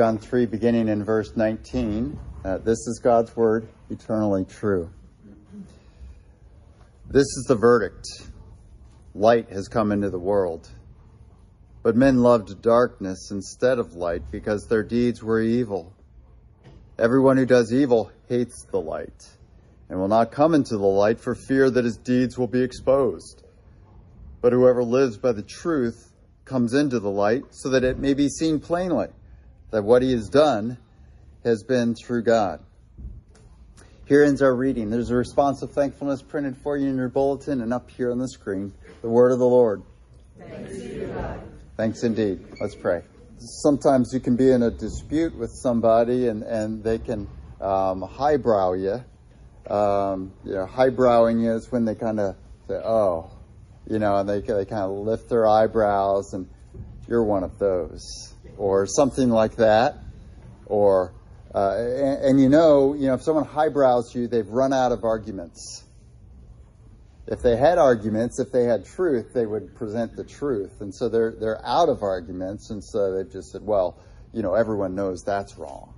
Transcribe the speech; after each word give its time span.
John 0.00 0.16
3, 0.16 0.46
beginning 0.46 0.88
in 0.88 1.04
verse 1.04 1.36
19. 1.36 2.18
Uh, 2.42 2.56
this 2.56 2.78
is 2.86 3.02
God's 3.04 3.36
word, 3.36 3.68
eternally 3.90 4.46
true. 4.46 4.88
This 7.06 7.26
is 7.26 7.44
the 7.46 7.54
verdict 7.54 8.06
light 9.14 9.50
has 9.50 9.68
come 9.68 9.92
into 9.92 10.08
the 10.08 10.18
world. 10.18 10.70
But 11.82 11.96
men 11.96 12.22
loved 12.22 12.62
darkness 12.62 13.30
instead 13.30 13.78
of 13.78 13.92
light 13.92 14.22
because 14.30 14.66
their 14.66 14.82
deeds 14.82 15.22
were 15.22 15.42
evil. 15.42 15.92
Everyone 16.98 17.36
who 17.36 17.44
does 17.44 17.70
evil 17.70 18.10
hates 18.26 18.64
the 18.70 18.80
light 18.80 19.28
and 19.90 20.00
will 20.00 20.08
not 20.08 20.32
come 20.32 20.54
into 20.54 20.78
the 20.78 20.86
light 20.86 21.20
for 21.20 21.34
fear 21.34 21.68
that 21.68 21.84
his 21.84 21.98
deeds 21.98 22.38
will 22.38 22.48
be 22.48 22.62
exposed. 22.62 23.42
But 24.40 24.54
whoever 24.54 24.82
lives 24.82 25.18
by 25.18 25.32
the 25.32 25.42
truth 25.42 26.14
comes 26.46 26.72
into 26.72 27.00
the 27.00 27.10
light 27.10 27.42
so 27.50 27.68
that 27.68 27.84
it 27.84 27.98
may 27.98 28.14
be 28.14 28.30
seen 28.30 28.60
plainly 28.60 29.08
that 29.70 29.82
what 29.82 30.02
he 30.02 30.12
has 30.12 30.28
done 30.28 30.78
has 31.44 31.62
been 31.62 31.94
through 31.94 32.22
God. 32.22 32.60
Here 34.06 34.24
ends 34.24 34.42
our 34.42 34.54
reading. 34.54 34.90
There's 34.90 35.10
a 35.10 35.14
response 35.14 35.62
of 35.62 35.70
thankfulness 35.70 36.20
printed 36.20 36.56
for 36.56 36.76
you 36.76 36.88
in 36.88 36.96
your 36.96 37.08
bulletin 37.08 37.60
and 37.60 37.72
up 37.72 37.90
here 37.90 38.10
on 38.10 38.18
the 38.18 38.28
screen. 38.28 38.72
The 39.02 39.08
word 39.08 39.30
of 39.30 39.38
the 39.38 39.46
Lord. 39.46 39.82
Thanks, 40.36 40.78
Thanks 41.76 42.02
indeed. 42.02 42.40
Let's 42.60 42.74
pray. 42.74 43.02
Sometimes 43.38 44.12
you 44.12 44.20
can 44.20 44.36
be 44.36 44.50
in 44.50 44.62
a 44.62 44.70
dispute 44.70 45.36
with 45.36 45.50
somebody 45.52 46.26
and, 46.26 46.42
and 46.42 46.82
they 46.82 46.98
can 46.98 47.28
um, 47.60 48.02
highbrow 48.02 48.72
you. 48.72 49.04
Um, 49.72 50.32
you 50.44 50.54
know, 50.54 50.66
highbrowing 50.66 51.40
you 51.40 51.52
is 51.52 51.70
when 51.70 51.84
they 51.84 51.94
kind 51.94 52.18
of 52.18 52.34
say, 52.66 52.74
oh, 52.74 53.30
you 53.88 53.98
know, 53.98 54.16
and 54.16 54.28
they, 54.28 54.40
they 54.40 54.64
kind 54.64 54.82
of 54.82 54.90
lift 54.90 55.28
their 55.28 55.46
eyebrows 55.46 56.34
and 56.34 56.48
you're 57.06 57.22
one 57.22 57.44
of 57.44 57.58
those. 57.58 58.29
Or 58.60 58.86
something 58.86 59.30
like 59.30 59.56
that. 59.56 59.96
Or, 60.66 61.12
uh, 61.54 61.76
and, 61.78 62.24
and 62.24 62.40
you 62.40 62.48
know, 62.48 62.94
you 62.94 63.06
know, 63.06 63.14
if 63.14 63.22
someone 63.22 63.44
highbrows 63.44 64.14
you, 64.14 64.28
they've 64.28 64.46
run 64.48 64.72
out 64.72 64.92
of 64.92 65.02
arguments 65.02 65.84
if 67.30 67.42
they 67.42 67.56
had 67.56 67.78
arguments, 67.78 68.40
if 68.40 68.50
they 68.50 68.64
had 68.64 68.84
truth, 68.84 69.32
they 69.32 69.46
would 69.46 69.76
present 69.76 70.16
the 70.16 70.24
truth. 70.24 70.80
And 70.80 70.92
so 70.92 71.08
they're 71.08 71.30
they're 71.30 71.64
out 71.64 71.88
of 71.88 72.02
arguments, 72.02 72.70
and 72.70 72.82
so 72.82 73.12
they've 73.12 73.32
just 73.32 73.52
said, 73.52 73.62
well, 73.64 73.96
you 74.32 74.42
know, 74.42 74.54
everyone 74.54 74.96
knows 74.96 75.22
that's 75.24 75.56
wrong, 75.56 75.94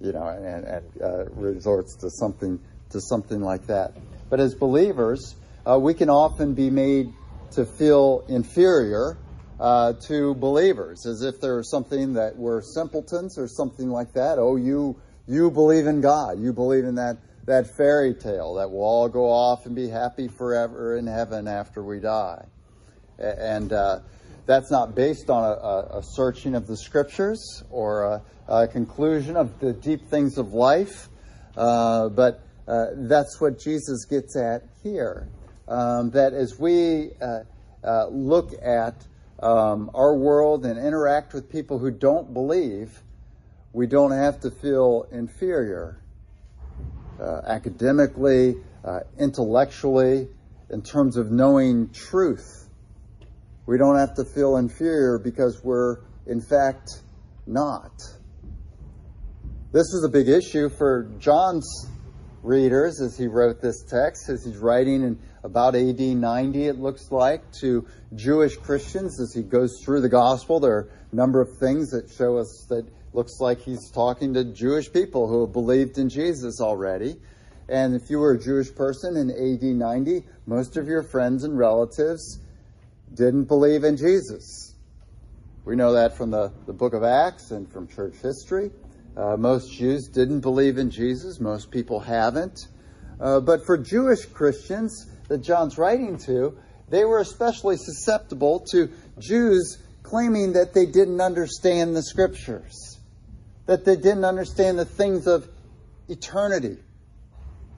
you 0.00 0.12
know, 0.12 0.26
and, 0.26 0.64
and 0.64 1.02
uh, 1.02 1.24
resorts 1.30 1.96
to 1.96 2.10
something 2.10 2.60
to 2.90 3.00
something 3.00 3.40
like 3.40 3.66
that. 3.66 3.92
But 4.30 4.38
as 4.38 4.54
believers, 4.54 5.34
uh, 5.66 5.78
we 5.78 5.94
can 5.94 6.08
often 6.08 6.54
be 6.54 6.70
made 6.70 7.12
to 7.52 7.66
feel 7.66 8.24
inferior 8.28 9.18
uh, 9.62 9.92
to 9.92 10.34
believers, 10.34 11.06
as 11.06 11.22
if 11.22 11.40
there's 11.40 11.70
something 11.70 12.14
that 12.14 12.36
we're 12.36 12.60
simpletons 12.60 13.38
or 13.38 13.46
something 13.46 13.88
like 13.88 14.12
that. 14.12 14.36
Oh, 14.36 14.56
you 14.56 15.00
you 15.28 15.52
believe 15.52 15.86
in 15.86 16.00
God, 16.00 16.40
you 16.40 16.52
believe 16.52 16.84
in 16.84 16.96
that 16.96 17.18
that 17.46 17.76
fairy 17.76 18.12
tale 18.12 18.54
that 18.54 18.68
we'll 18.68 18.82
all 18.82 19.08
go 19.08 19.30
off 19.30 19.64
and 19.64 19.76
be 19.76 19.88
happy 19.88 20.26
forever 20.26 20.96
in 20.96 21.06
heaven 21.06 21.46
after 21.46 21.80
we 21.80 22.00
die. 22.00 22.44
And 23.18 23.72
uh, 23.72 24.00
that's 24.46 24.72
not 24.72 24.96
based 24.96 25.30
on 25.30 25.44
a, 25.44 25.98
a, 25.98 26.02
searching 26.02 26.56
of 26.56 26.66
the 26.66 26.76
scriptures 26.76 27.62
or 27.70 28.02
a, 28.02 28.22
a, 28.48 28.66
conclusion 28.66 29.36
of 29.36 29.60
the 29.60 29.72
deep 29.72 30.08
things 30.08 30.38
of 30.38 30.54
life, 30.54 31.08
uh, 31.56 32.08
but 32.08 32.40
uh, 32.66 32.86
that's 32.94 33.40
what 33.40 33.60
Jesus 33.60 34.06
gets 34.06 34.36
at 34.36 34.62
here. 34.82 35.28
Um, 35.68 36.10
that 36.10 36.32
as 36.32 36.58
we 36.58 37.10
uh, 37.20 37.42
uh, 37.84 38.06
look 38.08 38.52
at 38.60 39.06
um, 39.42 39.90
our 39.94 40.16
world 40.16 40.64
and 40.64 40.78
interact 40.78 41.34
with 41.34 41.50
people 41.50 41.78
who 41.78 41.90
don't 41.90 42.32
believe, 42.32 43.02
we 43.72 43.86
don't 43.86 44.12
have 44.12 44.40
to 44.40 44.50
feel 44.50 45.06
inferior 45.10 46.00
uh, 47.20 47.40
academically, 47.46 48.54
uh, 48.84 49.00
intellectually, 49.18 50.28
in 50.70 50.82
terms 50.82 51.16
of 51.16 51.30
knowing 51.30 51.90
truth. 51.90 52.68
We 53.66 53.78
don't 53.78 53.98
have 53.98 54.14
to 54.14 54.24
feel 54.24 54.56
inferior 54.56 55.18
because 55.18 55.62
we're, 55.62 55.98
in 56.26 56.40
fact, 56.40 57.02
not. 57.46 57.92
This 59.72 59.86
is 59.92 60.04
a 60.04 60.08
big 60.08 60.28
issue 60.28 60.68
for 60.68 61.08
John's 61.18 61.88
readers 62.42 63.00
as 63.00 63.16
he 63.16 63.26
wrote 63.26 63.60
this 63.60 63.82
text, 63.82 64.28
as 64.28 64.44
he's 64.44 64.58
writing 64.58 65.02
in 65.02 65.18
about 65.44 65.74
AD 65.74 66.00
90, 66.00 66.66
it 66.66 66.78
looks 66.78 67.10
like, 67.10 67.50
to 67.52 67.86
Jewish 68.14 68.56
Christians 68.56 69.20
as 69.20 69.32
he 69.32 69.42
goes 69.42 69.80
through 69.82 70.00
the 70.00 70.08
gospel. 70.08 70.60
There 70.60 70.72
are 70.72 70.88
a 71.10 71.16
number 71.16 71.40
of 71.40 71.58
things 71.58 71.90
that 71.90 72.10
show 72.10 72.38
us 72.38 72.66
that 72.68 72.86
looks 73.12 73.40
like 73.40 73.60
he's 73.60 73.90
talking 73.90 74.34
to 74.34 74.44
Jewish 74.44 74.92
people 74.92 75.28
who 75.28 75.42
have 75.42 75.52
believed 75.52 75.98
in 75.98 76.08
Jesus 76.08 76.60
already. 76.60 77.16
And 77.68 77.94
if 77.94 78.10
you 78.10 78.18
were 78.18 78.32
a 78.32 78.38
Jewish 78.38 78.74
person 78.74 79.16
in 79.16 79.30
AD 79.30 79.62
90, 79.62 80.24
most 80.46 80.76
of 80.76 80.86
your 80.86 81.02
friends 81.02 81.44
and 81.44 81.56
relatives 81.56 82.38
didn't 83.14 83.44
believe 83.44 83.84
in 83.84 83.96
Jesus. 83.96 84.74
We 85.64 85.76
know 85.76 85.92
that 85.92 86.16
from 86.16 86.30
the, 86.30 86.52
the 86.66 86.72
book 86.72 86.92
of 86.92 87.04
Acts 87.04 87.50
and 87.50 87.70
from 87.70 87.86
church 87.86 88.14
history. 88.22 88.70
Uh, 89.16 89.36
most 89.36 89.72
Jews 89.72 90.08
didn't 90.08 90.40
believe 90.40 90.78
in 90.78 90.90
Jesus, 90.90 91.40
most 91.40 91.70
people 91.70 92.00
haven't. 92.00 92.58
Uh, 93.20 93.40
but 93.40 93.64
for 93.66 93.76
Jewish 93.76 94.24
Christians 94.26 95.06
that 95.28 95.38
John's 95.38 95.78
writing 95.78 96.18
to, 96.26 96.56
they 96.88 97.04
were 97.04 97.18
especially 97.18 97.76
susceptible 97.76 98.60
to 98.72 98.90
Jews 99.18 99.78
claiming 100.02 100.54
that 100.54 100.74
they 100.74 100.86
didn't 100.86 101.20
understand 101.20 101.94
the 101.94 102.02
scriptures 102.02 102.92
that 103.66 103.84
they 103.84 103.96
didn't 103.96 104.24
understand 104.24 104.78
the 104.78 104.84
things 104.84 105.26
of 105.26 105.48
eternity. 106.08 106.78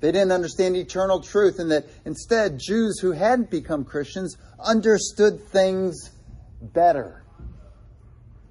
They 0.00 0.12
didn't 0.12 0.32
understand 0.32 0.76
eternal 0.76 1.20
truth, 1.20 1.58
and 1.58 1.70
that 1.70 1.86
instead, 2.04 2.58
Jews 2.58 2.98
who 3.00 3.12
hadn't 3.12 3.50
become 3.50 3.84
Christians 3.84 4.36
understood 4.58 5.40
things 5.48 6.10
better. 6.60 7.24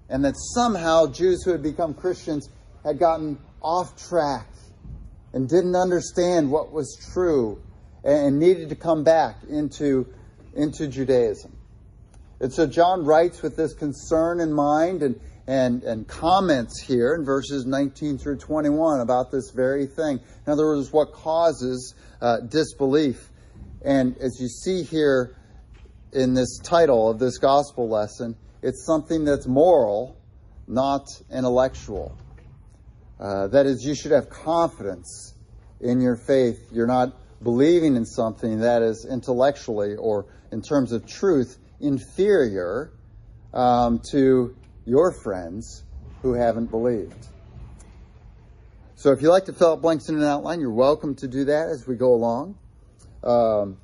And 0.10 0.26
that 0.26 0.36
somehow 0.38 1.08
Jews 1.08 1.44
who 1.44 1.52
had 1.52 1.64
become 1.64 1.94
Christians 1.94 2.50
had 2.84 3.00
gotten 3.00 3.38
off 3.62 3.96
track 4.08 4.48
and 5.34 5.50
didn't 5.50 5.76
understand 5.76 6.52
what 6.52 6.72
was 6.72 6.98
true 7.14 7.62
and 8.04 8.40
needed 8.40 8.70
to 8.70 8.76
come 8.76 9.04
back 9.04 9.38
into, 9.50 10.08
into 10.54 10.88
Judaism. 10.88 11.56
And 12.40 12.52
so 12.52 12.68
John 12.68 13.06
writes 13.06 13.42
with 13.42 13.56
this 13.56 13.74
concern 13.74 14.40
in 14.42 14.52
mind, 14.52 15.02
and 15.02 15.20
and, 15.48 15.84
and 15.84 16.08
comments 16.08 16.80
here 16.80 17.16
in 17.16 17.26
verses 17.26 17.66
19 17.66 18.18
through 18.18 18.38
21 18.38 19.02
about 19.02 19.32
this 19.32 19.52
very 19.52 19.88
thing. 19.88 20.20
In 20.46 20.54
other 20.54 20.66
words, 20.66 20.92
what 20.92 21.12
causes 21.12 21.96
uh, 22.22 22.40
disbelief. 22.40 23.30
And 23.84 24.18
as 24.18 24.40
you 24.40 24.48
see 24.48 24.84
here 24.84 25.36
in 26.14 26.34
this 26.34 26.60
title 26.60 27.10
of 27.10 27.20
this 27.20 27.38
gospel 27.38 27.90
lesson, 27.90 28.38
it's 28.62 28.86
something 28.86 29.26
that's 29.26 29.46
moral, 29.46 30.18
not 30.68 31.06
intellectual. 31.30 32.18
Uh, 33.23 33.47
that 33.47 33.66
is, 33.66 33.85
you 33.85 33.95
should 33.95 34.11
have 34.11 34.29
confidence 34.29 35.34
in 35.79 36.01
your 36.01 36.17
faith. 36.17 36.67
You're 36.73 36.88
not 36.88 37.13
believing 37.41 37.95
in 37.95 38.06
something 38.06 38.59
that 38.59 38.81
is 38.81 39.06
intellectually 39.09 39.95
or 39.95 40.25
in 40.51 40.61
terms 40.61 40.91
of 40.91 41.07
truth 41.07 41.57
inferior 41.79 42.91
um, 43.53 44.01
to 44.11 44.53
your 44.85 45.13
friends 45.13 45.84
who 46.22 46.34
haven't 46.34 46.69
believed. 46.69 47.28
So 48.95 49.13
if 49.13 49.22
you'd 49.22 49.29
like 49.29 49.45
to 49.45 49.53
fill 49.53 49.72
out 49.72 49.81
blanks 49.81 50.09
in 50.09 50.17
an 50.17 50.23
outline, 50.23 50.59
you're 50.59 50.69
welcome 50.69 51.16
to 51.16 51.28
do 51.29 51.45
that 51.45 51.69
as 51.69 51.88
we 51.88 51.95
go 51.95 52.13
along. 52.13 52.57
Um, 53.23 53.78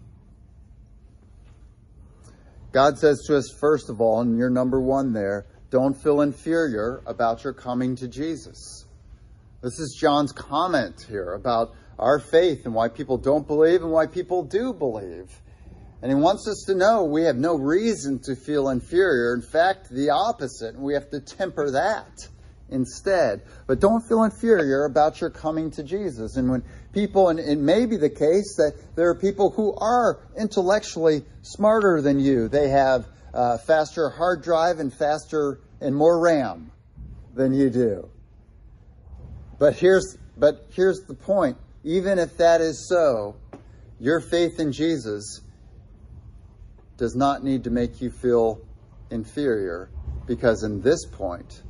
God 2.73 3.00
says 3.00 3.23
to 3.27 3.38
us, 3.38 3.50
first 3.57 3.89
of 3.89 4.01
all, 4.01 4.19
and 4.19 4.38
you're 4.38 4.50
number 4.50 4.81
one 4.81 5.13
there, 5.13 5.45
don't 5.69 5.94
feel 5.94 6.19
inferior 6.19 7.01
about 7.06 7.45
your 7.45 7.53
coming 7.53 7.95
to 7.97 8.09
Jesus. 8.09 8.85
This 9.61 9.77
is 9.77 9.94
John's 10.00 10.31
comment 10.31 11.06
here 11.09 11.33
about 11.33 11.75
our 11.97 12.17
faith 12.19 12.63
and 12.63 12.73
why 12.73 12.88
people 12.88 13.17
don't 13.17 13.45
believe 13.45 13.81
and 13.81 13.91
why 13.91 14.07
people 14.07 14.41
do 14.44 14.71
believe. 14.71 15.29
And 16.01 16.09
he 16.09 16.15
wants 16.15 16.47
us 16.47 16.63
to 16.67 16.75
know 16.75 17.03
we 17.03 17.23
have 17.23 17.35
no 17.35 17.57
reason 17.57 18.19
to 18.19 18.38
feel 18.38 18.69
inferior. 18.69 19.33
In 19.33 19.41
fact, 19.41 19.89
the 19.89 20.11
opposite. 20.11 20.79
We 20.79 20.94
have 20.94 21.09
to 21.09 21.19
temper 21.19 21.71
that 21.71 22.25
instead. 22.69 23.41
But 23.67 23.81
don't 23.81 24.00
feel 24.00 24.23
inferior 24.23 24.85
about 24.85 25.19
your 25.19 25.29
coming 25.29 25.71
to 25.71 25.83
Jesus. 25.83 26.38
And 26.38 26.50
when 26.50 26.63
people, 26.94 27.27
and 27.27 27.38
it 27.38 27.59
may 27.59 27.85
be 27.85 27.97
the 27.97 28.09
case 28.09 28.56
that 28.56 28.75
there 28.95 29.09
are 29.09 29.15
people 29.15 29.50
who 29.50 29.75
are 29.75 30.21
intellectually 30.38 31.25
smarter 31.41 32.01
than 32.01 32.21
you, 32.21 32.47
they 32.47 32.69
have 32.69 33.07
uh, 33.33 33.57
faster 33.57 34.09
hard 34.09 34.41
drive 34.41 34.79
and 34.79 34.94
faster 34.94 35.59
and 35.81 35.94
more 35.94 36.17
RAM 36.17 36.71
than 37.33 37.53
you 37.53 37.69
do. 37.69 38.09
But 39.59 39.75
here's, 39.75 40.17
but 40.38 40.67
here's 40.71 41.01
the 41.01 41.13
point. 41.13 41.57
Even 41.83 42.17
if 42.17 42.38
that 42.38 42.61
is 42.61 42.88
so, 42.88 43.35
your 44.00 44.21
faith 44.21 44.59
in 44.59 44.71
Jesus 44.71 45.41
does 46.97 47.15
not 47.15 47.44
need 47.44 47.65
to 47.65 47.69
make 47.69 48.01
you 48.01 48.09
feel 48.09 48.59
inferior 49.11 49.89
because 50.25 50.63
in 50.63 50.81
this 50.81 51.06
point, 51.06 51.61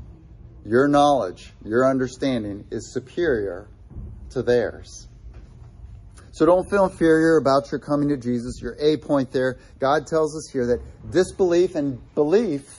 your 0.65 0.87
knowledge, 0.87 1.53
your 1.63 1.89
understanding 1.89 2.65
is 2.71 2.93
superior 2.93 3.67
to 4.31 4.43
theirs. 4.43 5.07
So 6.31 6.45
don't 6.45 6.69
feel 6.69 6.85
inferior 6.85 7.37
about 7.37 7.71
your 7.71 7.79
coming 7.79 8.09
to 8.09 8.17
Jesus. 8.17 8.61
Your 8.61 8.75
A 8.79 8.97
point 8.97 9.31
there. 9.31 9.57
God 9.79 10.07
tells 10.07 10.35
us 10.35 10.49
here 10.51 10.67
that 10.67 11.11
disbelief 11.11 11.75
and 11.75 11.99
belief, 12.15 12.78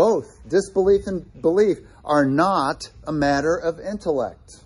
both 0.00 0.48
disbelief 0.48 1.06
and 1.06 1.42
belief, 1.42 1.76
are 2.06 2.24
not 2.24 2.90
a 3.06 3.12
matter 3.12 3.54
of 3.54 3.78
intellect. 3.78 4.64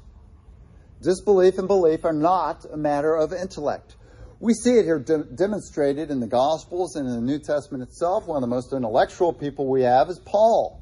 Disbelief 1.03 1.59
and 1.59 1.67
belief 1.67 2.05
are 2.05 2.13
not 2.13 2.65
a 2.73 2.77
matter 2.77 3.17
of 3.17 3.33
intellect. 3.33 3.97
We 4.39 4.55
see 4.55 4.75
it 4.79 4.85
here 4.85 5.01
de- 5.01 5.25
demonstrated 5.25 6.13
in 6.13 6.21
the 6.21 6.29
Gospels 6.29 6.95
and 6.95 7.09
in 7.09 7.17
the 7.17 7.21
New 7.21 7.41
Testament 7.41 7.83
itself. 7.83 8.29
One 8.29 8.37
of 8.37 8.43
the 8.43 8.55
most 8.55 8.73
intellectual 8.73 9.33
people 9.33 9.69
we 9.69 9.83
have 9.83 10.09
is 10.09 10.21
Paul. 10.21 10.81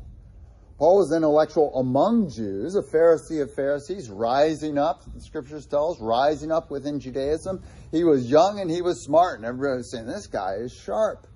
Paul 0.77 0.99
was 0.99 1.17
intellectual 1.17 1.75
among 1.75 2.29
Jews, 2.29 2.77
a 2.77 2.83
Pharisee 2.83 3.41
of 3.41 3.55
Pharisees, 3.55 4.11
rising 4.11 4.77
up, 4.77 5.01
the 5.15 5.23
scriptures 5.23 5.65
tell 5.65 5.93
us, 5.93 5.97
rising 5.99 6.53
up 6.53 6.71
within 6.71 7.01
Judaism. 7.01 7.63
He 7.91 8.05
was 8.05 8.31
young 8.31 8.61
and 8.61 8.71
he 8.71 8.83
was 8.83 9.03
smart, 9.03 9.39
and 9.39 9.47
everybody 9.47 9.79
was 9.79 9.91
saying, 9.91 10.05
This 10.05 10.27
guy 10.27 10.57
is 10.57 10.75
sharp. 10.75 11.27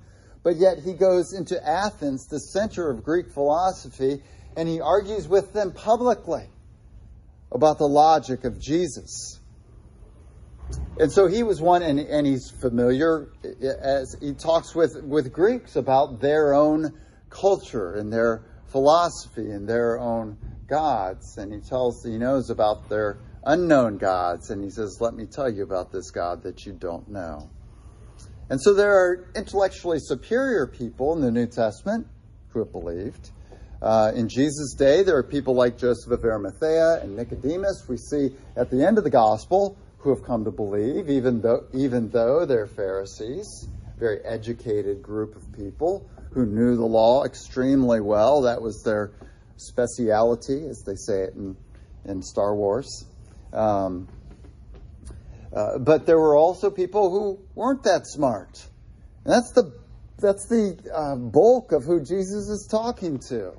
But 0.46 0.58
yet 0.58 0.78
he 0.78 0.92
goes 0.92 1.32
into 1.32 1.60
Athens, 1.60 2.28
the 2.28 2.38
center 2.38 2.88
of 2.88 3.02
Greek 3.02 3.30
philosophy, 3.30 4.22
and 4.56 4.68
he 4.68 4.80
argues 4.80 5.26
with 5.26 5.52
them 5.52 5.72
publicly 5.72 6.44
about 7.50 7.78
the 7.78 7.88
logic 7.88 8.44
of 8.44 8.60
Jesus. 8.60 9.40
And 11.00 11.10
so 11.10 11.26
he 11.26 11.42
was 11.42 11.60
one, 11.60 11.82
and, 11.82 11.98
and 11.98 12.24
he's 12.24 12.48
familiar 12.48 13.26
uh, 13.44 13.66
as 13.66 14.16
he 14.20 14.34
talks 14.34 14.72
with, 14.72 15.02
with 15.02 15.32
Greeks 15.32 15.74
about 15.74 16.20
their 16.20 16.54
own 16.54 16.96
culture 17.28 17.94
and 17.94 18.12
their 18.12 18.44
philosophy 18.66 19.50
and 19.50 19.68
their 19.68 19.98
own 19.98 20.38
gods. 20.68 21.38
And 21.38 21.52
he 21.52 21.58
tells, 21.58 22.04
he 22.04 22.18
knows 22.18 22.50
about 22.50 22.88
their 22.88 23.18
unknown 23.42 23.98
gods. 23.98 24.50
And 24.50 24.62
he 24.62 24.70
says, 24.70 24.98
Let 25.00 25.12
me 25.12 25.26
tell 25.26 25.50
you 25.50 25.64
about 25.64 25.90
this 25.90 26.12
God 26.12 26.44
that 26.44 26.66
you 26.66 26.72
don't 26.72 27.08
know. 27.08 27.50
And 28.48 28.60
so 28.60 28.74
there 28.74 28.92
are 28.92 29.28
intellectually 29.34 29.98
superior 29.98 30.66
people 30.66 31.14
in 31.14 31.20
the 31.20 31.30
New 31.30 31.46
Testament 31.46 32.06
who 32.50 32.60
have 32.60 32.72
believed. 32.72 33.30
Uh, 33.82 34.12
in 34.14 34.28
Jesus' 34.28 34.74
day, 34.74 35.02
there 35.02 35.16
are 35.16 35.22
people 35.22 35.54
like 35.54 35.76
Joseph 35.76 36.10
of 36.12 36.24
Arimathea 36.24 37.00
and 37.02 37.16
Nicodemus. 37.16 37.84
We 37.88 37.96
see 37.96 38.30
at 38.56 38.70
the 38.70 38.86
end 38.86 38.98
of 38.98 39.04
the 39.04 39.10
gospel 39.10 39.76
who 39.98 40.14
have 40.14 40.24
come 40.24 40.44
to 40.44 40.50
believe, 40.50 41.10
even 41.10 41.40
though, 41.40 41.64
even 41.74 42.08
though 42.10 42.46
they're 42.46 42.66
Pharisees, 42.66 43.68
very 43.98 44.24
educated 44.24 45.02
group 45.02 45.34
of 45.36 45.52
people 45.52 46.08
who 46.32 46.46
knew 46.46 46.76
the 46.76 46.84
law 46.84 47.24
extremely 47.24 48.00
well. 48.00 48.42
That 48.42 48.62
was 48.62 48.82
their 48.82 49.10
speciality, 49.56 50.66
as 50.68 50.82
they 50.82 50.94
say 50.94 51.22
it 51.22 51.34
in, 51.34 51.56
in 52.04 52.22
Star 52.22 52.54
Wars. 52.54 53.06
Um, 53.52 54.08
uh, 55.56 55.78
but 55.78 56.04
there 56.04 56.18
were 56.18 56.36
also 56.36 56.68
people 56.70 57.10
who 57.10 57.38
weren't 57.54 57.84
that 57.84 58.06
smart. 58.06 58.62
And 59.24 59.32
that's 59.32 59.52
the, 59.52 59.72
that's 60.18 60.46
the 60.48 60.76
uh, 60.94 61.16
bulk 61.16 61.72
of 61.72 61.82
who 61.82 62.00
Jesus 62.00 62.48
is 62.48 62.68
talking 62.70 63.18
to 63.30 63.52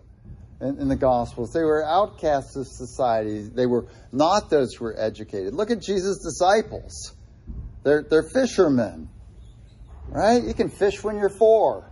in, 0.62 0.78
in 0.78 0.90
the 0.90 0.96
Gospels. 0.96 1.52
They 1.54 1.64
were 1.64 1.84
outcasts 1.84 2.56
of 2.56 2.68
society. 2.68 3.40
They 3.42 3.66
were 3.66 3.88
not 4.12 4.52
those 4.52 4.76
who 4.76 4.86
were 4.86 4.96
educated. 4.96 5.56
Look 5.56 5.72
at 5.72 5.82
Jesus' 5.82 6.20
disciples. 6.20 7.16
They're, 7.84 8.06
they're 8.08 8.22
fishermen, 8.22 9.10
right? 10.10 10.44
You 10.44 10.54
can 10.54 10.70
fish 10.70 11.04
when 11.04 11.18
you're 11.18 11.30
four. 11.30 11.90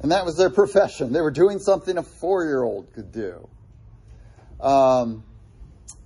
And 0.00 0.10
that 0.10 0.24
was 0.24 0.36
their 0.36 0.50
profession. 0.62 1.12
They 1.12 1.20
were 1.20 1.30
doing 1.30 1.60
something 1.60 1.96
a 1.98 2.02
four 2.02 2.46
year 2.46 2.64
old 2.64 2.92
could 2.92 3.12
do. 3.12 3.48
Um, 4.60 5.22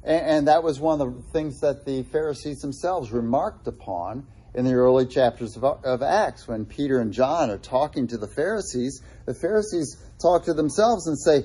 and, 0.05 0.27
and, 0.27 0.49
that 0.49 0.63
was 0.63 0.81
one 0.81 1.01
of 1.01 1.15
the 1.15 1.23
things 1.33 1.61
that 1.61 1.85
the 1.85 2.03
Pharisees 2.05 2.61
themselves 2.61 3.13
remarked 3.13 3.67
upon 3.67 4.27
in 4.55 4.65
the 4.65 4.75
early 4.75 5.07
chapters 5.07 5.57
of, 5.57 5.65
of 5.65 6.03
Acts 6.03 6.49
when 6.49 6.65
Peter 6.65 7.01
and 7.01 7.13
John 7.13 7.51
are 7.51 7.59
talking 7.59 8.07
to 8.09 8.17
the 8.17 8.29
Pharisees. 8.29 9.03
The 9.27 9.35
Pharisees 9.35 9.97
talk 10.21 10.45
to 10.45 10.55
themselves 10.55 11.07
and 11.07 11.19
say, 11.19 11.43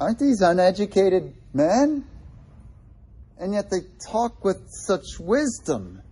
Aren't 0.00 0.18
these 0.18 0.40
uneducated 0.40 1.34
men? 1.52 2.04
And 3.38 3.52
yet 3.52 3.70
they 3.70 3.80
talk 4.10 4.44
with 4.44 4.68
such 4.68 5.18
wisdom 5.18 6.02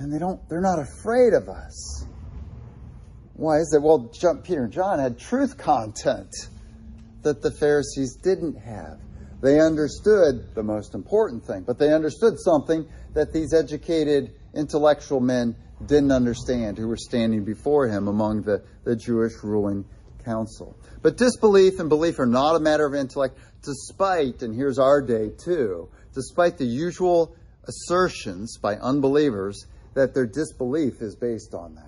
and 0.00 0.12
they 0.12 0.18
don't 0.18 0.40
they're 0.48 0.62
not 0.62 0.78
afraid 0.78 1.34
of 1.34 1.48
us. 1.48 2.04
Why 3.34 3.58
is 3.58 3.68
that? 3.68 3.80
Well, 3.80 4.10
Peter 4.42 4.64
and 4.64 4.72
John 4.72 4.98
had 4.98 5.18
truth 5.18 5.56
content 5.56 6.34
that 7.22 7.42
the 7.42 7.50
Pharisees 7.50 8.16
didn't 8.16 8.56
have. 8.56 8.98
They 9.40 9.58
understood 9.58 10.54
the 10.54 10.62
most 10.62 10.94
important 10.94 11.44
thing, 11.44 11.62
but 11.62 11.78
they 11.78 11.92
understood 11.92 12.38
something 12.38 12.86
that 13.14 13.32
these 13.32 13.54
educated 13.54 14.34
intellectual 14.54 15.20
men 15.20 15.56
didn't 15.86 16.12
understand 16.12 16.76
who 16.76 16.88
were 16.88 16.96
standing 16.96 17.44
before 17.44 17.88
him 17.88 18.08
among 18.08 18.42
the, 18.42 18.62
the 18.84 18.96
Jewish 18.96 19.32
ruling 19.42 19.86
council. 20.24 20.76
But 21.02 21.16
disbelief 21.16 21.80
and 21.80 21.88
belief 21.88 22.18
are 22.18 22.26
not 22.26 22.56
a 22.56 22.60
matter 22.60 22.84
of 22.84 22.94
intellect, 22.94 23.38
despite, 23.62 24.42
and 24.42 24.54
here's 24.54 24.78
our 24.78 25.00
day 25.00 25.30
too, 25.42 25.88
despite 26.14 26.58
the 26.58 26.66
usual 26.66 27.34
assertions 27.66 28.58
by 28.58 28.76
unbelievers 28.76 29.66
that 29.94 30.12
their 30.14 30.26
disbelief 30.26 31.00
is 31.00 31.16
based 31.16 31.54
on 31.54 31.76
that. 31.76 31.86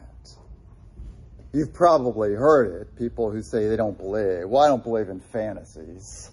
You've 1.53 1.75
probably 1.75 2.33
heard 2.33 2.81
it, 2.81 2.97
people 2.97 3.31
who 3.31 3.43
say 3.43 3.69
they 3.69 3.77
don't 3.77 3.99
believe. 3.99 4.49
Well, 4.49 4.63
I 4.63 4.69
don't 4.69 4.83
believe 4.83 5.11
in 5.11 5.21
fantasies. 5.21 6.31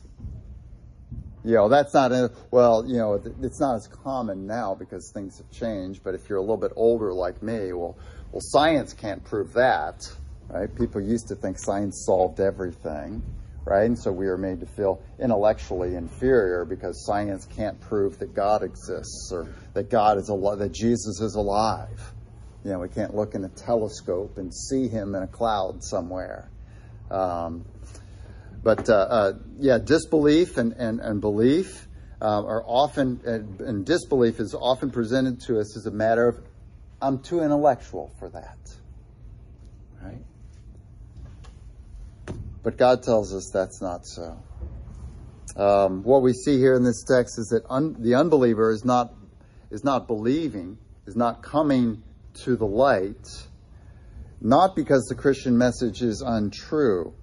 You 1.44 1.56
know, 1.56 1.70
that's 1.70 1.94
not, 1.94 2.12
a, 2.12 2.32
well, 2.52 2.86
you 2.86 2.98
know, 2.98 3.22
it's 3.42 3.60
not 3.60 3.76
as 3.76 3.88
common 3.88 4.46
now 4.46 4.76
because 4.76 5.12
things 5.14 5.38
have 5.38 5.50
changed, 5.52 6.04
but 6.04 6.14
if 6.14 6.28
you're 6.28 6.38
a 6.38 6.42
little 6.42 6.58
bit 6.58 6.74
older 6.76 7.14
like 7.14 7.42
me, 7.42 7.72
well, 7.72 7.98
well, 8.32 8.42
science 8.42 8.94
can't 8.94 9.24
prove 9.24 9.54
that 9.54 10.04
right? 10.50 10.74
People 10.76 11.02
used 11.02 11.28
to 11.28 11.36
think 11.36 11.58
science 11.58 12.04
solved 12.06 12.40
everything, 12.40 13.22
right? 13.66 13.86
And 13.86 13.98
so 13.98 14.12
we 14.12 14.28
are 14.28 14.38
made 14.38 14.60
to 14.60 14.66
feel 14.66 15.02
intellectually 15.20 15.96
inferior 15.96 16.66
because 16.66 17.06
science 17.06 17.46
can't 17.46 17.80
prove 17.80 18.20
that 18.20 18.34
God 18.34 18.64
exists 18.64 19.32
or 19.32 19.48
that 19.74 19.90
God 19.90 20.18
is 20.18 20.30
alive, 20.30 20.60
that 20.60 20.74
Jesus 20.74 21.22
is 21.22 21.36
alive. 21.36 22.14
You 22.66 22.72
know, 22.72 22.80
we 22.80 22.90
can't 22.90 23.16
look 23.16 23.36
in 23.36 23.46
a 23.46 23.50
telescope 23.50 24.38
and 24.38 24.54
see 24.54 24.88
him 24.88 25.16
in 25.16 25.24
a 25.24 25.28
cloud 25.28 25.84
somewhere. 25.84 26.50
Um, 27.10 27.66
but 28.64 28.90
uh, 28.90 28.94
uh, 28.94 29.34
yeah, 29.58 29.78
disbelief 29.78 30.58
and, 30.58 30.74
and, 30.74 31.00
and 31.00 31.22
belief 31.22 31.88
uh, 32.22 32.44
are 32.44 32.64
often, 32.66 33.22
and, 33.26 33.86
disbelief 33.86 34.40
is 34.40 34.54
often 34.54 34.92
presented 34.92 35.40
to 35.42 35.60
us 35.60 35.78
as 35.78 35.86
a 35.86 35.92
matter 35.92 36.28
of, 36.28 36.40
I'm 37.02 37.20
too 37.20 37.42
intellectual 37.42 38.12
for 38.20 38.30
that. 38.30 38.58
Right? 40.04 40.24
But 42.62 42.78
God 42.78 43.04
tells 43.04 43.34
us 43.34 43.50
that's 43.54 43.82
not 43.82 44.06
so. 44.06 44.38
Um, 45.56 46.04
what 46.04 46.22
we 46.22 46.34
see 46.34 46.58
here 46.58 46.76
in 46.76 46.84
this 46.84 47.04
text 47.04 47.40
is 47.40 47.48
that 47.48 47.64
un- 47.70 47.96
the 48.00 48.16
unbeliever 48.16 48.72
is 48.72 48.86
not 48.86 49.14
is 49.72 49.84
not 49.84 50.08
believing, 50.08 50.78
is 51.06 51.16
not 51.16 51.44
coming 51.44 52.02
to 52.34 52.56
the 52.56 52.66
light, 52.66 53.28
not 54.42 54.76
because 54.76 55.06
the 55.06 55.16
Christian 55.16 55.58
message 55.58 56.02
is 56.02 56.22
untrue, 56.26 57.14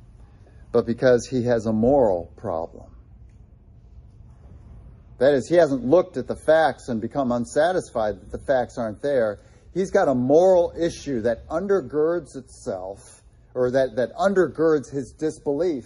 but 0.73 0.87
because 0.87 1.27
he 1.27 1.45
has 1.45 1.67
a 1.67 1.73
moral 1.73 2.33
problem. 2.37 2.91
That 5.19 5.33
is, 5.33 5.49
he 5.49 5.57
hasn't 5.57 5.85
looked 5.85 6.17
at 6.17 6.27
the 6.27 6.37
facts 6.37 6.89
and 6.89 7.01
become 7.01 7.33
unsatisfied 7.33 8.21
that 8.21 8.31
the 8.31 8.39
facts 8.39 8.77
aren't 8.77 9.01
there. 9.01 9.39
He's 9.73 9.91
got 9.91 10.09
a 10.09 10.15
moral 10.15 10.75
issue 10.79 11.23
that 11.23 11.49
undergirds 11.49 12.37
itself 12.37 13.23
or 13.55 13.71
that, 13.71 13.97
that 13.97 14.15
undergirds 14.15 14.93
his 14.93 15.13
disbelief. 15.19 15.85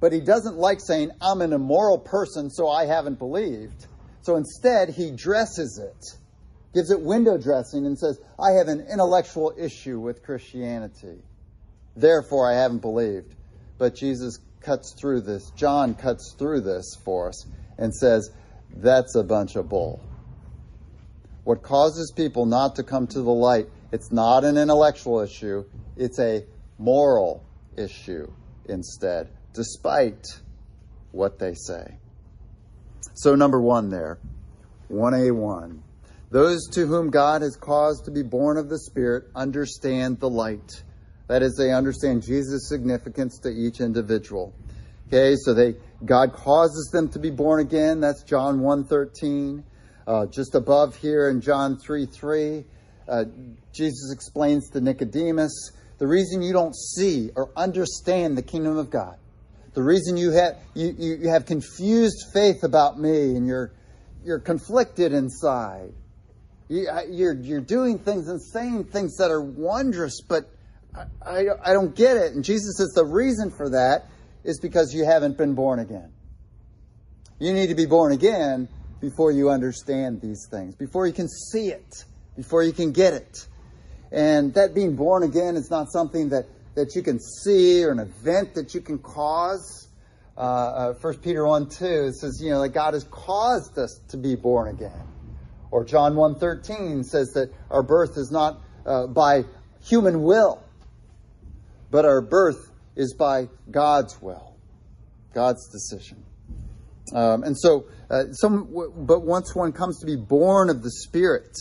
But 0.00 0.12
he 0.12 0.20
doesn't 0.20 0.56
like 0.56 0.80
saying, 0.80 1.10
I'm 1.20 1.42
an 1.42 1.52
immoral 1.52 1.98
person, 1.98 2.48
so 2.48 2.68
I 2.68 2.86
haven't 2.86 3.18
believed. 3.18 3.86
So 4.22 4.36
instead, 4.36 4.88
he 4.88 5.10
dresses 5.10 5.78
it, 5.78 6.18
gives 6.74 6.90
it 6.90 7.00
window 7.00 7.36
dressing, 7.36 7.84
and 7.84 7.98
says, 7.98 8.18
I 8.38 8.52
have 8.52 8.68
an 8.68 8.86
intellectual 8.90 9.52
issue 9.58 10.00
with 10.00 10.22
Christianity. 10.22 11.18
Therefore, 11.96 12.50
I 12.50 12.56
haven't 12.56 12.80
believed. 12.80 13.34
But 13.80 13.94
Jesus 13.94 14.38
cuts 14.60 14.92
through 14.92 15.22
this, 15.22 15.50
John 15.52 15.94
cuts 15.94 16.34
through 16.38 16.60
this 16.60 16.98
for 17.02 17.28
us 17.30 17.46
and 17.78 17.94
says, 17.94 18.30
That's 18.76 19.14
a 19.14 19.22
bunch 19.24 19.56
of 19.56 19.70
bull. 19.70 20.02
What 21.44 21.62
causes 21.62 22.12
people 22.14 22.44
not 22.44 22.76
to 22.76 22.82
come 22.82 23.06
to 23.06 23.22
the 23.22 23.30
light, 23.30 23.68
it's 23.90 24.12
not 24.12 24.44
an 24.44 24.58
intellectual 24.58 25.20
issue, 25.20 25.64
it's 25.96 26.18
a 26.18 26.44
moral 26.76 27.42
issue 27.78 28.30
instead, 28.66 29.28
despite 29.54 30.26
what 31.12 31.38
they 31.38 31.54
say. 31.54 31.96
So, 33.14 33.34
number 33.34 33.62
one 33.62 33.88
there, 33.88 34.18
1A1. 34.92 35.80
Those 36.30 36.68
to 36.72 36.86
whom 36.86 37.08
God 37.08 37.40
has 37.40 37.56
caused 37.56 38.04
to 38.04 38.10
be 38.10 38.22
born 38.22 38.58
of 38.58 38.68
the 38.68 38.78
Spirit 38.78 39.28
understand 39.34 40.20
the 40.20 40.28
light. 40.28 40.82
That 41.30 41.44
is, 41.44 41.54
they 41.54 41.72
understand 41.72 42.24
Jesus' 42.24 42.68
significance 42.68 43.38
to 43.44 43.50
each 43.50 43.80
individual. 43.80 44.52
Okay, 45.06 45.36
so 45.36 45.54
they 45.54 45.76
God 46.04 46.32
causes 46.32 46.90
them 46.92 47.08
to 47.10 47.20
be 47.20 47.30
born 47.30 47.60
again. 47.60 48.00
That's 48.00 48.24
John 48.24 48.58
1.13. 48.58 49.62
Uh, 50.08 50.26
just 50.26 50.56
above 50.56 50.96
here 50.96 51.28
in 51.28 51.40
John 51.40 51.78
3 51.78 52.06
3, 52.06 52.64
uh, 53.08 53.24
Jesus 53.72 54.12
explains 54.12 54.70
to 54.70 54.80
Nicodemus 54.80 55.70
the 55.98 56.06
reason 56.08 56.42
you 56.42 56.52
don't 56.52 56.74
see 56.74 57.30
or 57.36 57.50
understand 57.54 58.36
the 58.36 58.42
kingdom 58.42 58.76
of 58.76 58.90
God, 58.90 59.16
the 59.74 59.84
reason 59.84 60.16
you 60.16 60.32
have, 60.32 60.56
you, 60.74 60.96
you, 60.98 61.28
have 61.28 61.46
confused 61.46 62.26
faith 62.32 62.64
about 62.64 62.98
me 62.98 63.36
and 63.36 63.46
you're, 63.46 63.70
you're 64.24 64.40
conflicted 64.40 65.12
inside. 65.12 65.92
You, 66.66 66.88
you're, 67.08 67.34
you're 67.34 67.60
doing 67.60 68.00
things 68.00 68.26
and 68.26 68.42
saying 68.42 68.86
things 68.86 69.18
that 69.18 69.30
are 69.30 69.40
wondrous, 69.42 70.22
but 70.28 70.50
I, 70.94 71.44
I, 71.64 71.72
don't 71.72 71.94
get 71.94 72.16
it. 72.16 72.32
And 72.32 72.44
Jesus 72.44 72.76
says 72.76 72.92
the 72.94 73.04
reason 73.04 73.50
for 73.50 73.70
that 73.70 74.06
is 74.44 74.58
because 74.60 74.92
you 74.92 75.04
haven't 75.04 75.36
been 75.36 75.54
born 75.54 75.78
again. 75.78 76.12
You 77.38 77.52
need 77.52 77.68
to 77.68 77.74
be 77.74 77.86
born 77.86 78.12
again 78.12 78.68
before 79.00 79.32
you 79.32 79.50
understand 79.50 80.20
these 80.20 80.46
things, 80.50 80.74
before 80.74 81.06
you 81.06 81.12
can 81.12 81.28
see 81.28 81.68
it, 81.68 82.04
before 82.36 82.62
you 82.62 82.72
can 82.72 82.92
get 82.92 83.14
it. 83.14 83.46
And 84.12 84.52
that 84.54 84.74
being 84.74 84.96
born 84.96 85.22
again 85.22 85.56
is 85.56 85.70
not 85.70 85.90
something 85.90 86.30
that, 86.30 86.46
that 86.74 86.94
you 86.94 87.02
can 87.02 87.20
see 87.20 87.84
or 87.84 87.92
an 87.92 88.00
event 88.00 88.54
that 88.54 88.74
you 88.74 88.80
can 88.80 88.98
cause. 88.98 89.88
Uh, 90.36 90.40
uh, 90.40 90.94
1 90.94 91.18
Peter 91.18 91.46
1 91.46 91.68
2 91.68 92.12
says, 92.12 92.40
you 92.42 92.50
know, 92.50 92.60
that 92.62 92.70
God 92.70 92.94
has 92.94 93.04
caused 93.04 93.78
us 93.78 94.00
to 94.08 94.16
be 94.16 94.34
born 94.34 94.68
again. 94.68 95.06
Or 95.70 95.84
John 95.84 96.14
1.13 96.14 97.04
says 97.04 97.32
that 97.34 97.52
our 97.70 97.82
birth 97.82 98.16
is 98.16 98.30
not 98.30 98.60
uh, 98.84 99.06
by 99.06 99.44
human 99.82 100.22
will, 100.22 100.62
but 101.90 102.04
our 102.04 102.20
birth 102.20 102.70
is 102.96 103.14
by 103.14 103.48
God's 103.70 104.20
will, 104.20 104.56
God's 105.34 105.68
decision. 105.68 106.24
Um, 107.14 107.42
and 107.42 107.58
so, 107.58 107.86
uh, 108.08 108.32
some, 108.32 108.68
but 108.96 109.20
once 109.20 109.54
one 109.54 109.72
comes 109.72 109.98
to 110.00 110.06
be 110.06 110.16
born 110.16 110.70
of 110.70 110.82
the 110.82 110.90
Spirit, 110.90 111.56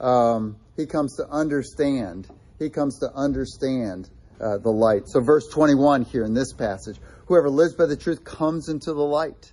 um, 0.00 0.56
he 0.76 0.86
comes 0.86 1.16
to 1.16 1.28
understand. 1.28 2.28
He 2.58 2.70
comes 2.70 2.98
to 3.00 3.10
understand 3.14 4.10
uh, 4.40 4.58
the 4.58 4.70
light. 4.70 5.02
So, 5.06 5.20
verse 5.20 5.48
21 5.48 6.02
here 6.02 6.24
in 6.24 6.34
this 6.34 6.52
passage 6.52 6.98
whoever 7.26 7.48
lives 7.48 7.74
by 7.74 7.86
the 7.86 7.96
truth 7.96 8.24
comes 8.24 8.68
into 8.68 8.92
the 8.92 9.04
light, 9.04 9.52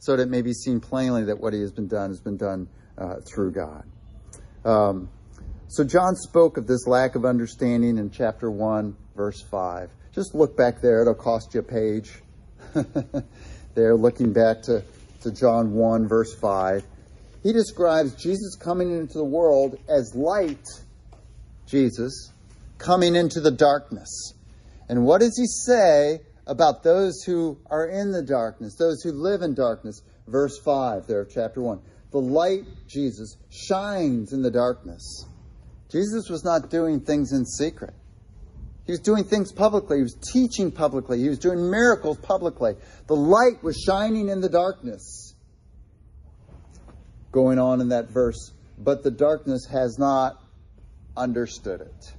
so 0.00 0.14
that 0.14 0.22
it 0.24 0.28
may 0.28 0.42
be 0.42 0.52
seen 0.52 0.80
plainly 0.80 1.24
that 1.24 1.40
what 1.40 1.54
he 1.54 1.60
has 1.60 1.72
been 1.72 1.88
done 1.88 2.10
has 2.10 2.20
been 2.20 2.36
done 2.36 2.68
uh, 2.98 3.14
through 3.26 3.52
God. 3.52 3.84
Um, 4.66 5.08
so, 5.68 5.82
John 5.82 6.14
spoke 6.14 6.58
of 6.58 6.68
this 6.68 6.86
lack 6.86 7.16
of 7.16 7.24
understanding 7.24 7.98
in 7.98 8.10
chapter 8.10 8.50
1, 8.50 8.96
verse 9.16 9.42
5. 9.42 9.90
Just 10.14 10.34
look 10.34 10.56
back 10.56 10.80
there, 10.80 11.02
it'll 11.02 11.14
cost 11.14 11.54
you 11.54 11.60
a 11.60 11.62
page. 11.62 12.12
there, 13.74 13.96
looking 13.96 14.32
back 14.32 14.62
to, 14.62 14.84
to 15.22 15.32
John 15.32 15.72
1, 15.72 16.06
verse 16.06 16.34
5. 16.34 16.84
He 17.42 17.52
describes 17.52 18.14
Jesus 18.14 18.54
coming 18.56 18.92
into 18.92 19.18
the 19.18 19.24
world 19.24 19.76
as 19.88 20.14
light, 20.14 20.66
Jesus, 21.66 22.32
coming 22.78 23.16
into 23.16 23.40
the 23.40 23.50
darkness. 23.50 24.34
And 24.88 25.04
what 25.04 25.20
does 25.20 25.36
he 25.36 25.46
say 25.46 26.20
about 26.46 26.84
those 26.84 27.22
who 27.24 27.58
are 27.70 27.88
in 27.88 28.12
the 28.12 28.22
darkness, 28.22 28.76
those 28.76 29.02
who 29.02 29.10
live 29.10 29.42
in 29.42 29.54
darkness? 29.54 30.00
Verse 30.28 30.58
5 30.64 31.08
there 31.08 31.22
of 31.22 31.30
chapter 31.30 31.60
1. 31.60 31.80
The 32.12 32.18
light, 32.18 32.64
Jesus, 32.86 33.36
shines 33.50 34.32
in 34.32 34.42
the 34.42 34.50
darkness. 34.50 35.26
Jesus 35.90 36.28
was 36.28 36.44
not 36.44 36.70
doing 36.70 37.00
things 37.00 37.32
in 37.32 37.44
secret. 37.44 37.94
He 38.86 38.92
was 38.92 39.00
doing 39.00 39.24
things 39.24 39.52
publicly. 39.52 39.98
He 39.98 40.02
was 40.02 40.16
teaching 40.32 40.70
publicly. 40.70 41.20
He 41.20 41.28
was 41.28 41.38
doing 41.38 41.70
miracles 41.70 42.18
publicly. 42.18 42.74
The 43.08 43.16
light 43.16 43.62
was 43.62 43.76
shining 43.76 44.28
in 44.28 44.40
the 44.40 44.48
darkness. 44.48 45.34
Going 47.32 47.58
on 47.58 47.80
in 47.80 47.88
that 47.88 48.10
verse, 48.10 48.52
but 48.78 49.02
the 49.02 49.10
darkness 49.10 49.66
has 49.66 49.98
not 49.98 50.42
understood 51.16 51.80
it. 51.80 52.14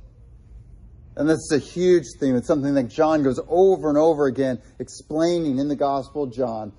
And 1.16 1.28
this 1.28 1.38
is 1.38 1.52
a 1.52 1.60
huge 1.60 2.04
theme. 2.20 2.36
It's 2.36 2.48
something 2.48 2.76
that 2.76 2.90
John 2.90 3.24
goes 3.24 3.40
over 3.48 3.90
and 3.90 3.98
over 3.98 4.28
again 4.28 4.62
explaining 4.78 5.58
in 5.58 5.68
the 5.68 5.76
Gospel 5.76 6.24
of 6.24 6.34
John. 6.34 6.74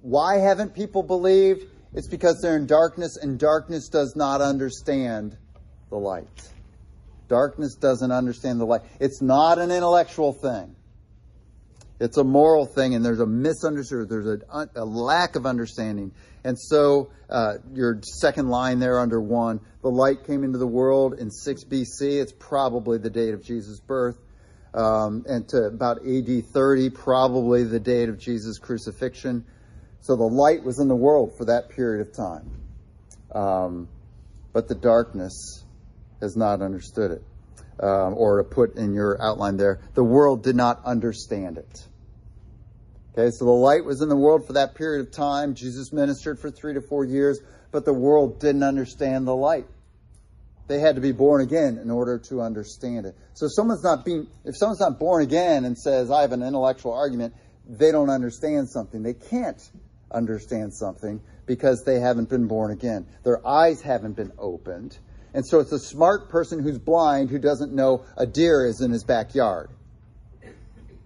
Why 0.00 0.38
haven't 0.38 0.74
people 0.74 1.04
believed? 1.04 1.66
It's 1.92 2.08
because 2.08 2.40
they're 2.42 2.56
in 2.56 2.66
darkness, 2.66 3.16
and 3.16 3.38
darkness 3.38 3.88
does 3.88 4.14
not 4.16 4.40
understand 4.40 5.36
the 5.94 6.00
light. 6.00 6.50
Darkness 7.28 7.76
doesn't 7.76 8.10
understand 8.10 8.60
the 8.60 8.64
light. 8.64 8.82
It's 8.98 9.22
not 9.22 9.60
an 9.60 9.70
intellectual 9.70 10.32
thing. 10.32 10.74
It's 12.00 12.18
a 12.18 12.24
moral 12.24 12.66
thing, 12.66 12.96
and 12.96 13.04
there's 13.04 13.20
a 13.20 13.26
misunderstanding. 13.26 14.08
There's 14.08 14.26
a, 14.26 14.68
a 14.74 14.84
lack 14.84 15.36
of 15.36 15.46
understanding. 15.46 16.10
And 16.42 16.58
so, 16.58 17.12
uh, 17.30 17.54
your 17.72 18.00
second 18.02 18.48
line 18.48 18.80
there 18.80 18.98
under 18.98 19.20
one, 19.20 19.60
the 19.82 19.88
light 19.88 20.26
came 20.26 20.42
into 20.42 20.58
the 20.58 20.66
world 20.66 21.14
in 21.14 21.30
6 21.30 21.64
BC. 21.64 22.20
It's 22.20 22.32
probably 22.32 22.98
the 22.98 23.10
date 23.10 23.32
of 23.32 23.44
Jesus' 23.44 23.78
birth. 23.78 24.18
Um, 24.74 25.24
and 25.28 25.48
to 25.50 25.66
about 25.66 25.98
AD 26.04 26.46
30, 26.52 26.90
probably 26.90 27.62
the 27.62 27.78
date 27.78 28.08
of 28.08 28.18
Jesus' 28.18 28.58
crucifixion. 28.58 29.44
So 30.00 30.16
the 30.16 30.24
light 30.24 30.64
was 30.64 30.80
in 30.80 30.88
the 30.88 30.96
world 30.96 31.38
for 31.38 31.44
that 31.44 31.68
period 31.68 32.04
of 32.08 32.12
time. 32.12 32.50
Um, 33.32 33.88
but 34.52 34.66
the 34.66 34.74
darkness 34.74 35.63
has 36.20 36.36
not 36.36 36.62
understood 36.62 37.10
it. 37.10 37.22
Um, 37.80 38.14
or 38.16 38.38
to 38.38 38.44
put 38.44 38.76
in 38.76 38.94
your 38.94 39.20
outline 39.20 39.56
there, 39.56 39.80
the 39.94 40.04
world 40.04 40.44
did 40.44 40.54
not 40.54 40.80
understand 40.84 41.58
it. 41.58 41.86
Okay, 43.12 43.30
so 43.30 43.44
the 43.44 43.50
light 43.50 43.84
was 43.84 44.00
in 44.00 44.08
the 44.08 44.16
world 44.16 44.46
for 44.46 44.54
that 44.54 44.74
period 44.74 45.06
of 45.06 45.12
time. 45.12 45.54
Jesus 45.54 45.92
ministered 45.92 46.38
for 46.38 46.50
three 46.50 46.74
to 46.74 46.80
four 46.80 47.04
years, 47.04 47.40
but 47.72 47.84
the 47.84 47.92
world 47.92 48.40
didn't 48.40 48.62
understand 48.62 49.26
the 49.26 49.34
light. 49.34 49.66
They 50.66 50.80
had 50.80 50.94
to 50.94 51.00
be 51.00 51.12
born 51.12 51.42
again 51.42 51.78
in 51.78 51.90
order 51.90 52.18
to 52.30 52.40
understand 52.40 53.06
it. 53.06 53.16
So 53.34 53.46
if 53.46 53.52
someone's 53.54 53.84
not 53.84 54.04
being, 54.04 54.26
if 54.44 54.56
someone's 54.56 54.80
not 54.80 54.98
born 54.98 55.22
again 55.22 55.64
and 55.64 55.76
says, 55.76 56.10
I 56.10 56.22
have 56.22 56.32
an 56.32 56.42
intellectual 56.42 56.92
argument, 56.92 57.34
they 57.68 57.92
don't 57.92 58.10
understand 58.10 58.68
something. 58.68 59.02
They 59.02 59.14
can't 59.14 59.60
understand 60.10 60.74
something 60.74 61.20
because 61.46 61.84
they 61.84 62.00
haven't 62.00 62.30
been 62.30 62.46
born 62.46 62.70
again. 62.70 63.06
Their 63.24 63.46
eyes 63.46 63.82
haven't 63.82 64.14
been 64.14 64.32
opened. 64.38 64.98
And 65.34 65.44
so 65.44 65.58
it's 65.58 65.72
a 65.72 65.80
smart 65.80 66.28
person 66.28 66.62
who's 66.62 66.78
blind 66.78 67.28
who 67.28 67.40
doesn't 67.40 67.72
know 67.72 68.04
a 68.16 68.24
deer 68.24 68.64
is 68.64 68.80
in 68.80 68.92
his 68.92 69.02
backyard. 69.02 69.68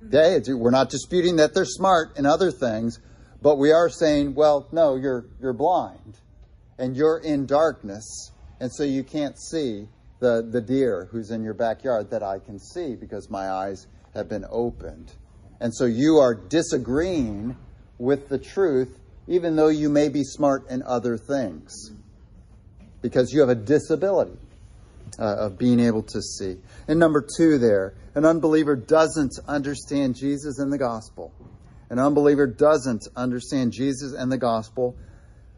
Okay? 0.07 0.39
We're 0.53 0.71
not 0.71 0.91
disputing 0.91 1.37
that 1.37 1.55
they're 1.55 1.65
smart 1.65 2.19
in 2.19 2.27
other 2.27 2.51
things, 2.51 3.01
but 3.41 3.57
we 3.57 3.73
are 3.73 3.89
saying, 3.89 4.35
well, 4.35 4.69
no, 4.71 4.97
you're, 4.97 5.25
you're 5.41 5.55
blind 5.55 6.19
and 6.79 6.95
you're 6.95 7.19
in 7.19 7.47
darkness, 7.47 8.31
and 8.61 8.71
so 8.73 8.85
you 8.85 9.03
can't 9.03 9.37
see 9.39 9.89
the, 10.21 10.47
the 10.49 10.61
deer 10.61 11.09
who's 11.11 11.31
in 11.31 11.43
your 11.43 11.55
backyard 11.55 12.11
that 12.11 12.23
I 12.23 12.39
can 12.39 12.59
see 12.59 12.95
because 12.95 13.31
my 13.31 13.49
eyes 13.49 13.87
have 14.15 14.29
been 14.29 14.45
opened. 14.51 15.11
And 15.61 15.75
so 15.75 15.87
you 15.87 16.19
are 16.19 16.35
disagreeing 16.35 17.57
with 17.99 18.29
the 18.29 18.39
truth, 18.39 18.99
even 19.27 19.57
though 19.57 19.69
you 19.69 19.89
may 19.89 20.09
be 20.09 20.23
smart 20.23 20.69
in 20.71 20.83
other 20.83 21.17
things 21.17 21.93
because 23.03 23.33
you 23.33 23.41
have 23.41 23.49
a 23.49 23.55
disability 23.55 24.37
uh, 25.19 25.47
of 25.47 25.59
being 25.59 25.81
able 25.81 26.03
to 26.03 26.23
see. 26.23 26.57
And 26.87 26.99
number 26.99 27.27
two, 27.37 27.59
there, 27.59 27.95
an 28.15 28.25
unbeliever 28.25 28.77
doesn't 28.77 29.39
understand 29.47 30.17
Jesus 30.17 30.59
and 30.59 30.73
the 30.73 30.79
gospel. 30.79 31.33
An 31.91 31.99
unbeliever 31.99 32.47
doesn't 32.47 33.09
understand 33.17 33.73
Jesus 33.73 34.13
and 34.13 34.31
the 34.31 34.39
gospel. 34.39 34.97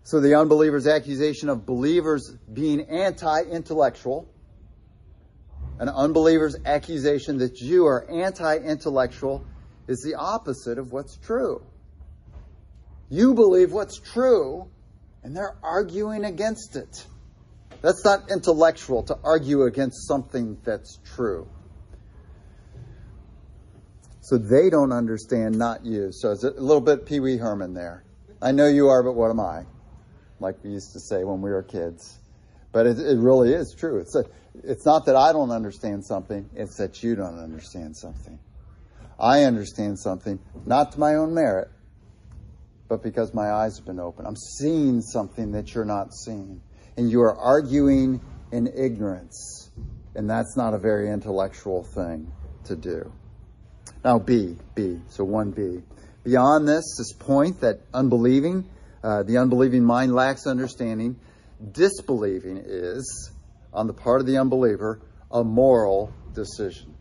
So 0.05 0.21
the 0.21 0.35
unbeliever's 0.35 0.87
accusation 0.87 1.49
of 1.49 1.67
believers 1.67 2.33
being 2.53 2.81
anti 2.83 3.43
intellectual, 3.43 4.29
an 5.79 5.89
unbeliever's 5.89 6.57
accusation 6.65 7.39
that 7.39 7.61
you 7.61 7.87
are 7.87 8.09
anti 8.11 8.57
intellectual, 8.57 9.45
is 9.89 10.03
the 10.03 10.15
opposite 10.15 10.79
of 10.79 10.93
what's 10.93 11.17
true. 11.17 11.63
You 13.09 13.35
believe 13.35 13.73
what's 13.73 13.99
true, 13.99 14.69
and 15.25 15.37
they're 15.37 15.57
arguing 15.63 16.25
against 16.25 16.77
it. 16.77 17.07
That's 17.83 18.05
not 18.05 18.31
intellectual 18.31 19.03
to 19.05 19.19
argue 19.25 19.63
against 19.63 20.07
something 20.07 20.59
that's 20.65 20.99
true. 21.15 21.49
So 24.21 24.37
they 24.37 24.71
don't 24.71 24.93
understand, 24.93 25.57
not 25.57 25.85
you. 25.85 26.11
So 26.13 26.31
it's 26.31 26.45
a 26.45 26.51
little 26.51 26.83
bit 26.83 27.07
Pee 27.07 27.21
Wee 27.21 27.39
Herman 27.39 27.75
there. 27.75 28.05
I 28.43 28.53
know 28.53 28.69
you 28.69 28.89
are, 28.89 29.03
but 29.03 29.13
what 29.13 29.31
am 29.31 29.41
I? 29.41 29.65
Like 30.39 30.63
we 30.63 30.71
used 30.71 30.93
to 30.93 31.01
say 31.01 31.25
when 31.25 31.41
we 31.41 31.51
were 31.51 31.63
kids. 31.63 32.19
But 32.73 32.87
it, 32.87 32.99
it 32.99 33.19
really 33.19 33.53
is 33.53 33.75
true. 33.77 33.99
It's, 33.99 34.15
a, 34.15 34.25
it's 34.63 34.87
not 34.87 35.07
that 35.07 35.17
I 35.17 35.33
don't 35.33 35.51
understand 35.51 36.05
something, 36.05 36.49
it's 36.55 36.77
that 36.77 37.03
you 37.03 37.17
don't 37.17 37.39
understand 37.39 37.97
something. 37.97 38.39
I 39.19 39.45
understand 39.45 39.99
something, 39.99 40.39
not 40.65 40.93
to 40.93 41.01
my 41.01 41.17
own 41.17 41.35
merit, 41.35 41.69
but 42.89 43.03
because 43.03 43.35
my 43.35 43.51
eyes 43.51 43.77
have 43.77 43.87
been 43.87 44.01
open. 44.01 44.27
I'm 44.27 44.37
seeing 44.37 45.03
something 45.03 45.53
that 45.53 45.75
you're 45.75 45.85
not 45.85 46.15
seeing 46.15 46.63
and 46.97 47.11
you 47.11 47.23
are 47.23 47.37
arguing 47.37 48.21
in 48.53 48.67
ignorance. 48.67 49.71
And 50.15 50.29
that's 50.29 50.57
not 50.57 50.75
a 50.75 50.79
very 50.79 51.11
intellectual 51.11 51.85
thing 51.85 52.33
to 52.65 52.77
do. 52.77 53.13
Now, 54.05 54.19
B, 54.19 54.57
B, 54.75 55.01
so 55.09 55.27
1B. 55.27 55.83
Beyond 56.25 56.69
this, 56.69 56.97
this 56.99 57.13
point 57.13 57.61
that 57.61 57.81
unbelieving, 57.95 58.69
uh, 59.03 59.23
the 59.23 59.39
unbelieving 59.39 59.85
mind 59.85 60.15
lacks 60.15 60.47
understanding, 60.47 61.17
disbelieving 61.73 62.63
is, 62.65 63.31
on 63.73 63.87
the 63.87 63.93
part 63.93 64.21
of 64.21 64.27
the 64.27 64.39
unbeliever, 64.39 65.01
a 65.31 65.45
moral 65.45 66.13
decision. 66.35 66.95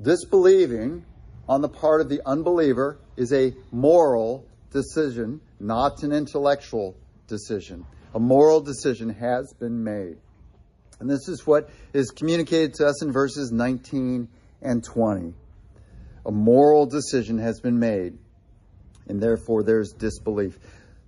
Disbelieving 0.00 1.04
on 1.48 1.62
the 1.62 1.68
part 1.68 2.00
of 2.00 2.08
the 2.08 2.20
unbeliever 2.26 2.98
is 3.16 3.32
a 3.32 3.54
moral 3.70 4.46
decision, 4.70 5.40
not 5.58 6.02
an 6.02 6.12
intellectual 6.12 6.96
decision. 7.26 7.86
A 8.14 8.18
moral 8.18 8.60
decision 8.60 9.10
has 9.10 9.52
been 9.52 9.84
made. 9.84 10.16
And 11.00 11.08
this 11.08 11.28
is 11.28 11.46
what 11.46 11.70
is 11.92 12.10
communicated 12.10 12.74
to 12.74 12.86
us 12.86 13.02
in 13.02 13.12
verses 13.12 13.52
19 13.52 14.28
and 14.62 14.82
20. 14.82 15.34
A 16.26 16.30
moral 16.30 16.86
decision 16.86 17.38
has 17.38 17.60
been 17.60 17.78
made, 17.78 18.18
and 19.06 19.22
therefore 19.22 19.62
there's 19.62 19.92
disbelief. 19.92 20.58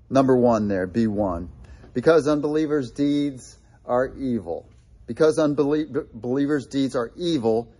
Number 0.09 0.37
one 0.37 0.69
there, 0.69 0.87
be 0.87 1.07
one. 1.07 1.51
Because 1.93 2.29
unbelievers' 2.29 2.93
deeds 2.93 3.59
are 3.85 4.15
evil. 4.17 4.69
Because 5.07 5.39
unbelievers' 5.39 6.67
deeds 6.67 6.95
are 6.95 7.11
evil, 7.17 7.73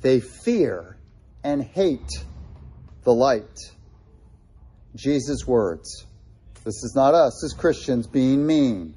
they 0.00 0.18
fear 0.18 0.96
and 1.44 1.62
hate 1.62 2.10
the 3.04 3.14
light. 3.14 3.58
Jesus' 4.96 5.46
words. 5.46 6.06
This 6.64 6.84
is 6.84 6.94
not 6.94 7.14
us 7.14 7.42
as 7.44 7.52
Christians 7.52 8.06
being 8.06 8.46
mean. 8.46 8.94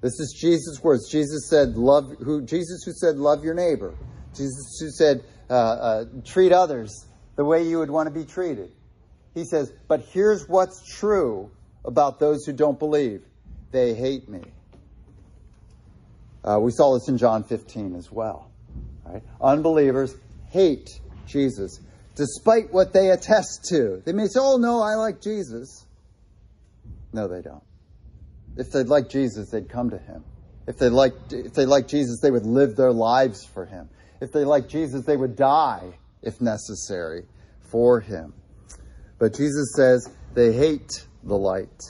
This 0.00 0.18
is 0.18 0.32
Jesus' 0.32 0.82
words. 0.82 1.08
Jesus 1.08 1.48
said, 1.48 1.76
"Love 1.76 2.16
who." 2.18 2.42
Jesus 2.42 2.82
who 2.82 2.92
said, 2.92 3.16
"Love 3.16 3.44
your 3.44 3.54
neighbor." 3.54 3.94
Jesus 4.34 4.76
who 4.80 4.90
said, 4.90 5.22
uh, 5.48 5.52
uh, 5.52 6.04
"Treat 6.24 6.52
others 6.52 7.06
the 7.36 7.44
way 7.44 7.62
you 7.68 7.78
would 7.78 7.90
want 7.90 8.08
to 8.08 8.10
be 8.10 8.24
treated." 8.24 8.72
He 9.34 9.44
says, 9.44 9.72
"But 9.86 10.00
here's 10.00 10.48
what's 10.48 10.82
true 10.84 11.50
about 11.84 12.18
those 12.18 12.44
who 12.44 12.52
don't 12.52 12.78
believe: 12.78 13.24
they 13.70 13.94
hate 13.94 14.28
me." 14.28 14.42
Uh, 16.42 16.58
we 16.60 16.72
saw 16.72 16.94
this 16.94 17.08
in 17.08 17.18
John 17.18 17.44
15 17.44 17.94
as 17.94 18.10
well. 18.10 18.50
Right? 19.04 19.22
Unbelievers 19.40 20.16
hate 20.48 20.98
Jesus, 21.26 21.78
despite 22.16 22.72
what 22.72 22.92
they 22.92 23.10
attest 23.10 23.66
to. 23.66 24.02
They 24.04 24.12
may 24.12 24.26
say, 24.26 24.40
"Oh 24.42 24.56
no, 24.56 24.80
I 24.80 24.96
like 24.96 25.20
Jesus." 25.20 25.81
No, 27.12 27.28
they 27.28 27.42
don't. 27.42 27.62
If 28.56 28.70
they'd 28.70 28.86
like 28.86 29.08
Jesus, 29.08 29.50
they'd 29.50 29.68
come 29.68 29.90
to 29.90 29.98
him. 29.98 30.24
If 30.66 30.78
they 30.78 30.88
liked, 30.88 31.32
if 31.32 31.54
they 31.54 31.66
liked 31.66 31.90
Jesus, 31.90 32.20
they 32.20 32.30
would 32.30 32.46
live 32.46 32.76
their 32.76 32.92
lives 32.92 33.44
for 33.44 33.66
him. 33.66 33.88
If 34.20 34.32
they 34.32 34.44
liked 34.44 34.68
Jesus, 34.68 35.04
they 35.04 35.16
would 35.16 35.36
die, 35.36 35.98
if 36.22 36.40
necessary, 36.40 37.24
for 37.60 38.00
him. 38.00 38.34
But 39.18 39.34
Jesus 39.34 39.72
says 39.74 40.08
they 40.34 40.52
hate 40.52 41.06
the 41.24 41.36
light. 41.36 41.82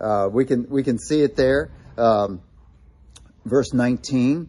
Uh, 0.00 0.28
we 0.30 0.44
can 0.44 0.68
we 0.68 0.82
can 0.82 0.98
see 0.98 1.22
it 1.22 1.36
there. 1.36 1.70
Um, 1.96 2.42
verse 3.44 3.72
19. 3.72 4.48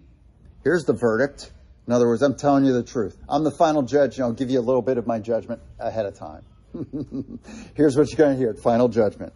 Here's 0.64 0.86
the 0.86 0.94
verdict. 0.94 1.52
In 1.86 1.94
other 1.94 2.08
words, 2.08 2.22
I'm 2.22 2.36
telling 2.36 2.66
you 2.66 2.74
the 2.74 2.84
truth. 2.84 3.18
I'm 3.30 3.44
the 3.44 3.52
final 3.52 3.82
judge, 3.82 4.16
and 4.16 4.26
I'll 4.26 4.34
give 4.34 4.50
you 4.50 4.60
a 4.60 4.62
little 4.62 4.82
bit 4.82 4.98
of 4.98 5.08
my 5.08 5.20
judgment 5.20 5.62
ahead 5.80 6.06
of 6.06 6.18
time. 6.18 6.44
Here's 7.76 7.96
what 7.96 8.10
you're 8.10 8.18
going 8.18 8.34
to 8.34 8.38
hear: 8.38 8.54
final 8.54 8.90
judgment. 8.90 9.34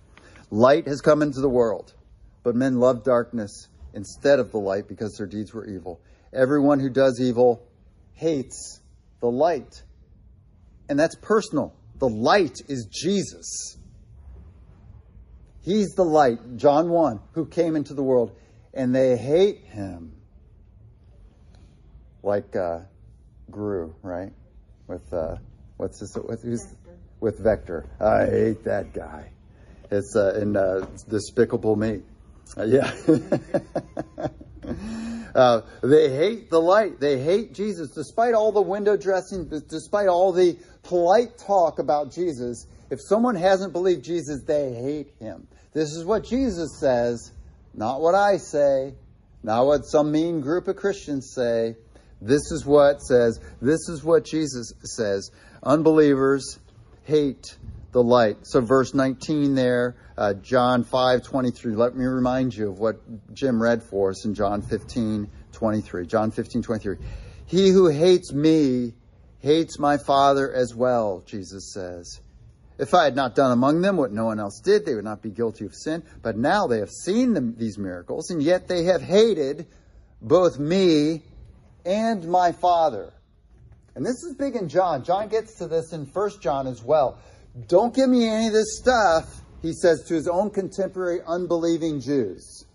Light 0.51 0.87
has 0.87 1.01
come 1.01 1.23
into 1.23 1.41
the 1.41 1.49
world 1.49 1.93
but 2.43 2.55
men 2.55 2.79
love 2.79 3.03
darkness 3.03 3.67
instead 3.93 4.39
of 4.39 4.51
the 4.51 4.57
light 4.57 4.87
because 4.87 5.17
their 5.17 5.27
deeds 5.27 5.53
were 5.53 5.65
evil. 5.65 6.01
Everyone 6.33 6.79
who 6.79 6.89
does 6.89 7.19
evil 7.21 7.61
hates 8.13 8.79
the 9.19 9.29
light. 9.29 9.83
And 10.89 10.99
that's 10.99 11.15
personal. 11.15 11.73
The 11.99 12.07
light 12.07 12.61
is 12.67 12.87
Jesus. 12.91 13.77
He's 15.61 15.93
the 15.93 16.03
light, 16.03 16.57
John 16.57 16.89
1, 16.89 17.19
who 17.33 17.45
came 17.45 17.75
into 17.75 17.93
the 17.93 18.01
world, 18.01 18.35
and 18.73 18.95
they 18.95 19.15
hate 19.15 19.65
him. 19.65 20.13
Like 22.23 22.55
uh, 22.55 22.79
Gru, 23.51 23.93
right? 24.01 24.31
With, 24.87 25.13
uh, 25.13 25.35
what's 25.77 25.99
this? 25.99 26.15
With, 26.15 26.43
with 27.19 27.39
Vector. 27.39 27.85
I 27.99 28.25
hate 28.25 28.63
that 28.63 28.93
guy. 28.93 29.31
It's 29.91 30.15
uh, 30.15 30.39
in 30.41 30.55
uh, 30.55 30.87
Despicable 31.09 31.75
Me. 31.75 32.01
Uh, 32.57 32.63
yeah. 32.63 32.93
uh, 35.35 35.61
they 35.83 36.09
hate 36.09 36.49
the 36.49 36.61
light. 36.61 37.01
They 37.01 37.21
hate 37.21 37.53
Jesus. 37.53 37.91
Despite 37.91 38.33
all 38.33 38.53
the 38.53 38.61
window 38.61 38.95
dressing, 38.95 39.49
despite 39.67 40.07
all 40.07 40.31
the 40.31 40.57
polite 40.83 41.37
talk 41.37 41.79
about 41.79 42.11
Jesus, 42.11 42.65
if 42.89 43.01
someone 43.01 43.35
hasn't 43.35 43.73
believed 43.73 44.05
Jesus, 44.05 44.41
they 44.43 44.73
hate 44.73 45.11
him. 45.19 45.49
This 45.73 45.93
is 45.93 46.05
what 46.05 46.23
Jesus 46.23 46.79
says, 46.79 47.31
not 47.73 47.99
what 48.01 48.15
I 48.15 48.37
say, 48.37 48.93
not 49.43 49.65
what 49.65 49.85
some 49.85 50.11
mean 50.11 50.41
group 50.41 50.67
of 50.67 50.77
Christians 50.77 51.31
say. 51.33 51.75
This 52.21 52.51
is 52.51 52.65
what 52.65 53.01
says, 53.01 53.39
this 53.61 53.89
is 53.89 54.03
what 54.03 54.25
Jesus 54.25 54.73
says. 54.83 55.31
Unbelievers 55.63 56.59
hate 57.03 57.55
the 57.91 58.03
light. 58.03 58.45
So 58.47 58.61
verse 58.61 58.93
19 58.93 59.55
there, 59.55 59.95
uh, 60.17 60.33
John 60.35 60.83
5, 60.83 61.23
23. 61.23 61.75
Let 61.75 61.95
me 61.95 62.05
remind 62.05 62.55
you 62.55 62.69
of 62.69 62.79
what 62.79 63.01
Jim 63.33 63.61
read 63.61 63.83
for 63.83 64.11
us 64.11 64.25
in 64.25 64.33
John 64.33 64.61
15, 64.61 65.29
23. 65.51 66.05
John 66.07 66.31
15, 66.31 66.63
23. 66.63 66.97
He 67.45 67.69
who 67.69 67.87
hates 67.87 68.31
me 68.31 68.93
hates 69.39 69.79
my 69.79 69.97
Father 69.97 70.51
as 70.53 70.73
well, 70.73 71.23
Jesus 71.25 71.73
says. 71.73 72.21
If 72.77 72.93
I 72.93 73.03
had 73.03 73.15
not 73.15 73.35
done 73.35 73.51
among 73.51 73.81
them 73.81 73.97
what 73.97 74.11
no 74.11 74.25
one 74.25 74.39
else 74.39 74.59
did, 74.59 74.85
they 74.85 74.95
would 74.95 75.03
not 75.03 75.21
be 75.21 75.29
guilty 75.29 75.65
of 75.65 75.75
sin. 75.75 76.03
But 76.21 76.37
now 76.37 76.67
they 76.67 76.79
have 76.79 76.89
seen 76.89 77.33
them, 77.33 77.55
these 77.57 77.77
miracles, 77.77 78.31
and 78.31 78.41
yet 78.41 78.67
they 78.67 78.85
have 78.85 79.01
hated 79.01 79.67
both 80.21 80.57
me 80.57 81.23
and 81.85 82.27
my 82.27 82.53
Father. 82.53 83.13
And 83.95 84.05
this 84.05 84.23
is 84.23 84.33
big 84.35 84.55
in 84.55 84.69
John. 84.69 85.03
John 85.03 85.27
gets 85.27 85.55
to 85.55 85.67
this 85.67 85.91
in 85.91 86.05
First 86.05 86.41
John 86.41 86.65
as 86.65 86.81
well. 86.81 87.19
Don't 87.67 87.93
give 87.93 88.09
me 88.09 88.27
any 88.27 88.47
of 88.47 88.53
this 88.53 88.79
stuff, 88.79 89.41
he 89.61 89.73
says 89.73 90.03
to 90.07 90.13
his 90.13 90.27
own 90.27 90.49
contemporary 90.49 91.19
unbelieving 91.27 91.99
Jews. 91.99 92.65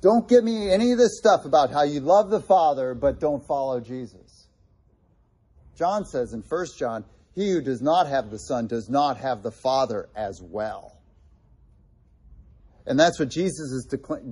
Don't 0.00 0.28
give 0.28 0.44
me 0.44 0.70
any 0.70 0.92
of 0.92 0.98
this 0.98 1.18
stuff 1.18 1.44
about 1.44 1.70
how 1.70 1.82
you 1.82 2.00
love 2.00 2.30
the 2.30 2.40
Father 2.40 2.94
but 2.94 3.20
don't 3.20 3.44
follow 3.46 3.80
Jesus. 3.80 4.48
John 5.76 6.04
says 6.04 6.32
in 6.32 6.42
1 6.42 6.66
John, 6.78 7.04
he 7.34 7.50
who 7.50 7.60
does 7.60 7.82
not 7.82 8.06
have 8.06 8.30
the 8.30 8.38
Son 8.38 8.66
does 8.66 8.88
not 8.88 9.18
have 9.18 9.42
the 9.42 9.50
Father 9.50 10.08
as 10.16 10.40
well. 10.40 10.96
And 12.86 12.98
that's 12.98 13.18
what 13.18 13.30
Jesus 13.30 13.72
is 13.72 13.84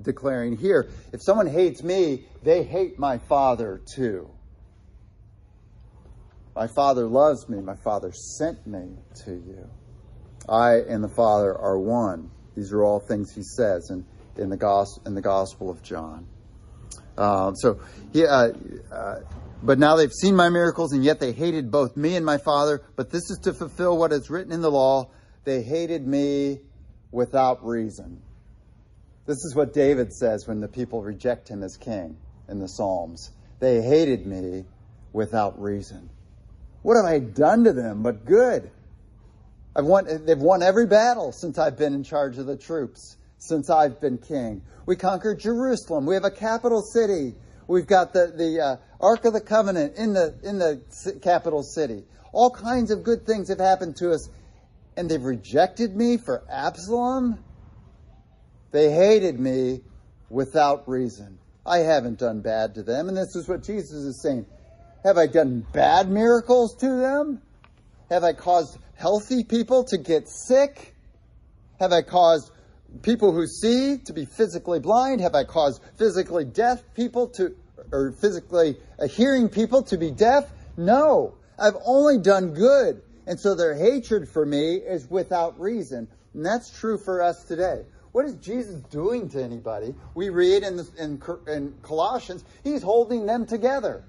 declaring 0.03 0.57
here. 0.57 0.89
If 1.13 1.23
someone 1.23 1.47
hates 1.47 1.83
me, 1.83 2.25
they 2.43 2.63
hate 2.63 2.99
my 2.99 3.19
Father 3.19 3.81
too. 3.95 4.31
My 6.55 6.69
Father 6.69 7.07
loves 7.07 7.49
me. 7.49 7.61
My 7.61 7.77
Father 7.77 8.13
sent 8.13 8.67
me 8.67 8.97
to 9.25 9.33
you. 9.33 9.69
I 10.49 10.77
and 10.89 11.03
the 11.03 11.09
Father 11.09 11.57
are 11.57 11.79
one. 11.79 12.31
These 12.55 12.73
are 12.73 12.85
all 12.85 13.01
things 13.01 13.35
he 13.35 13.43
says 13.43 13.91
in, 13.91 14.05
in, 14.37 14.51
the, 14.51 14.57
gospel, 14.57 15.03
in 15.07 15.15
the 15.15 15.23
Gospel 15.23 15.71
of 15.71 15.83
John. 15.83 16.27
Uh, 17.19 17.53
so, 17.55 17.81
he, 18.13 18.25
uh, 18.25 18.51
uh, 18.93 19.21
but 19.63 19.79
now 19.79 19.97
they've 19.97 20.13
seen 20.13 20.37
my 20.37 20.49
miracles, 20.49 20.93
and 20.93 21.05
yet 21.05 21.19
they 21.19 21.33
hated 21.33 21.71
both 21.71 21.97
me 21.97 22.15
and 22.15 22.25
my 22.25 22.39
Father. 22.39 22.83
But 22.95 23.11
this 23.11 23.31
is 23.31 23.39
to 23.45 23.53
fulfill 23.53 23.99
what 23.99 24.13
is 24.13 24.31
written 24.31 24.53
in 24.53 24.61
the 24.61 24.71
law. 24.71 25.11
They 25.45 25.63
hated 25.63 26.07
me 26.07 26.61
without 27.11 27.65
reason. 27.67 28.23
This 29.27 29.39
is 29.39 29.55
what 29.55 29.73
David 29.73 30.13
says 30.13 30.47
when 30.47 30.61
the 30.61 30.69
people 30.69 31.03
reject 31.03 31.49
him 31.49 31.63
as 31.63 31.77
king 31.77 32.17
in 32.49 32.61
the 32.61 32.69
Psalms. 32.69 33.33
They 33.59 33.81
hated 33.81 34.27
me 34.27 34.65
without 35.13 35.61
reason. 35.61 36.11
What 36.85 36.97
have 36.99 37.07
I 37.07 37.19
done 37.19 37.65
to 37.65 37.73
them 37.73 38.03
but 38.03 38.27
good? 38.27 38.71
I've 39.75 39.87
won, 39.87 40.27
they've 40.27 40.39
won 40.39 40.63
every 40.63 40.87
battle 40.87 41.33
since 41.33 41.59
I've 41.59 41.79
been 41.79 41.95
in 41.95 42.05
charge 42.05 42.37
of 42.37 42.45
the 42.45 42.59
troops, 42.59 43.17
since 43.39 43.71
I've 43.71 44.03
been 44.03 44.19
king. 44.19 44.61
We 44.85 44.95
conquered 44.95 45.41
Jerusalem. 45.41 46.05
We 46.05 46.15
have 46.15 46.27
a 46.27 46.31
capital 46.31 46.83
city. 46.83 47.37
We've 47.69 47.87
got 47.87 48.13
the, 48.13 48.35
the 48.37 48.61
uh, 48.61 48.77
Ark 49.01 49.25
of 49.25 49.33
the 49.33 49.41
Covenant 49.41 49.97
in 49.97 50.13
the, 50.13 50.35
in 50.43 50.59
the 50.59 50.83
capital 51.23 51.63
city. 51.63 52.05
All 52.33 52.51
kinds 52.51 52.91
of 52.91 53.03
good 53.03 53.25
things 53.25 53.49
have 53.49 53.61
happened 53.61 53.97
to 53.97 54.13
us, 54.13 54.29
and 54.95 55.11
they've 55.11 55.25
rejected 55.25 55.97
me 55.97 56.19
for 56.19 56.45
Absalom? 56.51 57.43
They 58.73 58.93
hated 58.93 59.41
me 59.41 59.81
without 60.29 60.87
reason. 60.87 61.39
I 61.65 61.79
haven't 61.79 62.19
done 62.19 62.43
bad 62.43 62.75
to 62.75 62.83
them, 62.83 63.09
and 63.09 63.17
this 63.17 63.35
is 63.37 63.49
what 63.49 63.63
Jesus 63.63 63.93
is 63.93 64.21
saying. 64.21 64.45
Have 65.05 65.19
I 65.19 65.27
done 65.27 65.67
bad 65.73 66.11
miracles 66.11 66.77
to 66.77 66.89
them? 66.89 67.43
Have 68.09 68.25
I 68.25 68.33
caused 68.33 68.79
healthy 68.95 69.45
people 69.45 69.85
to 69.85 69.99
get 69.99 70.29
sick? 70.29 70.95
Have 71.79 71.93
I 71.93 72.01
caused 72.01 72.51
people 73.03 73.33
who 73.33 73.47
see 73.47 73.99
to 73.99 74.15
be 74.15 74.25
physically 74.25 74.81
blind? 74.81 75.21
Have 75.21 75.35
I 75.35 75.45
caused 75.45 75.83
physically 75.99 76.47
deaf 76.47 76.83
people 76.95 77.29
to, 77.37 77.55
or 77.93 78.13
physically 78.13 78.77
uh, 78.99 79.07
hearing 79.07 79.51
people 79.51 79.83
to 79.85 79.99
be 79.99 80.11
deaf? 80.11 80.51
No. 80.79 81.35
I've 81.59 81.77
only 81.85 82.19
done 82.19 82.55
good. 82.55 83.03
And 83.27 83.39
so 83.39 83.55
their 83.55 83.75
hatred 83.75 84.27
for 84.27 84.47
me 84.47 84.77
is 84.77 85.11
without 85.11 85.61
reason. 85.61 86.09
And 86.33 86.47
that's 86.47 86.71
true 86.79 86.97
for 86.97 87.23
us 87.23 87.45
today. 87.45 87.85
What 88.13 88.25
is 88.25 88.37
Jesus 88.37 88.81
doing 88.85 89.29
to 89.31 89.43
anybody? 89.43 89.95
We 90.15 90.31
read 90.31 90.63
in, 90.63 90.79
in, 90.99 91.21
in 91.47 91.75
Colossians, 91.83 92.43
he's 92.63 92.83
holding 92.83 93.27
them 93.27 93.45
together. 93.45 94.05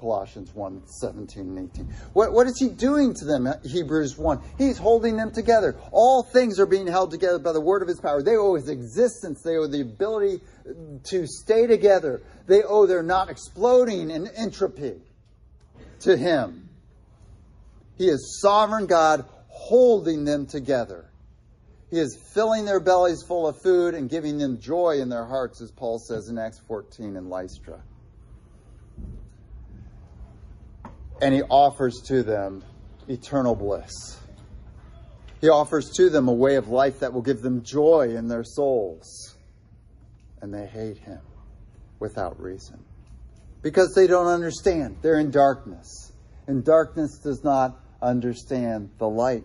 Colossians 0.00 0.54
1 0.54 0.86
17 0.86 1.42
and 1.42 1.70
18. 1.70 1.86
What, 2.14 2.32
what 2.32 2.46
is 2.46 2.58
he 2.58 2.68
doing 2.68 3.12
to 3.14 3.24
them? 3.26 3.46
Hebrews 3.62 4.16
1. 4.16 4.40
He's 4.56 4.78
holding 4.78 5.16
them 5.16 5.30
together. 5.30 5.76
All 5.92 6.22
things 6.22 6.58
are 6.58 6.66
being 6.66 6.86
held 6.86 7.10
together 7.10 7.38
by 7.38 7.52
the 7.52 7.60
word 7.60 7.82
of 7.82 7.88
his 7.88 8.00
power. 8.00 8.22
They 8.22 8.36
owe 8.36 8.54
his 8.54 8.70
existence. 8.70 9.42
They 9.42 9.56
owe 9.56 9.66
the 9.66 9.82
ability 9.82 10.40
to 11.04 11.26
stay 11.26 11.66
together. 11.66 12.22
They 12.46 12.62
owe 12.62 12.86
their 12.86 13.02
not 13.02 13.28
exploding 13.28 14.10
in 14.10 14.26
entropy 14.28 14.94
to 16.00 16.16
him. 16.16 16.70
He 17.98 18.08
is 18.08 18.40
sovereign 18.40 18.86
God 18.86 19.26
holding 19.48 20.24
them 20.24 20.46
together. 20.46 21.10
He 21.90 21.98
is 21.98 22.16
filling 22.32 22.64
their 22.64 22.80
bellies 22.80 23.22
full 23.22 23.46
of 23.46 23.60
food 23.60 23.94
and 23.94 24.08
giving 24.08 24.38
them 24.38 24.60
joy 24.60 25.00
in 25.00 25.10
their 25.10 25.26
hearts, 25.26 25.60
as 25.60 25.70
Paul 25.70 25.98
says 25.98 26.28
in 26.28 26.38
Acts 26.38 26.60
14 26.66 27.16
in 27.16 27.28
Lystra. 27.28 27.82
And 31.20 31.34
he 31.34 31.42
offers 31.42 32.00
to 32.06 32.22
them 32.22 32.64
eternal 33.08 33.54
bliss. 33.54 34.18
He 35.40 35.48
offers 35.48 35.90
to 35.96 36.10
them 36.10 36.28
a 36.28 36.32
way 36.32 36.56
of 36.56 36.68
life 36.68 37.00
that 37.00 37.12
will 37.12 37.22
give 37.22 37.40
them 37.40 37.62
joy 37.62 38.14
in 38.14 38.28
their 38.28 38.44
souls. 38.44 39.36
And 40.42 40.52
they 40.52 40.66
hate 40.66 40.98
him 40.98 41.20
without 41.98 42.40
reason 42.40 42.82
because 43.62 43.94
they 43.94 44.06
don't 44.06 44.26
understand. 44.26 44.96
They're 45.02 45.18
in 45.18 45.30
darkness. 45.30 46.12
And 46.46 46.64
darkness 46.64 47.18
does 47.18 47.44
not 47.44 47.78
understand 48.02 48.90
the 48.98 49.08
light. 49.08 49.44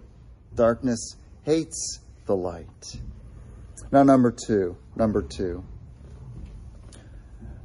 Darkness 0.56 1.16
hates 1.44 2.00
the 2.26 2.36
light. 2.36 2.96
Now, 3.92 4.04
number 4.04 4.32
two. 4.32 4.78
Number 4.96 5.22
two. 5.22 5.64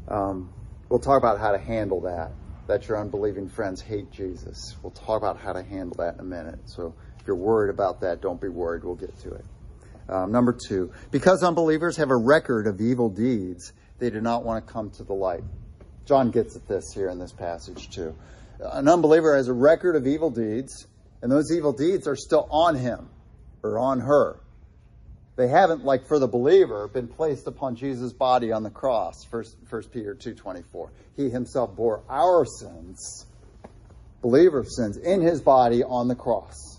Um, 0.08 0.52
we'll 0.88 0.98
talk 0.98 1.18
about 1.18 1.38
how 1.38 1.52
to 1.52 1.58
handle 1.58 2.00
that. 2.02 2.32
That 2.70 2.86
your 2.86 3.00
unbelieving 3.00 3.48
friends 3.48 3.80
hate 3.80 4.12
Jesus. 4.12 4.76
We'll 4.80 4.92
talk 4.92 5.20
about 5.20 5.40
how 5.40 5.52
to 5.54 5.60
handle 5.60 5.96
that 5.98 6.14
in 6.14 6.20
a 6.20 6.22
minute. 6.22 6.60
So 6.66 6.94
if 7.18 7.26
you're 7.26 7.34
worried 7.34 7.68
about 7.68 8.02
that, 8.02 8.20
don't 8.20 8.40
be 8.40 8.46
worried. 8.46 8.84
We'll 8.84 8.94
get 8.94 9.18
to 9.22 9.32
it. 9.32 9.44
Um, 10.08 10.30
number 10.30 10.52
two, 10.52 10.92
because 11.10 11.42
unbelievers 11.42 11.96
have 11.96 12.10
a 12.10 12.16
record 12.16 12.68
of 12.68 12.80
evil 12.80 13.10
deeds, 13.10 13.72
they 13.98 14.08
do 14.08 14.20
not 14.20 14.44
want 14.44 14.64
to 14.64 14.72
come 14.72 14.88
to 14.90 15.02
the 15.02 15.12
light. 15.12 15.42
John 16.04 16.30
gets 16.30 16.54
at 16.54 16.68
this 16.68 16.92
here 16.94 17.08
in 17.08 17.18
this 17.18 17.32
passage 17.32 17.90
too. 17.90 18.14
An 18.60 18.86
unbeliever 18.86 19.36
has 19.36 19.48
a 19.48 19.52
record 19.52 19.96
of 19.96 20.06
evil 20.06 20.30
deeds, 20.30 20.86
and 21.22 21.32
those 21.32 21.50
evil 21.50 21.72
deeds 21.72 22.06
are 22.06 22.14
still 22.14 22.46
on 22.52 22.76
him 22.76 23.08
or 23.64 23.80
on 23.80 23.98
her. 23.98 24.38
They 25.40 25.48
haven't, 25.48 25.86
like 25.86 26.06
for 26.06 26.18
the 26.18 26.28
believer, 26.28 26.86
been 26.86 27.08
placed 27.08 27.46
upon 27.46 27.74
Jesus' 27.74 28.12
body 28.12 28.52
on 28.52 28.62
the 28.62 28.68
cross. 28.68 29.24
First, 29.24 29.56
First 29.64 29.90
Peter 29.90 30.14
two 30.14 30.34
twenty 30.34 30.60
four. 30.60 30.90
He 31.16 31.30
himself 31.30 31.74
bore 31.74 32.02
our 32.10 32.44
sins, 32.44 33.24
believer 34.20 34.62
sins, 34.64 34.98
in 34.98 35.22
his 35.22 35.40
body 35.40 35.82
on 35.82 36.08
the 36.08 36.14
cross. 36.14 36.78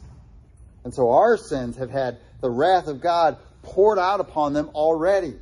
And 0.84 0.94
so 0.94 1.10
our 1.10 1.38
sins 1.38 1.76
have 1.78 1.90
had 1.90 2.20
the 2.42 2.52
wrath 2.52 2.86
of 2.86 3.02
God 3.02 3.38
poured 3.64 3.98
out 3.98 4.20
upon 4.20 4.54
them 4.54 4.70
already 4.76 5.34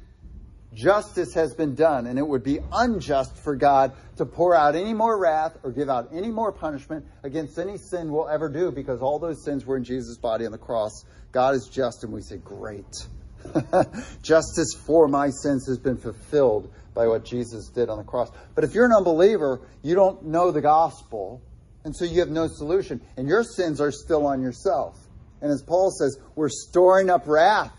justice 0.73 1.34
has 1.34 1.53
been 1.53 1.75
done, 1.75 2.08
and 2.08 2.19
it 2.19 2.27
would 2.27 2.43
be 2.43 2.60
unjust 2.71 3.36
for 3.38 3.55
God 3.55 3.93
to 4.17 4.25
pour 4.25 4.55
out 4.55 4.75
any 4.75 4.93
more 4.93 5.17
wrath 5.17 5.58
or 5.63 5.71
give 5.71 5.89
out 5.89 6.10
any 6.13 6.29
more 6.29 6.51
punishment 6.51 7.05
against 7.23 7.58
any 7.58 7.77
sin 7.77 8.12
we'll 8.12 8.29
ever 8.29 8.49
do 8.49 8.71
because 8.71 9.01
all 9.01 9.19
those 9.19 9.43
sins 9.43 9.65
were 9.65 9.77
in 9.77 9.84
Jesus' 9.84 10.17
body 10.17 10.45
on 10.45 10.51
the 10.51 10.58
cross. 10.58 11.05
God 11.32 11.55
is 11.55 11.67
just, 11.71 12.03
and 12.03 12.13
we 12.13 12.21
say, 12.21 12.38
Great. 12.38 13.08
Justice 14.21 14.73
for 14.86 15.08
my 15.08 15.29
sins 15.29 15.65
has 15.67 15.79
been 15.79 15.97
fulfilled 15.97 16.71
by 16.93 17.08
what 17.08 17.23
Jesus 17.23 17.69
did 17.69 17.89
on 17.89 17.97
the 17.97 18.03
cross. 18.03 18.29
But 18.53 18.63
if 18.63 18.73
you're 18.73 18.86
an 18.86 18.91
unbeliever, 18.91 19.62
you 19.82 19.95
don't 19.95 20.25
know 20.25 20.51
the 20.51 20.62
gospel, 20.62 21.41
and 21.84 21.95
so 21.95 22.03
you 22.03 22.19
have 22.19 22.29
no 22.29 22.47
solution, 22.47 23.01
and 23.15 23.27
your 23.27 23.43
sins 23.43 23.79
are 23.79 23.91
still 23.91 24.27
on 24.27 24.41
yourself. 24.41 24.99
And 25.41 25.51
as 25.51 25.63
Paul 25.63 25.89
says, 25.91 26.17
we're 26.36 26.49
storing 26.49 27.10
up 27.10 27.25
wrath 27.25 27.71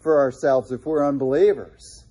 for 0.00 0.20
ourselves 0.20 0.72
if 0.72 0.86
we're 0.86 1.06
unbelievers 1.06 2.05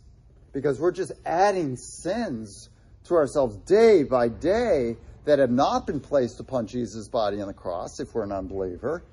because 0.56 0.80
we're 0.80 0.94
just 0.94 1.12
adding 1.26 1.76
sins 1.76 2.70
to 3.04 3.16
ourselves 3.16 3.58
day 3.68 4.04
by 4.04 4.30
day 4.30 4.96
that 5.26 5.38
have 5.40 5.52
not 5.52 5.86
been 5.86 6.00
placed 6.00 6.40
upon 6.40 6.66
Jesus' 6.66 7.10
body 7.10 7.42
on 7.42 7.48
the 7.48 7.54
cross 7.54 8.00
if 8.00 8.16
we're 8.16 8.24
an 8.24 8.32
unbeliever. 8.32 9.04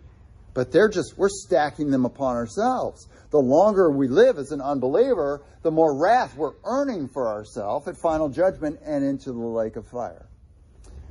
But 0.54 0.70
they're 0.70 0.88
just, 0.88 1.18
we're 1.18 1.28
stacking 1.28 1.90
them 1.90 2.04
upon 2.04 2.36
ourselves. 2.36 3.08
The 3.30 3.40
longer 3.40 3.90
we 3.90 4.06
live 4.06 4.38
as 4.38 4.52
an 4.52 4.60
unbeliever, 4.60 5.42
the 5.62 5.72
more 5.72 5.98
wrath 6.00 6.36
we're 6.36 6.52
earning 6.62 7.08
for 7.08 7.26
ourselves 7.26 7.88
at 7.88 7.96
final 7.96 8.28
judgment 8.28 8.78
and 8.84 9.02
into 9.02 9.32
the 9.32 9.38
lake 9.38 9.74
of 9.74 9.84
fire. 9.88 10.28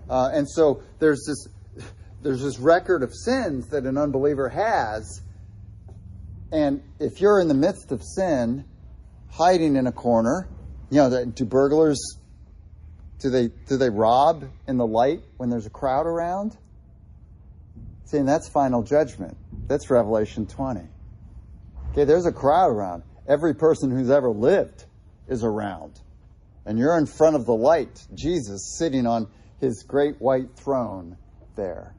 Uh, 0.09 0.29
and 0.31 0.49
so 0.49 0.81
there's 0.99 1.25
this, 1.27 1.85
there's 2.21 2.41
this 2.41 2.57
record 2.57 3.03
of 3.03 3.13
sins 3.13 3.67
that 3.71 3.83
an 3.83 3.97
unbeliever 3.97 4.47
has. 4.47 5.21
And 6.53 6.81
if 6.99 7.19
you're 7.19 7.41
in 7.41 7.49
the 7.49 7.53
midst 7.53 7.91
of 7.91 8.01
sin, 8.01 8.63
hiding 9.31 9.75
in 9.75 9.87
a 9.87 9.91
corner. 9.91 10.47
You 10.89 10.97
know, 10.97 11.25
do 11.25 11.45
burglars 11.45 12.17
do 13.21 13.29
they 13.29 13.49
do 13.67 13.77
they 13.77 13.89
rob 13.89 14.43
in 14.67 14.77
the 14.77 14.85
light 14.85 15.21
when 15.37 15.49
there's 15.49 15.65
a 15.65 15.69
crowd 15.69 16.05
around? 16.05 16.57
See, 18.05 18.17
and 18.17 18.27
that's 18.27 18.49
final 18.49 18.83
judgment. 18.83 19.37
That's 19.67 19.89
Revelation 19.89 20.47
20. 20.47 20.81
Okay, 21.91 22.03
there's 22.03 22.25
a 22.25 22.31
crowd 22.31 22.71
around. 22.71 23.03
Every 23.27 23.53
person 23.53 23.91
who's 23.91 24.09
ever 24.09 24.29
lived 24.29 24.85
is 25.27 25.43
around. 25.43 26.01
And 26.65 26.77
you're 26.77 26.97
in 26.97 27.05
front 27.05 27.35
of 27.35 27.45
the 27.45 27.53
light, 27.53 28.05
Jesus 28.13 28.75
sitting 28.77 29.05
on 29.05 29.27
his 29.59 29.83
great 29.87 30.19
white 30.19 30.55
throne 30.55 31.17
there. 31.55 31.95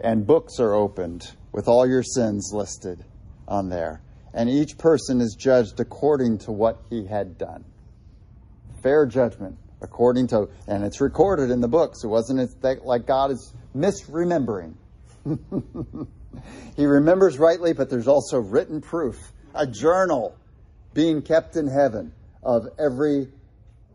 And 0.00 0.26
books 0.26 0.60
are 0.60 0.74
opened 0.74 1.32
with 1.52 1.68
all 1.68 1.86
your 1.86 2.02
sins 2.02 2.50
listed 2.52 3.04
on 3.48 3.68
there 3.68 4.03
and 4.34 4.50
each 4.50 4.76
person 4.76 5.20
is 5.20 5.36
judged 5.38 5.80
according 5.80 6.38
to 6.38 6.52
what 6.52 6.82
he 6.90 7.06
had 7.06 7.38
done. 7.38 7.64
Fair 8.82 9.06
judgment 9.06 9.56
according 9.80 10.26
to, 10.28 10.48
and 10.66 10.82
it's 10.82 11.00
recorded 11.00 11.50
in 11.50 11.60
the 11.60 11.68
books. 11.68 12.04
It 12.04 12.08
wasn't 12.08 12.50
like 12.84 13.06
God 13.06 13.30
is 13.30 13.54
misremembering. 13.76 14.74
he 16.76 16.86
remembers 16.86 17.38
rightly, 17.38 17.72
but 17.72 17.90
there's 17.90 18.08
also 18.08 18.38
written 18.38 18.80
proof, 18.80 19.16
a 19.54 19.66
journal 19.66 20.36
being 20.94 21.22
kept 21.22 21.56
in 21.56 21.68
heaven 21.68 22.12
of 22.42 22.66
every 22.78 23.28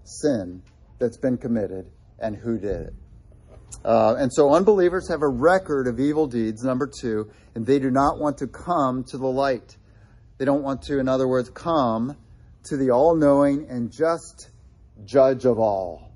sin 0.04 0.62
that's 1.00 1.18
been 1.18 1.38
committed 1.38 1.90
and 2.20 2.36
who 2.36 2.58
did 2.58 2.88
it. 2.88 2.94
Uh, 3.84 4.16
and 4.16 4.34
so 4.34 4.54
unbelievers 4.54 5.08
have 5.10 5.22
a 5.22 5.28
record 5.28 5.88
of 5.88 6.00
evil 6.00 6.28
deeds, 6.28 6.64
number 6.64 6.88
two, 6.88 7.30
and 7.56 7.66
they 7.66 7.80
do 7.80 7.90
not 7.90 8.20
want 8.20 8.38
to 8.40 8.48
come 8.48 9.04
to 9.06 9.18
the 9.18 9.28
light. 9.28 9.78
They 10.40 10.46
don't 10.46 10.64
want 10.64 10.84
to, 10.84 11.00
in 11.00 11.10
other 11.10 11.28
words, 11.28 11.50
come 11.50 12.16
to 12.64 12.78
the 12.78 12.92
all 12.92 13.14
knowing 13.14 13.68
and 13.70 13.92
just 13.92 14.50
judge 15.04 15.46
of 15.46 15.60
all. 15.60 16.14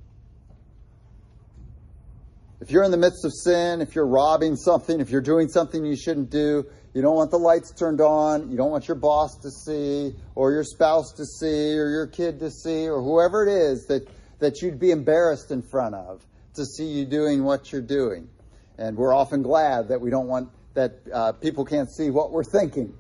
If 2.62 2.72
you're 2.72 2.84
in 2.84 2.92
the 2.92 2.98
midst 2.98 3.26
of 3.26 3.34
sin, 3.34 3.82
if 3.82 3.96
you're 3.96 4.08
robbing 4.08 4.56
something, 4.56 5.02
if 5.02 5.10
you're 5.10 5.20
doing 5.20 5.50
something 5.50 5.86
you 5.86 5.98
shouldn't 5.98 6.30
do, 6.30 6.66
you 6.94 7.02
don't 7.02 7.18
want 7.18 7.32
the 7.32 7.38
lights 7.38 7.74
turned 7.74 8.00
on, 8.00 8.50
you 8.50 8.56
don't 8.56 8.72
want 8.72 8.88
your 8.88 8.96
boss 8.96 9.36
to 9.42 9.52
see, 9.52 10.16
or 10.36 10.54
your 10.54 10.64
spouse 10.64 11.12
to 11.18 11.26
see, 11.26 11.78
or 11.78 11.90
your 11.90 12.08
kid 12.08 12.40
to 12.40 12.50
see, 12.50 12.88
or 12.88 13.02
whoever 13.02 13.46
it 13.46 13.52
is 13.52 13.88
that, 13.88 14.08
that 14.40 14.62
you'd 14.62 14.80
be 14.80 14.92
embarrassed 14.92 15.52
in 15.52 15.62
front 15.62 15.96
of 15.96 16.26
to 16.54 16.64
see 16.64 16.86
you 16.86 17.04
doing 17.04 17.44
what 17.44 17.74
you're 17.74 17.82
doing. 17.82 18.30
And 18.78 18.96
we're 18.96 19.14
often 19.14 19.42
glad 19.42 19.90
that 19.90 20.00
we 20.00 20.10
don't 20.10 20.28
want 20.28 20.50
that 20.76 20.94
uh, 21.14 21.34
people 21.34 21.66
can't 21.66 21.92
see 21.92 22.10
what 22.10 22.32
we're 22.32 22.46
thinking 22.46 22.94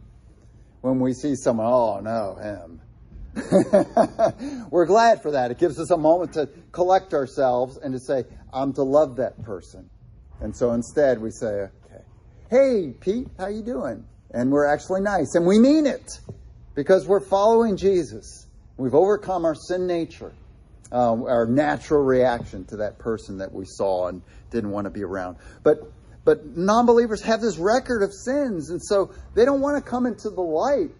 when 0.84 1.00
we 1.00 1.14
see 1.14 1.36
someone, 1.36 1.66
oh 1.66 2.00
no, 2.02 2.36
him. 2.36 2.82
We're 4.70 4.86
glad 4.86 5.22
for 5.22 5.32
that. 5.32 5.50
It 5.50 5.58
gives 5.58 5.80
us 5.80 5.90
a 5.92 5.98
moment 5.98 6.34
to 6.34 6.50
collect 6.74 7.14
ourselves 7.14 7.78
and 7.78 7.94
to 7.94 8.00
say, 8.02 8.26
I'm 8.52 8.74
to 8.74 8.84
love 8.84 9.16
that 9.16 9.42
person. 9.44 9.90
And 10.42 10.56
so 10.56 10.74
instead 10.74 11.22
we 11.22 11.32
say, 11.32 11.70
okay, 11.88 12.04
hey, 12.50 12.94
Pete, 13.00 13.28
how 13.40 13.48
you 13.48 13.62
doing? 13.62 14.06
And 14.32 14.52
we're 14.52 14.66
actually 14.66 15.00
nice. 15.00 15.36
And 15.36 15.46
we 15.46 15.58
mean 15.58 15.86
it 15.86 16.20
because 16.76 17.08
we're 17.08 17.26
following 17.26 17.78
Jesus. 17.78 18.46
We've 18.76 18.94
overcome 18.94 19.46
our 19.46 19.56
sin 19.56 19.88
nature, 19.88 20.34
um, 20.92 21.24
our 21.24 21.46
natural 21.46 22.04
reaction 22.04 22.66
to 22.66 22.78
that 22.78 23.00
person 23.00 23.38
that 23.38 23.54
we 23.54 23.64
saw 23.66 24.10
and 24.10 24.22
didn't 24.52 24.72
want 24.72 24.84
to 24.84 24.92
be 24.92 25.04
around. 25.04 25.38
But 25.64 25.90
but 26.26 26.58
non 26.58 26.86
believers 26.86 27.22
have 27.24 27.42
this 27.42 27.58
record 27.58 28.04
of 28.04 28.14
sins, 28.14 28.70
and 28.70 28.82
so 28.82 29.14
they 29.36 29.46
don't 29.46 29.62
want 29.62 29.84
to 29.84 29.90
come 29.90 30.06
into 30.06 30.30
the 30.30 30.42
light. 30.42 30.92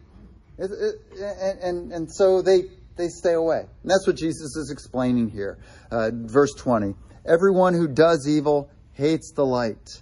It, 0.58 0.72
it, 0.72 0.96
and, 1.20 1.60
and, 1.60 1.92
and 1.92 2.14
so 2.14 2.42
they, 2.42 2.64
they 2.96 3.08
stay 3.08 3.34
away. 3.34 3.60
And 3.60 3.92
that's 3.92 4.06
what 4.06 4.16
Jesus 4.16 4.56
is 4.56 4.70
explaining 4.72 5.30
here. 5.30 5.58
Uh, 5.92 6.12
verse 6.14 6.54
20 6.54 6.94
Everyone 7.26 7.74
who 7.74 7.88
does 7.88 8.28
evil 8.28 8.70
hates 8.94 9.32
the 9.32 9.46
light 9.46 10.02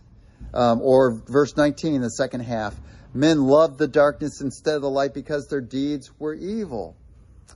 Um, 0.53 0.81
or 0.81 1.21
verse 1.27 1.55
19, 1.55 2.01
the 2.01 2.10
second 2.10 2.41
half. 2.41 2.75
Men 3.13 3.43
love 3.43 3.77
the 3.77 3.88
darkness 3.88 4.41
instead 4.41 4.75
of 4.75 4.81
the 4.81 4.89
light 4.89 5.13
because 5.13 5.47
their 5.47 5.62
deeds 5.62 6.12
were 6.19 6.34
evil. 6.34 6.95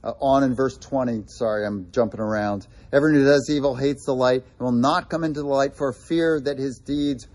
Uh, 0.03 0.13
on 0.21 0.43
in 0.43 0.53
verse 0.53 0.77
20, 0.77 1.23
sorry, 1.27 1.65
I'm 1.65 1.91
jumping 1.91 2.19
around. 2.19 2.67
Everyone 2.93 3.21
who 3.21 3.25
does 3.25 3.49
evil 3.49 3.75
hates 3.75 4.05
the 4.05 4.13
light 4.13 4.43
and 4.59 4.65
will 4.65 4.71
not 4.71 5.09
come 5.09 5.23
into 5.23 5.41
the 5.41 5.47
light 5.47 5.75
for 5.75 5.91
fear 5.93 6.39
that 6.41 6.57
his 6.57 6.77
deeds 6.79 7.27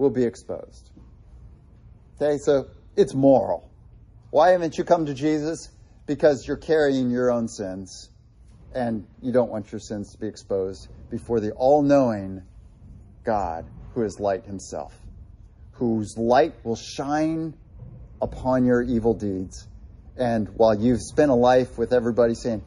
will 0.00 0.10
be 0.10 0.24
exposed. 0.24 0.90
Okay, 2.16 2.38
so 2.38 2.68
it's 2.96 3.14
moral. 3.14 3.70
Why 4.30 4.50
haven't 4.50 4.78
you 4.78 4.84
come 4.84 5.06
to 5.06 5.14
Jesus? 5.14 5.68
Because 6.06 6.48
you're 6.48 6.56
carrying 6.56 7.10
your 7.10 7.30
own 7.30 7.48
sins 7.48 8.10
and 8.74 9.06
you 9.20 9.30
don't 9.30 9.50
want 9.50 9.70
your 9.70 9.78
sins 9.78 10.12
to 10.12 10.18
be 10.18 10.26
exposed 10.26 10.88
before 11.10 11.40
the 11.40 11.52
all 11.52 11.82
knowing 11.82 12.42
God 13.24 13.66
who 13.92 14.02
is 14.02 14.18
light 14.18 14.44
himself, 14.46 14.98
whose 15.72 16.16
light 16.16 16.54
will 16.64 16.76
shine 16.76 17.54
upon 18.22 18.64
your 18.64 18.82
evil 18.82 19.12
deeds. 19.12 19.68
And 20.16 20.48
while 20.56 20.74
you've 20.74 21.02
spent 21.02 21.30
a 21.30 21.34
life 21.34 21.76
with 21.76 21.92
everybody 21.92 22.34
saying, 22.34 22.62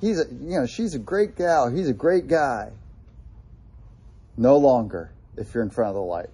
he's 0.00 0.18
a, 0.18 0.24
you 0.24 0.58
know, 0.58 0.66
she's 0.66 0.94
a 0.94 0.98
great 0.98 1.36
gal, 1.36 1.70
he's 1.70 1.88
a 1.88 1.94
great 1.94 2.28
guy, 2.28 2.70
no 4.38 4.56
longer 4.56 5.12
if 5.36 5.52
you're 5.52 5.62
in 5.62 5.70
front 5.70 5.90
of 5.90 5.94
the 5.96 6.00
light 6.00 6.30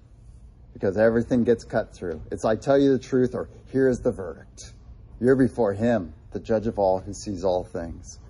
because 0.78 0.96
everything 0.96 1.42
gets 1.42 1.64
cut 1.64 1.92
through. 1.92 2.22
It's 2.30 2.44
I 2.44 2.54
tell 2.54 2.78
you 2.78 2.92
the 2.92 3.02
truth 3.02 3.34
or 3.34 3.48
here 3.72 3.88
is 3.88 3.98
the 3.98 4.12
verdict. 4.12 4.72
You're 5.20 5.34
before 5.34 5.74
him, 5.74 6.14
the 6.30 6.38
judge 6.38 6.68
of 6.68 6.78
all 6.78 7.00
who 7.00 7.12
sees 7.12 7.42
all 7.42 7.64
things. 7.64 8.20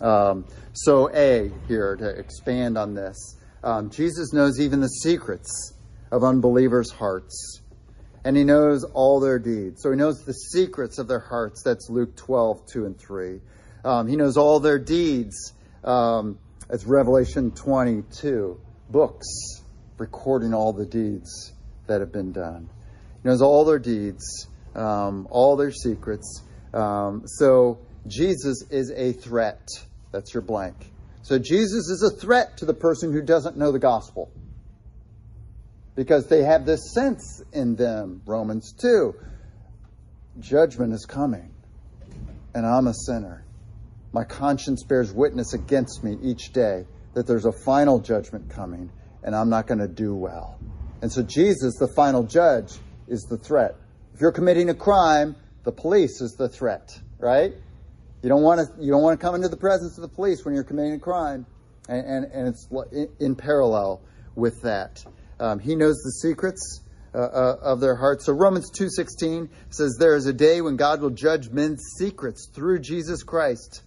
Um, 0.00 0.44
so, 0.72 1.08
A, 1.14 1.52
here 1.68 1.94
to 1.94 2.08
expand 2.08 2.76
on 2.76 2.94
this, 2.94 3.36
um, 3.62 3.90
Jesus 3.90 4.32
knows 4.32 4.58
even 4.58 4.80
the 4.80 4.88
secrets 4.88 5.72
of 6.10 6.24
unbelievers' 6.24 6.90
hearts, 6.90 7.60
and 8.24 8.36
he 8.36 8.42
knows 8.42 8.82
all 8.82 9.20
their 9.20 9.38
deeds. 9.38 9.80
So, 9.80 9.92
he 9.92 9.96
knows 9.96 10.24
the 10.24 10.32
secrets 10.32 10.98
of 10.98 11.06
their 11.06 11.20
hearts. 11.20 11.62
That's 11.62 11.88
Luke 11.88 12.16
12, 12.16 12.66
2 12.72 12.86
and 12.86 12.98
3. 12.98 13.40
Um, 13.84 14.08
he 14.08 14.16
knows 14.16 14.36
all 14.36 14.58
their 14.58 14.80
deeds. 14.80 15.52
Um, 15.84 16.40
that's 16.68 16.84
Revelation 16.84 17.52
22. 17.52 18.60
Books 18.90 19.26
recording 19.96 20.52
all 20.52 20.72
the 20.72 20.86
deeds 20.86 21.53
that 21.86 22.00
have 22.00 22.12
been 22.12 22.32
done. 22.32 22.68
He 23.22 23.28
knows 23.28 23.42
all 23.42 23.64
their 23.64 23.78
deeds, 23.78 24.48
um, 24.74 25.26
all 25.30 25.56
their 25.56 25.72
secrets. 25.72 26.42
Um, 26.72 27.22
so, 27.26 27.78
Jesus 28.06 28.64
is 28.70 28.90
a 28.90 29.12
threat. 29.12 29.68
That's 30.12 30.34
your 30.34 30.42
blank. 30.42 30.76
So 31.24 31.38
Jesus 31.38 31.88
is 31.88 32.02
a 32.02 32.14
threat 32.14 32.58
to 32.58 32.66
the 32.66 32.74
person 32.74 33.10
who 33.10 33.22
doesn't 33.22 33.56
know 33.56 33.72
the 33.72 33.78
gospel. 33.78 34.30
Because 35.96 36.26
they 36.26 36.42
have 36.42 36.66
this 36.66 36.92
sense 36.92 37.42
in 37.52 37.76
them, 37.76 38.20
Romans 38.26 38.74
2. 38.78 39.14
Judgment 40.40 40.92
is 40.92 41.06
coming, 41.06 41.54
and 42.54 42.66
I'm 42.66 42.88
a 42.88 42.92
sinner. 42.92 43.44
My 44.12 44.24
conscience 44.24 44.84
bears 44.84 45.12
witness 45.12 45.54
against 45.54 46.04
me 46.04 46.18
each 46.20 46.52
day 46.52 46.84
that 47.14 47.26
there's 47.26 47.46
a 47.46 47.52
final 47.52 48.00
judgment 48.00 48.50
coming, 48.50 48.90
and 49.22 49.34
I'm 49.34 49.48
not 49.48 49.66
going 49.66 49.78
to 49.78 49.88
do 49.88 50.14
well. 50.14 50.58
And 51.04 51.12
so 51.12 51.22
Jesus, 51.22 51.76
the 51.78 51.92
final 51.94 52.22
judge, 52.22 52.72
is 53.08 53.26
the 53.28 53.36
threat. 53.36 53.74
If 54.14 54.22
you're 54.22 54.32
committing 54.32 54.70
a 54.70 54.74
crime, 54.74 55.36
the 55.62 55.70
police 55.70 56.22
is 56.22 56.32
the 56.38 56.48
threat, 56.48 56.98
right? 57.18 57.52
You 58.22 58.28
don't 58.30 58.40
want 58.40 58.60
to 58.60 58.82
you 58.82 58.90
don't 58.90 59.02
want 59.02 59.20
to 59.20 59.22
come 59.22 59.34
into 59.34 59.48
the 59.50 59.58
presence 59.58 59.98
of 59.98 60.02
the 60.02 60.08
police 60.08 60.46
when 60.46 60.54
you're 60.54 60.64
committing 60.64 60.94
a 60.94 60.98
crime, 60.98 61.44
and 61.90 62.06
and, 62.06 62.24
and 62.32 62.48
it's 62.48 62.66
in, 63.20 63.36
parallel 63.36 64.00
with 64.34 64.62
that. 64.62 65.04
Um, 65.38 65.58
he 65.58 65.76
knows 65.76 65.96
the 65.96 66.12
secrets 66.26 66.80
uh, 67.14 67.18
uh, 67.18 67.56
of 67.60 67.80
their 67.80 67.96
hearts. 67.96 68.24
So 68.24 68.32
Romans 68.32 68.70
two 68.70 68.88
sixteen 68.88 69.50
says 69.68 69.98
there 70.00 70.16
is 70.16 70.24
a 70.24 70.32
day 70.32 70.62
when 70.62 70.76
God 70.76 71.02
will 71.02 71.10
judge 71.10 71.50
men's 71.50 71.82
secrets 71.98 72.48
through 72.54 72.78
Jesus 72.78 73.22
Christ. 73.22 73.82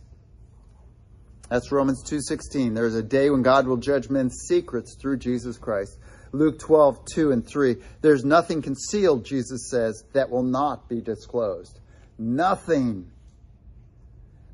That's 1.49 1.71
Romans 1.71 2.03
two 2.03 2.21
sixteen. 2.21 2.75
There 2.75 2.85
is 2.85 2.93
a 2.93 3.01
day 3.01 3.31
when 3.31 3.41
God 3.41 3.65
will 3.65 3.77
judge 3.77 4.07
men's 4.07 4.35
secrets 4.47 4.95
through 5.01 5.17
Jesus 5.17 5.57
Christ. 5.57 5.97
Luke 6.31 6.59
12, 6.59 7.05
2 7.13 7.31
and 7.31 7.47
3. 7.47 7.75
There's 8.01 8.25
nothing 8.25 8.61
concealed, 8.61 9.25
Jesus 9.25 9.69
says, 9.69 10.03
that 10.13 10.29
will 10.29 10.43
not 10.43 10.87
be 10.89 11.01
disclosed. 11.01 11.79
Nothing 12.17 13.11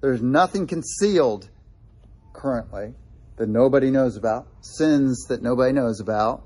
there's 0.03 0.21
nothing 0.21 0.67
concealed 0.67 1.47
currently 2.33 2.93
that 3.37 3.47
nobody 3.47 3.89
knows 3.89 4.17
about, 4.17 4.47
sins 4.59 5.27
that 5.29 5.41
nobody 5.41 5.71
knows 5.71 6.01
about, 6.01 6.43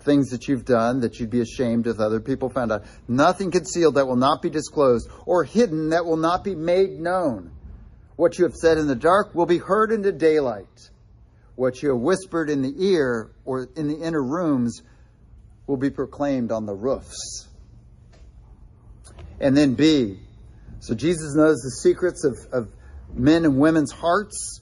things 0.00 0.28
that 0.28 0.46
you've 0.46 0.66
done 0.66 1.00
that 1.00 1.18
you'd 1.18 1.30
be 1.30 1.40
ashamed 1.40 1.86
if 1.86 2.00
other 2.00 2.20
people 2.20 2.50
found 2.50 2.70
out. 2.70 2.84
Nothing 3.08 3.50
concealed 3.50 3.94
that 3.94 4.06
will 4.06 4.16
not 4.16 4.42
be 4.42 4.50
disclosed, 4.50 5.08
or 5.24 5.42
hidden 5.44 5.88
that 5.88 6.04
will 6.04 6.18
not 6.18 6.44
be 6.44 6.54
made 6.54 7.00
known. 7.00 7.50
What 8.16 8.36
you 8.36 8.44
have 8.44 8.54
said 8.54 8.76
in 8.76 8.88
the 8.88 8.94
dark 8.94 9.34
will 9.34 9.46
be 9.46 9.56
heard 9.56 9.90
in 9.90 10.02
the 10.02 10.12
daylight. 10.12 10.90
What 11.58 11.82
you 11.82 11.88
have 11.88 11.98
whispered 11.98 12.50
in 12.50 12.62
the 12.62 12.72
ear 12.76 13.32
or 13.44 13.68
in 13.74 13.88
the 13.88 13.96
inner 13.96 14.22
rooms 14.22 14.80
will 15.66 15.76
be 15.76 15.90
proclaimed 15.90 16.52
on 16.52 16.66
the 16.66 16.72
roofs. 16.72 17.48
And 19.40 19.56
then 19.56 19.74
B. 19.74 20.20
So 20.78 20.94
Jesus 20.94 21.34
knows 21.34 21.56
the 21.56 21.72
secrets 21.82 22.22
of, 22.22 22.36
of 22.52 22.72
men 23.12 23.44
and 23.44 23.58
women's 23.58 23.90
hearts. 23.90 24.60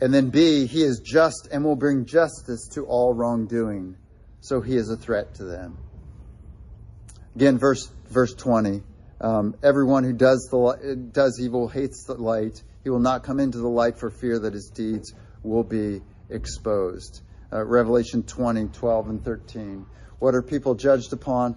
And 0.00 0.14
then 0.14 0.30
B, 0.30 0.66
he 0.66 0.84
is 0.84 1.00
just 1.04 1.48
and 1.50 1.64
will 1.64 1.74
bring 1.74 2.04
justice 2.04 2.68
to 2.74 2.84
all 2.84 3.12
wrongdoing. 3.12 3.96
So 4.42 4.60
he 4.60 4.76
is 4.76 4.88
a 4.90 4.96
threat 4.96 5.34
to 5.34 5.44
them. 5.44 5.76
Again, 7.34 7.58
verse 7.58 7.90
verse 8.10 8.32
20. 8.32 8.80
Um, 9.20 9.56
everyone 9.60 10.04
who 10.04 10.12
does 10.12 10.46
the 10.52 11.10
does 11.10 11.40
evil 11.42 11.66
hates 11.66 12.04
the 12.04 12.14
light. 12.14 12.62
He 12.84 12.90
will 12.90 13.00
not 13.00 13.24
come 13.24 13.40
into 13.40 13.58
the 13.58 13.66
light 13.66 13.98
for 13.98 14.08
fear 14.08 14.38
that 14.38 14.54
his 14.54 14.70
deeds 14.72 15.12
will 15.46 15.64
be 15.64 16.02
exposed. 16.28 17.22
Uh, 17.52 17.64
Revelation 17.64 18.22
20, 18.22 18.68
12, 18.68 19.08
and 19.08 19.24
13. 19.24 19.86
What 20.18 20.34
are 20.34 20.42
people 20.42 20.74
judged 20.74 21.12
upon? 21.12 21.56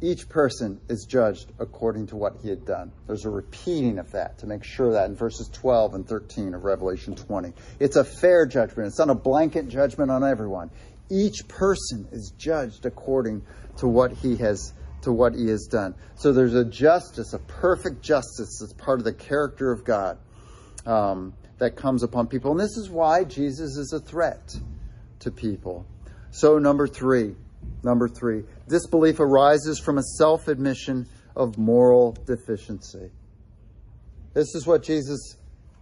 each 0.00 0.28
person 0.28 0.80
is 0.88 1.06
judged 1.08 1.50
according 1.58 2.08
to 2.08 2.16
what 2.16 2.36
he 2.42 2.48
had 2.48 2.64
done. 2.66 2.92
There's 3.06 3.24
a 3.24 3.30
repeating 3.30 3.98
of 3.98 4.12
that 4.12 4.38
to 4.38 4.46
make 4.46 4.62
sure 4.62 4.92
that 4.92 5.06
in 5.06 5.16
verses 5.16 5.48
12 5.48 5.94
and 5.94 6.06
13 6.06 6.54
of 6.54 6.64
Revelation 6.64 7.14
20. 7.14 7.52
It's 7.80 7.96
a 7.96 8.04
fair 8.04 8.46
judgment. 8.46 8.88
It's 8.88 8.98
not 8.98 9.10
a 9.10 9.14
blanket 9.14 9.68
judgment 9.68 10.10
on 10.10 10.22
everyone. 10.22 10.70
Each 11.10 11.46
person 11.48 12.08
is 12.12 12.32
judged 12.36 12.84
according 12.84 13.42
to 13.78 13.88
what 13.88 14.12
he 14.12 14.36
has 14.36 14.72
to 15.02 15.12
what 15.12 15.34
he 15.34 15.48
has 15.48 15.66
done. 15.70 15.94
So 16.16 16.32
there's 16.32 16.54
a 16.54 16.64
justice, 16.64 17.32
a 17.32 17.38
perfect 17.38 18.02
justice 18.02 18.58
that's 18.60 18.72
part 18.72 18.98
of 18.98 19.04
the 19.04 19.12
character 19.12 19.70
of 19.70 19.84
God 19.84 20.18
um, 20.84 21.34
that 21.58 21.76
comes 21.76 22.02
upon 22.02 22.26
people. 22.26 22.50
And 22.50 22.60
this 22.60 22.76
is 22.76 22.90
why 22.90 23.24
Jesus 23.24 23.76
is 23.76 23.92
a 23.92 24.00
threat 24.00 24.54
to 25.20 25.30
people. 25.30 25.86
So 26.30 26.58
number 26.58 26.86
three, 26.86 27.34
Number 27.82 28.08
three, 28.08 28.42
disbelief 28.68 29.20
arises 29.20 29.78
from 29.78 29.98
a 29.98 30.02
self 30.02 30.48
admission 30.48 31.06
of 31.34 31.58
moral 31.58 32.16
deficiency. 32.26 33.10
This 34.34 34.54
is 34.54 34.66
what 34.66 34.82
Jesus 34.82 35.36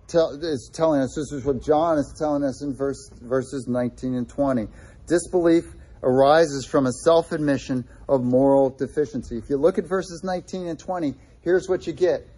tell, 0.06 0.38
is 0.42 0.70
telling 0.72 1.00
us. 1.00 1.14
This 1.16 1.32
is 1.32 1.44
what 1.44 1.62
John 1.62 1.98
is 1.98 2.14
telling 2.18 2.44
us 2.44 2.62
in 2.62 2.74
verse, 2.74 3.10
verses 3.20 3.66
19 3.68 4.14
and 4.14 4.28
20. 4.28 4.68
Disbelief 5.06 5.64
arises 6.02 6.66
from 6.66 6.86
a 6.86 6.92
self 6.92 7.32
admission 7.32 7.84
of 8.08 8.22
moral 8.22 8.70
deficiency. 8.70 9.38
If 9.38 9.48
you 9.48 9.56
look 9.56 9.78
at 9.78 9.86
verses 9.86 10.22
19 10.24 10.66
and 10.66 10.78
20, 10.78 11.14
here's 11.40 11.68
what 11.68 11.86
you 11.86 11.92
get. 11.92 12.28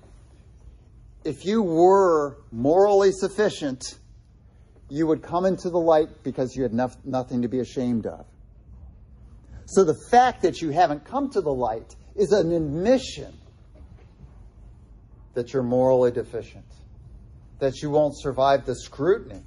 If 1.27 1.45
you 1.45 1.61
were 1.61 2.39
morally 2.53 3.11
sufficient, 3.11 3.99
you 4.89 5.09
would 5.09 5.23
come 5.23 5.45
into 5.45 5.71
the 5.71 5.79
light 5.79 6.23
because 6.23 6.55
you 6.55 6.63
had 6.63 6.73
nothing 6.73 7.43
to 7.43 7.49
be 7.49 7.59
ashamed 7.59 8.07
of. 8.07 8.25
So 9.65 9.83
the 9.83 9.97
fact 10.09 10.43
that 10.43 10.63
you 10.63 10.71
haven't 10.71 11.05
come 11.05 11.29
to 11.31 11.41
the 11.41 11.53
light 11.53 11.97
is 12.15 12.31
an 12.31 12.53
admission 12.53 13.35
that 15.35 15.53
you're 15.53 15.65
morally 15.65 16.13
deficient, 16.13 16.65
that 17.59 17.83
you 17.83 17.91
won't 17.91 18.17
survive 18.17 18.65
the 18.65 18.77
scrutiny 18.77 19.43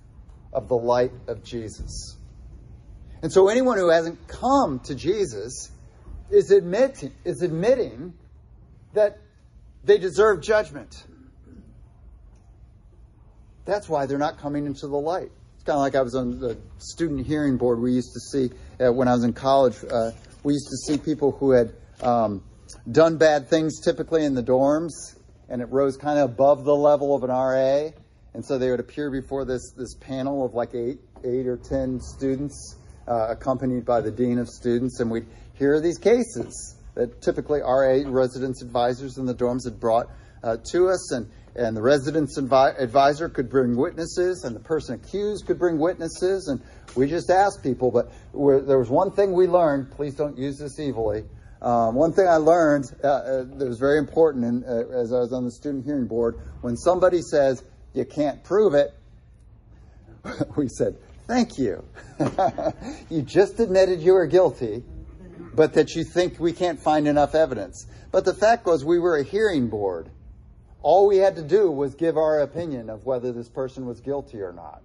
of 0.51 0.67
the 0.67 0.75
light 0.75 1.13
of 1.27 1.45
Jesus. 1.45 2.17
And 3.21 3.31
so 3.31 3.47
anyone 3.47 3.77
who 3.77 3.89
hasn't 3.89 4.27
come 4.27 4.81
to 4.81 4.95
Jesus 4.95 5.71
is 6.29 6.51
admitting, 6.51 7.13
is 7.23 7.41
admitting 7.41 8.13
that 8.93 9.19
they 9.85 9.97
deserve 9.97 10.41
judgment. 10.41 11.05
That's 13.69 13.88
why 13.88 14.08
they're 14.08 14.17
not 14.17 14.39
coming 14.39 14.65
into 14.65 14.88
the 14.88 14.97
light. 14.97 15.29
It's 15.53 15.63
kind 15.63 15.75
of 15.75 15.82
like 15.82 15.93
I 15.93 16.01
was 16.01 16.15
on 16.15 16.39
the 16.39 16.58
student 16.79 17.27
hearing 17.27 17.58
board. 17.58 17.79
We 17.79 17.91
used 17.91 18.13
to 18.13 18.19
see 18.19 18.49
uh, 18.84 18.91
when 18.91 19.08
I 19.08 19.13
was 19.13 19.23
in 19.23 19.34
college. 19.34 19.75
Uh, 19.84 20.12
we 20.43 20.53
used 20.53 20.69
to 20.69 20.77
see 20.77 20.97
people 20.97 21.32
who 21.34 21.51
had 21.51 21.73
um, 22.01 22.43
done 22.91 23.17
bad 23.17 23.47
things, 23.47 23.79
typically 23.79 24.25
in 24.25 24.34
the 24.34 24.41
dorms, 24.41 25.15
and 25.49 25.62
it 25.62 25.65
rose 25.65 25.97
kind 25.97 26.17
of 26.17 26.32
above 26.32 26.63
the 26.63 26.75
level 26.75 27.15
of 27.15 27.23
an 27.23 27.29
RA, 27.29 27.91
and 28.34 28.43
so 28.43 28.58
they 28.58 28.71
would 28.71 28.79
appear 28.79 29.12
before 29.12 29.45
this 29.45 29.71
this 29.77 29.93
panel 29.95 30.43
of 30.43 30.55
like 30.55 30.73
eight 30.73 30.99
eight 31.23 31.45
or 31.45 31.58
ten 31.58 31.99
students 31.99 32.75
uh, 33.08 33.27
accompanied 33.29 33.86
by 33.86 34.01
the 34.01 34.12
dean 34.12 34.39
of 34.39 34.49
students, 34.49 34.99
and 34.99 35.12
we'd 35.12 35.27
hear 35.53 35.79
these 35.79 35.99
cases 35.99 36.75
that 36.95 37.21
typically 37.21 37.60
RA 37.60 38.01
residence 38.08 38.63
advisors 38.63 39.19
in 39.19 39.27
the 39.27 39.36
dorms 39.36 39.65
had 39.65 39.79
brought 39.79 40.08
uh, 40.43 40.58
to 40.71 40.89
us, 40.89 41.12
and 41.12 41.29
and 41.59 41.75
the 41.75 41.81
residence 41.81 42.37
advisor 42.37 43.27
could 43.27 43.49
bring 43.49 43.75
witnesses, 43.75 44.45
and 44.45 44.55
the 44.55 44.61
person 44.61 44.95
accused 44.95 45.45
could 45.45 45.59
bring 45.59 45.77
witnesses, 45.77 46.47
and 46.47 46.61
we 46.95 47.07
just 47.07 47.29
asked 47.29 47.61
people. 47.61 47.91
But 47.91 48.11
there 48.33 48.79
was 48.79 48.89
one 48.89 49.11
thing 49.11 49.33
we 49.33 49.45
learned. 49.45 49.91
Please 49.91 50.15
don't 50.15 50.37
use 50.37 50.57
this 50.57 50.79
evilly. 50.79 51.25
Um, 51.61 51.95
one 51.95 52.13
thing 52.13 52.27
I 52.27 52.37
learned 52.37 52.85
uh, 53.03 53.07
uh, 53.07 53.43
that 53.57 53.67
was 53.67 53.77
very 53.77 53.99
important 53.99 54.45
in, 54.45 54.63
uh, 54.63 54.97
as 54.97 55.11
I 55.11 55.19
was 55.19 55.33
on 55.33 55.43
the 55.43 55.51
student 55.51 55.83
hearing 55.83 56.07
board 56.07 56.39
when 56.61 56.77
somebody 56.77 57.21
says 57.21 57.61
you 57.93 58.05
can't 58.05 58.41
prove 58.45 58.73
it, 58.73 58.93
we 60.55 60.69
said, 60.69 60.95
Thank 61.27 61.57
you. 61.59 61.83
you 63.09 63.21
just 63.21 63.59
admitted 63.59 63.99
you 63.99 64.13
were 64.13 64.25
guilty, 64.25 64.83
but 65.53 65.73
that 65.73 65.93
you 65.95 66.03
think 66.05 66.39
we 66.39 66.53
can't 66.53 66.79
find 66.79 67.07
enough 67.07 67.35
evidence. 67.35 67.85
But 68.11 68.25
the 68.25 68.33
fact 68.33 68.65
was, 68.65 68.83
we 68.83 68.97
were 68.97 69.17
a 69.17 69.23
hearing 69.23 69.67
board. 69.67 70.09
All 70.81 71.07
we 71.07 71.17
had 71.17 71.35
to 71.35 71.41
do 71.41 71.69
was 71.69 71.95
give 71.95 72.17
our 72.17 72.39
opinion 72.39 72.89
of 72.89 73.05
whether 73.05 73.31
this 73.31 73.49
person 73.49 73.85
was 73.85 73.99
guilty 73.99 74.41
or 74.41 74.53
not. 74.53 74.81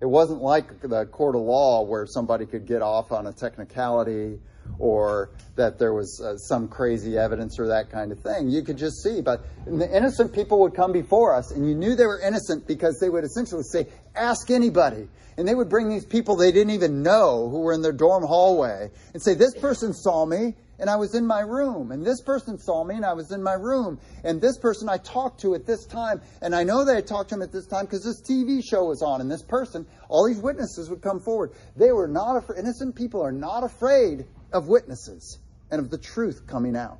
It 0.00 0.06
wasn't 0.06 0.42
like 0.42 0.80
the 0.80 1.06
court 1.06 1.36
of 1.36 1.42
law 1.42 1.82
where 1.82 2.06
somebody 2.06 2.44
could 2.44 2.66
get 2.66 2.82
off 2.82 3.12
on 3.12 3.28
a 3.28 3.32
technicality 3.32 4.40
or 4.78 5.30
that 5.54 5.78
there 5.78 5.92
was 5.92 6.20
uh, 6.20 6.36
some 6.36 6.66
crazy 6.66 7.16
evidence 7.16 7.58
or 7.60 7.68
that 7.68 7.90
kind 7.90 8.10
of 8.10 8.18
thing. 8.18 8.48
You 8.48 8.62
could 8.62 8.78
just 8.78 9.02
see. 9.02 9.20
But 9.20 9.44
the 9.64 9.96
innocent 9.96 10.32
people 10.32 10.60
would 10.60 10.74
come 10.74 10.90
before 10.90 11.34
us, 11.34 11.52
and 11.52 11.68
you 11.68 11.76
knew 11.76 11.94
they 11.94 12.06
were 12.06 12.20
innocent 12.20 12.66
because 12.66 12.98
they 12.98 13.08
would 13.08 13.24
essentially 13.24 13.62
say, 13.62 13.86
Ask 14.14 14.50
anybody. 14.50 15.08
And 15.36 15.48
they 15.48 15.54
would 15.54 15.68
bring 15.68 15.88
these 15.88 16.04
people 16.04 16.36
they 16.36 16.52
didn't 16.52 16.74
even 16.74 17.02
know 17.02 17.48
who 17.48 17.60
were 17.60 17.72
in 17.72 17.80
their 17.80 17.92
dorm 17.92 18.24
hallway 18.24 18.90
and 19.12 19.22
say, 19.22 19.34
This 19.34 19.54
person 19.54 19.92
saw 19.94 20.26
me 20.26 20.54
and 20.78 20.90
I 20.90 20.96
was 20.96 21.14
in 21.14 21.26
my 21.26 21.40
room. 21.40 21.92
And 21.92 22.04
this 22.04 22.20
person 22.20 22.58
saw 22.58 22.82
me 22.84 22.96
and 22.96 23.04
I 23.04 23.12
was 23.12 23.30
in 23.30 23.42
my 23.42 23.52
room. 23.52 24.00
And 24.24 24.40
this 24.40 24.58
person 24.58 24.88
I 24.88 24.98
talked 24.98 25.42
to 25.42 25.54
at 25.54 25.66
this 25.66 25.86
time. 25.86 26.20
And 26.40 26.54
I 26.54 26.64
know 26.64 26.84
that 26.84 26.96
I 26.96 27.00
talked 27.00 27.28
to 27.30 27.36
him 27.36 27.42
at 27.42 27.52
this 27.52 27.66
time 27.66 27.84
because 27.84 28.04
this 28.04 28.20
TV 28.22 28.64
show 28.64 28.86
was 28.86 29.02
on. 29.02 29.20
And 29.20 29.30
this 29.30 29.42
person, 29.42 29.86
all 30.08 30.26
these 30.26 30.40
witnesses 30.40 30.90
would 30.90 31.02
come 31.02 31.20
forward. 31.20 31.52
They 31.76 31.92
were 31.92 32.08
not 32.08 32.36
afraid. 32.36 32.58
Innocent 32.58 32.96
people 32.96 33.22
are 33.22 33.32
not 33.32 33.64
afraid 33.64 34.24
of 34.52 34.68
witnesses 34.68 35.38
and 35.70 35.80
of 35.80 35.90
the 35.90 35.98
truth 35.98 36.46
coming 36.46 36.76
out. 36.76 36.98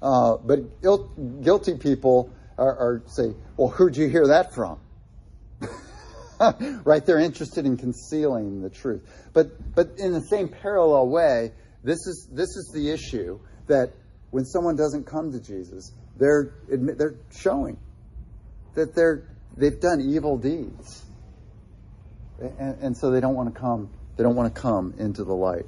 Uh, 0.00 0.36
but 0.36 0.80
guilty 0.80 1.76
people 1.76 2.32
are, 2.58 2.76
are 2.76 3.02
say, 3.06 3.34
well, 3.56 3.68
who'd 3.68 3.96
you 3.96 4.08
hear 4.08 4.28
that 4.28 4.54
from? 4.54 4.80
right? 6.84 7.04
They're 7.06 7.20
interested 7.20 7.66
in 7.66 7.76
concealing 7.76 8.62
the 8.62 8.70
truth. 8.70 9.02
But, 9.32 9.74
but 9.74 9.98
in 9.98 10.12
the 10.12 10.20
same 10.20 10.48
parallel 10.48 11.08
way, 11.08 11.52
this 11.84 12.06
is, 12.06 12.28
this 12.32 12.56
is 12.56 12.70
the 12.74 12.90
issue 12.90 13.38
that 13.66 13.92
when 14.30 14.44
someone 14.44 14.76
doesn't 14.76 15.04
come 15.04 15.32
to 15.32 15.40
Jesus, 15.40 15.92
they're, 16.16 16.54
admit, 16.70 16.98
they're 16.98 17.16
showing 17.36 17.76
that 18.74 18.94
they're, 18.94 19.28
they've 19.56 19.80
done 19.80 20.00
evil 20.00 20.38
deeds. 20.38 21.04
And, 22.40 22.78
and 22.82 22.96
so 22.96 23.10
they 23.10 23.20
don't 23.20 23.34
want 23.34 23.54
to 23.54 23.60
come, 23.60 23.90
they 24.16 24.22
don't 24.22 24.36
want 24.36 24.54
to 24.54 24.60
come 24.60 24.94
into 24.98 25.24
the 25.24 25.34
light. 25.34 25.66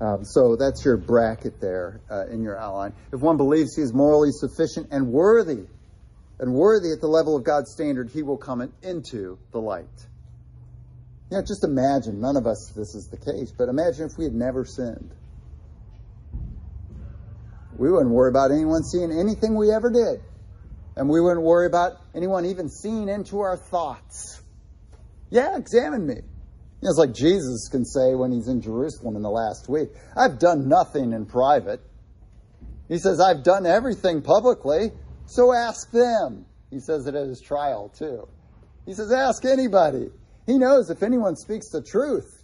Um, 0.00 0.24
so 0.24 0.56
that's 0.56 0.84
your 0.84 0.96
bracket 0.96 1.60
there 1.60 2.00
uh, 2.10 2.26
in 2.26 2.42
your 2.42 2.56
outline. 2.56 2.92
If 3.12 3.20
one 3.20 3.36
believes 3.36 3.74
he 3.74 3.82
is 3.82 3.92
morally 3.92 4.30
sufficient 4.30 4.88
and 4.92 5.08
worthy, 5.08 5.66
and 6.38 6.54
worthy 6.54 6.92
at 6.92 7.00
the 7.00 7.08
level 7.08 7.36
of 7.36 7.42
God's 7.42 7.72
standard, 7.72 8.10
he 8.10 8.22
will 8.22 8.36
come 8.36 8.72
into 8.82 9.38
the 9.50 9.58
light. 9.58 9.86
You 11.30 11.38
know, 11.38 11.42
just 11.42 11.64
imagine, 11.64 12.20
none 12.20 12.36
of 12.36 12.46
us 12.46 12.72
this 12.76 12.94
is 12.94 13.08
the 13.08 13.16
case, 13.16 13.52
but 13.56 13.68
imagine 13.68 14.06
if 14.06 14.12
we 14.16 14.24
had 14.24 14.34
never 14.34 14.64
sinned 14.64 15.10
we 17.78 17.90
wouldn't 17.90 18.10
worry 18.10 18.28
about 18.28 18.50
anyone 18.50 18.82
seeing 18.82 19.12
anything 19.12 19.54
we 19.54 19.70
ever 19.72 19.90
did. 19.90 20.20
And 20.96 21.08
we 21.08 21.20
wouldn't 21.20 21.44
worry 21.44 21.66
about 21.66 21.92
anyone 22.14 22.44
even 22.44 22.68
seeing 22.68 23.08
into 23.08 23.38
our 23.38 23.56
thoughts. 23.56 24.42
Yeah, 25.30 25.56
examine 25.56 26.06
me. 26.06 26.14
You 26.14 26.20
know, 26.82 26.90
it's 26.90 26.98
like 26.98 27.14
Jesus 27.14 27.68
can 27.70 27.84
say 27.84 28.14
when 28.14 28.32
he's 28.32 28.48
in 28.48 28.60
Jerusalem 28.60 29.16
in 29.16 29.22
the 29.22 29.30
last 29.30 29.68
week, 29.68 29.90
I've 30.16 30.38
done 30.38 30.68
nothing 30.68 31.12
in 31.12 31.26
private. 31.26 31.80
He 32.88 32.98
says, 32.98 33.20
I've 33.20 33.44
done 33.44 33.66
everything 33.66 34.22
publicly, 34.22 34.92
so 35.26 35.52
ask 35.52 35.90
them. 35.90 36.46
He 36.70 36.80
says 36.80 37.06
it 37.06 37.14
at 37.14 37.26
his 37.26 37.40
trial, 37.40 37.90
too. 37.90 38.26
He 38.86 38.94
says, 38.94 39.12
ask 39.12 39.44
anybody. 39.44 40.10
He 40.46 40.58
knows 40.58 40.90
if 40.90 41.02
anyone 41.02 41.36
speaks 41.36 41.70
the 41.70 41.82
truth, 41.82 42.42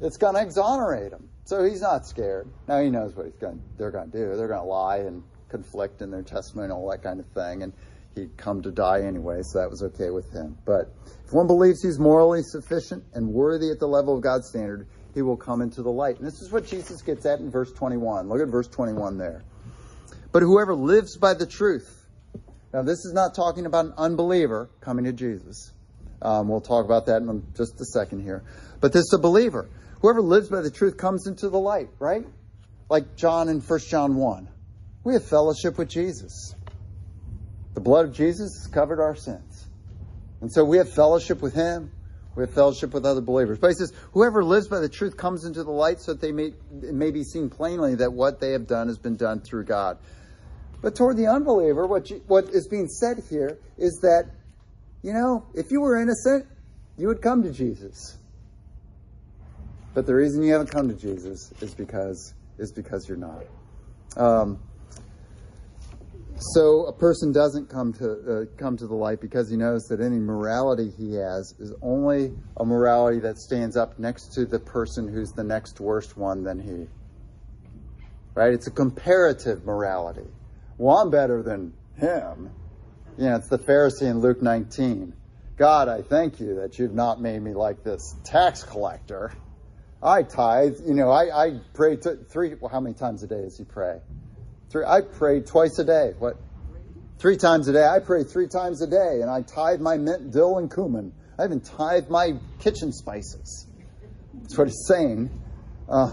it's 0.00 0.16
going 0.16 0.34
to 0.34 0.42
exonerate 0.42 1.12
him. 1.12 1.28
So 1.46 1.64
he's 1.64 1.80
not 1.80 2.06
scared. 2.06 2.48
Now 2.66 2.80
he 2.80 2.90
knows 2.90 3.14
what 3.14 3.26
he's 3.26 3.36
going. 3.36 3.62
They're 3.78 3.92
going 3.92 4.10
to 4.10 4.18
do. 4.18 4.36
They're 4.36 4.48
going 4.48 4.60
to 4.60 4.66
lie 4.66 4.98
and 4.98 5.22
conflict 5.48 6.02
in 6.02 6.10
their 6.10 6.22
testimony 6.22 6.64
and 6.64 6.72
all 6.72 6.90
that 6.90 7.04
kind 7.04 7.20
of 7.20 7.26
thing. 7.28 7.62
And 7.62 7.72
he'd 8.16 8.36
come 8.36 8.62
to 8.62 8.72
die 8.72 9.02
anyway, 9.02 9.42
so 9.42 9.60
that 9.60 9.70
was 9.70 9.80
okay 9.84 10.10
with 10.10 10.28
him. 10.32 10.58
But 10.64 10.92
if 11.24 11.32
one 11.32 11.46
believes 11.46 11.82
he's 11.82 12.00
morally 12.00 12.42
sufficient 12.42 13.04
and 13.14 13.28
worthy 13.28 13.70
at 13.70 13.78
the 13.78 13.86
level 13.86 14.16
of 14.16 14.22
God's 14.22 14.48
standard, 14.48 14.88
he 15.14 15.22
will 15.22 15.36
come 15.36 15.62
into 15.62 15.82
the 15.82 15.90
light. 15.90 16.18
And 16.18 16.26
this 16.26 16.42
is 16.42 16.50
what 16.50 16.66
Jesus 16.66 17.00
gets 17.02 17.24
at 17.24 17.38
in 17.38 17.48
verse 17.48 17.72
21. 17.72 18.28
Look 18.28 18.40
at 18.40 18.48
verse 18.48 18.66
21 18.66 19.16
there. 19.16 19.44
But 20.32 20.42
whoever 20.42 20.74
lives 20.74 21.16
by 21.16 21.34
the 21.34 21.46
truth. 21.46 22.08
Now, 22.74 22.82
this 22.82 23.04
is 23.04 23.12
not 23.14 23.36
talking 23.36 23.66
about 23.66 23.84
an 23.84 23.94
unbeliever 23.96 24.68
coming 24.80 25.04
to 25.04 25.12
Jesus. 25.12 25.72
Um, 26.20 26.48
we'll 26.48 26.60
talk 26.60 26.84
about 26.84 27.06
that 27.06 27.22
in 27.22 27.46
just 27.56 27.80
a 27.80 27.84
second 27.84 28.22
here. 28.22 28.42
But 28.80 28.92
this 28.92 29.02
is 29.02 29.14
a 29.14 29.18
believer. 29.18 29.68
Whoever 30.00 30.20
lives 30.20 30.48
by 30.48 30.60
the 30.60 30.70
truth 30.70 30.96
comes 30.96 31.26
into 31.26 31.48
the 31.48 31.58
light, 31.58 31.88
right? 31.98 32.26
Like 32.88 33.16
John 33.16 33.48
in 33.48 33.60
1 33.60 33.78
John 33.88 34.16
1. 34.16 34.48
We 35.04 35.14
have 35.14 35.24
fellowship 35.24 35.78
with 35.78 35.88
Jesus. 35.88 36.54
The 37.74 37.80
blood 37.80 38.06
of 38.06 38.14
Jesus 38.14 38.56
has 38.58 38.66
covered 38.72 39.00
our 39.00 39.14
sins. 39.14 39.66
And 40.40 40.52
so 40.52 40.64
we 40.64 40.78
have 40.78 40.92
fellowship 40.92 41.40
with 41.42 41.54
him. 41.54 41.90
We 42.34 42.42
have 42.42 42.50
fellowship 42.50 42.92
with 42.92 43.06
other 43.06 43.22
believers. 43.22 43.58
But 43.58 43.68
he 43.68 43.74
says, 43.74 43.92
whoever 44.12 44.44
lives 44.44 44.68
by 44.68 44.80
the 44.80 44.88
truth 44.88 45.16
comes 45.16 45.44
into 45.44 45.64
the 45.64 45.70
light 45.70 46.00
so 46.00 46.12
that 46.12 46.20
they 46.20 46.32
may, 46.32 46.52
it 46.82 46.94
may 46.94 47.10
be 47.10 47.24
seen 47.24 47.48
plainly 47.48 47.94
that 47.96 48.12
what 48.12 48.40
they 48.40 48.52
have 48.52 48.66
done 48.66 48.88
has 48.88 48.98
been 48.98 49.16
done 49.16 49.40
through 49.40 49.64
God. 49.64 49.98
But 50.82 50.94
toward 50.94 51.16
the 51.16 51.26
unbeliever, 51.28 51.86
what, 51.86 52.10
you, 52.10 52.22
what 52.26 52.50
is 52.50 52.68
being 52.68 52.88
said 52.88 53.22
here 53.30 53.58
is 53.78 54.00
that, 54.02 54.30
you 55.02 55.14
know, 55.14 55.46
if 55.54 55.70
you 55.70 55.80
were 55.80 56.00
innocent, 56.00 56.46
you 56.98 57.08
would 57.08 57.22
come 57.22 57.42
to 57.42 57.50
Jesus. 57.50 58.18
But 59.96 60.04
the 60.04 60.14
reason 60.14 60.42
you 60.42 60.52
haven't 60.52 60.70
come 60.70 60.88
to 60.88 60.94
Jesus 60.94 61.50
is 61.62 61.74
because 61.74 62.34
is 62.58 62.70
because 62.70 63.08
you're 63.08 63.16
not. 63.16 63.44
Um, 64.18 64.58
so 66.38 66.84
a 66.84 66.92
person 66.92 67.32
doesn't 67.32 67.70
come 67.70 67.94
to 67.94 68.10
uh, 68.10 68.44
come 68.58 68.76
to 68.76 68.86
the 68.86 68.94
light 68.94 69.22
because 69.22 69.48
he 69.48 69.56
knows 69.56 69.84
that 69.84 70.02
any 70.02 70.18
morality 70.18 70.92
he 70.98 71.14
has 71.14 71.54
is 71.58 71.72
only 71.80 72.34
a 72.58 72.64
morality 72.66 73.20
that 73.20 73.38
stands 73.38 73.74
up 73.74 73.98
next 73.98 74.34
to 74.34 74.44
the 74.44 74.58
person 74.58 75.08
who's 75.08 75.30
the 75.30 75.44
next 75.44 75.80
worst 75.80 76.14
one 76.14 76.44
than 76.44 76.60
he. 76.60 76.88
Right? 78.34 78.52
It's 78.52 78.66
a 78.66 78.72
comparative 78.72 79.64
morality. 79.64 80.28
Well, 80.76 80.98
I'm 80.98 81.08
better 81.08 81.42
than 81.42 81.72
him. 81.96 82.50
You 83.16 83.30
know, 83.30 83.36
it's 83.36 83.48
the 83.48 83.58
Pharisee 83.58 84.10
in 84.10 84.20
Luke 84.20 84.42
19. 84.42 85.14
God, 85.56 85.88
I 85.88 86.02
thank 86.02 86.38
you 86.38 86.56
that 86.56 86.78
you've 86.78 86.92
not 86.92 87.18
made 87.18 87.40
me 87.40 87.54
like 87.54 87.82
this 87.82 88.14
tax 88.24 88.62
collector. 88.62 89.32
I 90.02 90.22
tithe. 90.22 90.74
You 90.86 90.94
know, 90.94 91.10
I, 91.10 91.46
I 91.46 91.60
pray 91.74 91.96
three. 91.96 92.54
Well, 92.54 92.70
how 92.70 92.80
many 92.80 92.94
times 92.94 93.22
a 93.22 93.26
day 93.26 93.42
does 93.42 93.56
he 93.56 93.64
pray? 93.64 94.00
Three. 94.70 94.84
I 94.84 95.00
pray 95.00 95.40
twice 95.40 95.78
a 95.78 95.84
day. 95.84 96.12
What? 96.18 96.36
Three 97.18 97.36
times 97.36 97.68
a 97.68 97.72
day. 97.72 97.84
I 97.84 98.00
pray 98.00 98.24
three 98.24 98.48
times 98.48 98.82
a 98.82 98.86
day, 98.86 99.20
and 99.22 99.30
I 99.30 99.42
tithe 99.42 99.80
my 99.80 99.96
mint, 99.96 100.32
dill, 100.32 100.58
and 100.58 100.72
cumin. 100.72 101.12
I 101.38 101.44
even 101.44 101.60
tithe 101.60 102.08
my 102.08 102.34
kitchen 102.60 102.92
spices. 102.92 103.66
That's 104.34 104.56
what 104.56 104.68
he's 104.68 104.84
saying. 104.86 105.30
Uh, 105.88 106.12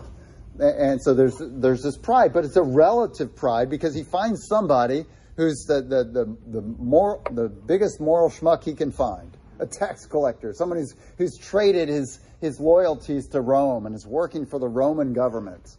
and 0.60 1.02
so 1.02 1.14
there's 1.14 1.36
there's 1.40 1.82
this 1.82 1.98
pride, 1.98 2.34
but 2.34 2.46
it's 2.46 2.56
a 2.56 2.64
relative 2.64 3.36
pride 3.36 3.70
because 3.70 3.96
he 3.96 4.04
finds 4.04 4.48
somebody 4.48 5.06
who's 5.36 5.66
the 5.68 5.82
the 5.82 6.04
the, 6.04 6.38
the 6.52 6.62
more 6.62 7.22
the 7.32 7.50
biggest 7.50 8.00
moral 8.00 8.30
schmuck 8.30 8.64
he 8.64 8.74
can 8.74 8.92
find, 8.92 9.36
a 9.60 9.66
tax 9.66 10.06
collector, 10.06 10.54
someone 10.54 10.78
who's 10.78 10.96
who's 11.18 11.38
traded 11.38 11.90
his 11.90 12.20
his 12.44 12.60
loyalties 12.60 13.30
to 13.30 13.40
Rome 13.40 13.86
and 13.86 13.96
is 13.96 14.06
working 14.06 14.46
for 14.46 14.60
the 14.60 14.68
Roman 14.68 15.14
government. 15.14 15.78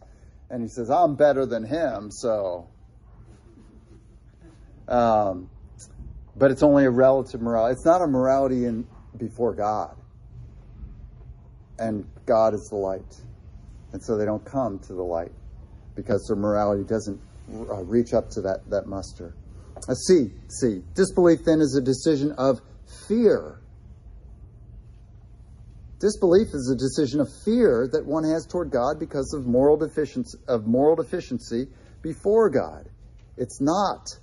And 0.49 0.63
he 0.63 0.67
says, 0.67 0.89
I'm 0.89 1.15
better 1.15 1.45
than 1.45 1.63
him, 1.63 2.09
so. 2.09 2.67
Um, 4.87 5.47
but 6.35 6.49
it's 6.49 6.63
only 6.63 6.85
a 6.85 6.89
relative 6.89 7.39
morality. 7.39 7.73
It's 7.73 7.85
not 7.85 8.01
a 8.01 8.07
morality 8.07 8.65
in 8.65 8.87
before 9.15 9.53
God. 9.53 9.95
And 11.77 12.09
God 12.25 12.55
is 12.55 12.67
the 12.71 12.77
light. 12.77 13.15
And 13.93 14.03
so 14.03 14.17
they 14.17 14.25
don't 14.25 14.43
come 14.43 14.79
to 14.79 14.93
the 14.93 15.03
light 15.03 15.31
because 15.93 16.25
their 16.27 16.35
morality 16.35 16.83
doesn't 16.83 17.21
uh, 17.53 17.83
reach 17.83 18.13
up 18.13 18.31
to 18.31 18.41
that, 18.41 18.67
that 18.71 18.87
muster. 18.87 19.35
A 19.87 19.93
C, 19.93 20.31
C. 20.49 20.81
Disbelief 20.95 21.45
then 21.45 21.61
is 21.61 21.75
a 21.75 21.81
decision 21.81 22.31
of 22.39 22.59
fear 23.07 23.61
Disbelief 26.05 26.49
is 26.53 26.69
a 26.69 26.75
decision 26.75 27.19
of 27.19 27.27
fear 27.43 27.89
that 27.91 28.05
one 28.05 28.23
has 28.25 28.45
toward 28.45 28.69
God 28.69 28.99
because 28.99 29.33
of 29.33 29.47
moral 29.47 29.75
deficiency, 29.75 30.37
of 30.47 30.67
moral 30.67 30.95
deficiency 30.95 31.65
before 32.03 32.47
God. 32.51 32.87
It's 33.37 33.59
not 33.59 34.15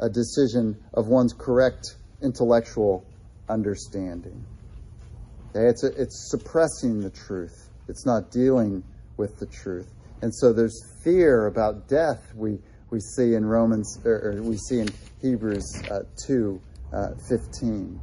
a 0.00 0.08
decision 0.08 0.82
of 0.94 1.08
one's 1.08 1.34
correct 1.34 1.96
intellectual 2.22 3.04
understanding. 3.50 4.46
Okay? 5.50 5.66
It's, 5.66 5.84
a, 5.84 5.88
it's 6.00 6.30
suppressing 6.30 7.00
the 7.00 7.10
truth. 7.10 7.68
It's 7.86 8.06
not 8.06 8.30
dealing 8.30 8.82
with 9.18 9.38
the 9.38 9.44
truth. 9.44 9.92
And 10.22 10.34
so 10.34 10.54
there's 10.54 10.90
fear 11.04 11.48
about 11.48 11.86
death 11.86 12.32
we, 12.34 12.58
we 12.88 12.98
see 12.98 13.34
in 13.34 13.44
Romans, 13.44 13.98
or, 14.06 14.32
or 14.32 14.42
we 14.42 14.56
see 14.56 14.78
in 14.78 14.88
Hebrews 15.20 15.82
uh, 15.90 16.00
2 16.26 16.62
uh, 16.94 17.08
15. 17.28 18.00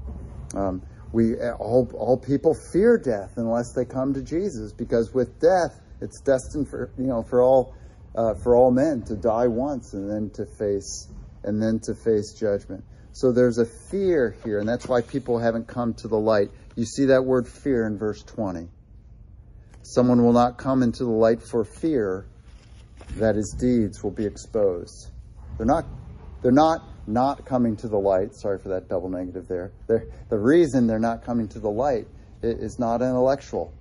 Um, 0.53 0.84
we 1.14 1.36
all, 1.38 1.89
all 1.93 2.18
people 2.18 2.55
fear 2.74 2.97
death 2.97 3.34
unless 3.38 3.72
they 3.74 3.86
come 3.86 4.14
to 4.16 4.22
Jesus 4.22 4.74
because 4.74 5.14
with 5.14 5.39
death 5.39 5.80
it's 6.01 6.20
destined 6.22 6.68
for 6.68 6.91
you 6.97 7.05
know 7.05 7.24
for 7.24 7.41
all 7.41 7.76
uh, 8.16 8.34
for 8.43 8.55
all 8.55 8.72
men 8.72 9.03
to 9.03 9.16
die 9.16 9.47
once 9.47 9.93
and 9.93 10.09
then 10.09 10.30
to 10.32 10.45
face 10.45 11.07
and 11.43 11.61
then 11.61 11.80
to 11.80 11.93
face 11.93 12.34
judgment. 12.34 12.84
So 13.11 13.32
there's 13.32 13.59
a 13.59 13.66
fear 13.66 14.36
here, 14.43 14.59
and 14.59 14.68
that's 14.68 14.88
why 14.88 15.01
people 15.01 15.38
haven't 15.38 15.68
come 15.68 15.93
to 15.95 16.07
the 16.07 16.18
light. 16.18 16.49
You 16.76 16.86
see 16.86 17.05
that 17.05 17.24
word 17.24 17.47
fear 17.47 17.86
in 17.86 17.97
verse 17.97 18.24
20. 18.24 18.68
Someone 19.84 20.24
will 20.24 20.34
not 20.34 20.57
come 20.57 20.82
into 20.82 21.03
the 21.03 21.11
light 21.11 21.43
for 21.43 21.64
fear 21.64 22.26
that 23.18 23.36
his 23.36 23.55
deeds 23.59 24.03
will 24.03 24.11
be 24.11 24.26
exposed. 24.26 25.09
They're 25.57 25.68
not 25.68 25.86
they're 26.41 26.51
not 26.51 26.82
not 27.07 27.45
coming 27.45 27.75
to 27.77 27.87
the 27.87 27.97
light. 27.97 28.35
Sorry 28.35 28.59
for 28.59 28.69
that 28.69 28.87
double 28.87 29.09
negative 29.09 29.47
there. 29.47 29.71
They're, 29.87 30.07
the 30.29 30.37
reason 30.37 30.87
they're 30.87 30.99
not 30.99 31.23
coming 31.23 31.47
to 31.49 31.59
the 31.59 31.69
light 31.69 32.07
is 32.41 32.79
not 32.79 33.01
intellectual. 33.01 33.73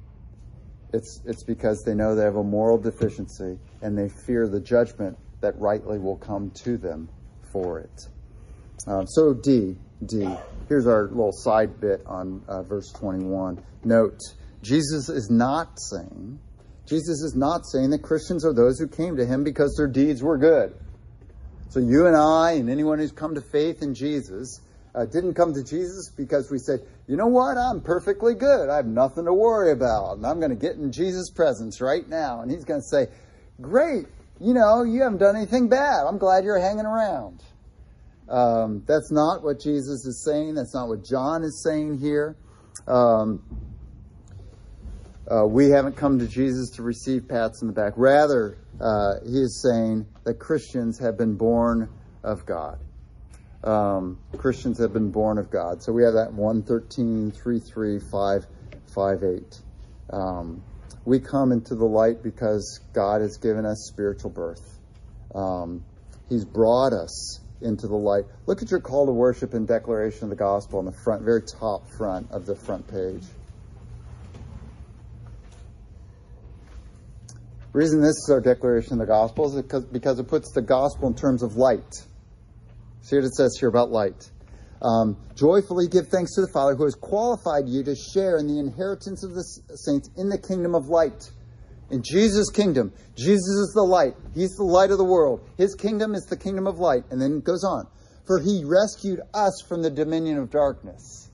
It's, 0.93 1.21
it's 1.25 1.43
because 1.43 1.83
they 1.85 1.95
know 1.95 2.15
they 2.15 2.25
have 2.25 2.37
a 2.37 2.45
moral 2.45 2.79
deficiency 2.79 3.59
and 3.81 3.97
they 3.97 4.09
fear 4.09 4.47
the 4.47 4.61
judgment 4.61 5.17
that 5.41 5.59
rightly 5.59 5.99
will 5.99 6.17
come 6.17 6.51
to 6.65 6.77
them 6.77 7.09
for 7.53 7.81
it. 7.81 8.09
Um, 8.87 9.07
so, 9.07 9.33
D, 9.33 9.77
D. 10.05 10.29
Here's 10.69 10.87
our 10.87 11.09
little 11.09 11.33
side 11.33 11.81
bit 11.81 12.03
on 12.07 12.43
uh, 12.49 12.63
verse 12.63 12.91
21. 12.93 13.63
Note, 13.85 14.19
Jesus 14.63 15.09
is 15.09 15.29
not 15.31 15.79
saying, 15.91 16.39
Jesus 16.87 17.23
is 17.23 17.35
not 17.37 17.67
saying 17.67 17.91
that 17.91 18.03
Christians 18.03 18.45
are 18.45 18.53
those 18.53 18.79
who 18.79 18.89
came 18.89 19.17
to 19.17 19.27
him 19.27 19.45
because 19.45 19.75
their 19.77 19.87
deeds 19.87 20.23
were 20.23 20.39
good. 20.39 20.75
So 21.73 21.81
you 21.81 22.07
and 22.07 22.15
I 22.15 22.53
and 22.53 22.69
anyone 22.69 22.99
who's 22.99 23.13
come 23.13 23.35
to 23.35 23.41
faith 23.41 23.81
in 23.81 23.95
Jesus 23.95 24.61
uh, 24.95 25.07
didn't 25.07 25.33
come 25.33 25.55
to 25.55 25.65
Jesus 25.65 26.11
because 26.15 26.51
we 26.51 26.59
said, 26.59 26.81
you 27.09 27.17
know 27.17 27.29
what, 27.29 27.57
I'm 27.57 27.81
perfectly 27.81 28.35
good. 28.35 28.69
I 28.69 28.77
have 28.77 28.85
nothing 28.85 29.25
to 29.25 29.33
worry 29.33 29.73
about. 29.73 30.19
And 30.19 30.27
I'm 30.27 30.39
going 30.39 30.51
to 30.51 30.55
get 30.55 30.77
in 30.77 30.93
Jesus' 30.93 31.31
presence 31.31 31.81
right 31.81 32.07
now. 32.07 32.43
And 32.43 32.51
he's 32.51 32.67
going 32.67 32.83
to 32.83 32.87
say, 32.87 33.07
great, 33.59 34.05
you 34.39 34.53
know, 34.53 34.83
you 34.83 35.01
haven't 35.01 35.21
done 35.21 35.35
anything 35.35 35.71
bad. 35.71 36.05
I'm 36.07 36.19
glad 36.19 36.45
you're 36.45 36.61
hanging 36.61 36.85
around. 36.85 37.43
Um, 38.29 38.83
that's 38.87 39.11
not 39.11 39.43
what 39.43 39.59
Jesus 39.59 40.05
is 40.05 40.23
saying. 40.23 40.57
That's 40.57 40.75
not 40.75 40.89
what 40.89 41.03
John 41.03 41.43
is 41.43 41.63
saying 41.63 42.01
here. 42.01 42.37
Um, 42.87 43.43
uh, 45.31 45.47
we 45.47 45.71
haven't 45.71 45.97
come 45.97 46.19
to 46.19 46.27
Jesus 46.27 46.71
to 46.71 46.83
receive 46.83 47.29
pats 47.29 47.63
in 47.63 47.69
the 47.69 47.75
back. 47.75 47.93
Rather, 47.97 48.59
uh, 48.81 49.15
he 49.25 49.39
is 49.39 49.63
saying 49.63 50.07
that 50.25 50.35
Christians 50.35 50.99
have 50.99 51.17
been 51.17 51.37
born 51.37 51.89
of 52.23 52.45
God. 52.45 52.79
Um, 53.63 54.19
Christians 54.37 54.79
have 54.79 54.93
been 54.93 55.11
born 55.11 55.39
of 55.39 55.51
God. 55.51 55.83
So 55.83 55.93
we 55.93 56.03
have 56.03 56.15
that 56.15 56.33
113, 56.33 57.31
3, 57.31 57.61
3, 57.61 58.01
5, 58.01 58.47
5, 58.95 59.23
8. 59.23 59.61
Um, 60.11 60.63
we 61.05 61.21
come 61.21 61.53
into 61.53 61.75
the 61.75 61.85
light 61.85 62.23
because 62.23 62.81
God 62.93 63.21
has 63.21 63.37
given 63.37 63.65
us 63.65 63.89
spiritual 63.93 64.31
birth. 64.31 64.79
Um, 65.35 65.85
he's 66.29 66.45
brought 66.45 66.93
us 66.93 67.41
into 67.61 67.87
the 67.87 67.97
light. 67.97 68.25
Look 68.47 68.63
at 68.63 68.71
your 68.71 68.81
call 68.81 69.07
to 69.07 69.13
worship 69.13 69.55
and 69.55 69.67
declaration 69.67 70.25
of 70.25 70.31
the 70.31 70.37
gospel 70.37 70.81
on 70.81 70.85
the 70.85 70.93
front, 71.05 71.23
very 71.23 71.43
top 71.43 71.89
front 71.97 72.31
of 72.33 72.47
the 72.47 72.57
front 72.57 72.89
page. 72.89 73.23
The 77.73 77.79
reason 77.79 78.03
this 78.03 78.11
is 78.11 78.29
our 78.31 78.41
declaration 78.41 78.95
of 78.95 78.99
the 78.99 79.07
gospel 79.07 79.47
is 79.47 79.63
because, 79.63 79.87
because 79.87 80.19
it 80.19 80.29
puts 80.29 80.53
the 80.53 80.61
gospel 80.61 81.09
in 81.09 81.15
terms 81.15 81.43
of 81.43 81.57
light. 81.57 81.95
See 83.01 83.17
what 83.17 83.25
it 83.25 83.35
says 83.35 83.57
here 83.59 83.71
about 83.71 83.91
light. 83.91 84.31
Um, 84.83 85.17
joyfully 85.35 85.89
give 85.89 86.09
thanks 86.09 86.35
to 86.35 86.43
the 86.43 86.51
Father 86.53 86.75
who 86.75 86.85
has 86.85 86.95
qualified 86.95 87.69
you 87.69 87.83
to 87.85 87.95
share 87.95 88.37
in 88.37 88.47
the 88.47 88.59
inheritance 88.59 89.25
of 89.25 89.33
the 89.33 89.43
saints 89.77 90.11
in 90.19 90.29
the 90.29 90.39
kingdom 90.39 90.75
of 90.75 90.89
light. 90.89 91.31
In 91.91 92.03
Jesus' 92.03 92.51
kingdom, 92.51 92.93
Jesus 93.17 93.39
is 93.39 93.73
the 93.75 93.83
light. 93.83 94.15
He's 94.35 94.55
the 94.57 94.65
light 94.65 94.91
of 94.91 94.99
the 94.99 95.05
world. 95.05 95.41
His 95.57 95.75
kingdom 95.75 96.15
is 96.15 96.25
the 96.25 96.37
kingdom 96.37 96.67
of 96.67 96.79
light. 96.79 97.05
And 97.11 97.21
then 97.21 97.39
it 97.39 97.45
goes 97.45 97.65
on. 97.65 97.87
For 98.27 98.39
he 98.39 98.65
rescued 98.65 99.21
us 99.33 99.63
from 99.67 99.83
the 99.83 99.91
dominion 99.91 100.39
of 100.39 100.51
darkness. 100.51 101.31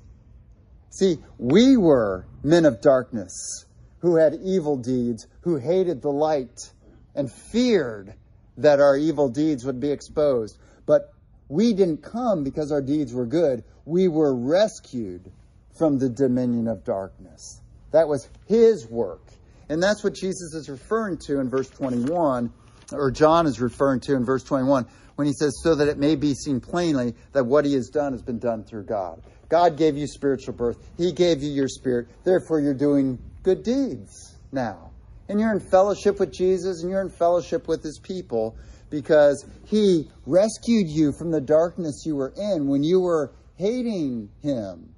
See, 0.90 1.18
we 1.38 1.76
were 1.76 2.26
men 2.42 2.64
of 2.64 2.80
darkness 2.80 3.66
who 4.00 4.16
had 4.16 4.34
evil 4.42 4.76
deeds, 4.76 5.26
who 5.40 5.56
hated 5.56 6.02
the 6.02 6.10
light 6.10 6.70
and 7.14 7.30
feared 7.30 8.14
that 8.56 8.80
our 8.80 8.96
evil 8.96 9.28
deeds 9.28 9.64
would 9.64 9.80
be 9.80 9.90
exposed. 9.90 10.58
But 10.86 11.12
we 11.48 11.72
didn't 11.72 12.02
come 12.02 12.44
because 12.44 12.72
our 12.72 12.82
deeds 12.82 13.12
were 13.12 13.26
good. 13.26 13.64
We 13.84 14.08
were 14.08 14.34
rescued 14.34 15.30
from 15.76 15.98
the 15.98 16.08
dominion 16.08 16.68
of 16.68 16.84
darkness. 16.84 17.60
That 17.92 18.08
was 18.08 18.28
his 18.46 18.86
work. 18.86 19.22
And 19.68 19.82
that's 19.82 20.02
what 20.02 20.14
Jesus 20.14 20.54
is 20.54 20.68
referring 20.68 21.18
to 21.26 21.40
in 21.40 21.48
verse 21.48 21.68
21, 21.70 22.52
or 22.92 23.10
John 23.10 23.46
is 23.46 23.60
referring 23.60 24.00
to 24.00 24.14
in 24.14 24.24
verse 24.24 24.42
21, 24.42 24.86
when 25.16 25.26
he 25.26 25.32
says, 25.32 25.60
So 25.62 25.74
that 25.74 25.88
it 25.88 25.98
may 25.98 26.16
be 26.16 26.34
seen 26.34 26.60
plainly 26.60 27.14
that 27.32 27.44
what 27.44 27.64
he 27.64 27.74
has 27.74 27.88
done 27.88 28.12
has 28.12 28.22
been 28.22 28.38
done 28.38 28.64
through 28.64 28.84
God. 28.84 29.22
God 29.48 29.76
gave 29.76 29.96
you 29.96 30.06
spiritual 30.06 30.54
birth, 30.54 30.78
he 30.96 31.12
gave 31.12 31.42
you 31.42 31.50
your 31.50 31.68
spirit, 31.68 32.08
therefore 32.24 32.60
you're 32.60 32.74
doing 32.74 33.18
good 33.48 33.62
deeds 33.62 34.36
now. 34.52 34.90
And 35.30 35.40
you're 35.40 35.52
in 35.52 35.60
fellowship 35.60 36.20
with 36.20 36.30
Jesus 36.30 36.82
and 36.82 36.90
you're 36.90 37.00
in 37.00 37.08
fellowship 37.08 37.66
with 37.66 37.82
his 37.82 37.98
people 37.98 38.56
because 38.90 39.46
he 39.64 40.10
rescued 40.26 40.86
you 40.88 41.12
from 41.12 41.30
the 41.30 41.40
darkness 41.40 42.02
you 42.04 42.14
were 42.14 42.34
in 42.36 42.68
when 42.68 42.82
you 42.82 43.00
were 43.00 43.32
hating 43.56 44.28
him. 44.42 44.94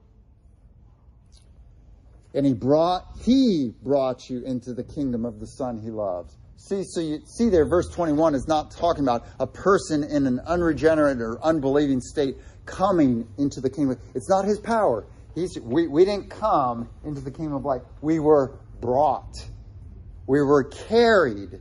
And 2.34 2.44
he 2.44 2.54
brought 2.54 3.06
he 3.24 3.72
brought 3.84 4.28
you 4.28 4.42
into 4.44 4.74
the 4.74 4.84
kingdom 4.84 5.24
of 5.24 5.38
the 5.38 5.46
son 5.46 5.78
he 5.78 5.90
loves. 5.90 6.36
See, 6.56 6.82
so 6.84 7.00
you 7.00 7.20
see 7.26 7.50
there, 7.50 7.64
verse 7.64 7.88
21 7.88 8.34
is 8.34 8.48
not 8.48 8.72
talking 8.72 9.04
about 9.04 9.26
a 9.38 9.46
person 9.46 10.02
in 10.02 10.26
an 10.26 10.40
unregenerate 10.46 11.20
or 11.20 11.38
unbelieving 11.42 12.00
state 12.00 12.36
coming 12.66 13.28
into 13.38 13.60
the 13.60 13.70
kingdom. 13.70 13.96
It's 14.14 14.28
not 14.28 14.44
his 14.44 14.58
power. 14.58 15.06
He's, 15.34 15.58
we, 15.60 15.86
we 15.86 16.04
didn't 16.04 16.30
come 16.30 16.88
into 17.04 17.20
the 17.20 17.30
kingdom 17.30 17.54
of 17.54 17.64
light. 17.64 17.82
We 18.00 18.18
were 18.18 18.58
brought. 18.80 19.34
We 20.26 20.42
were 20.42 20.64
carried. 20.64 21.60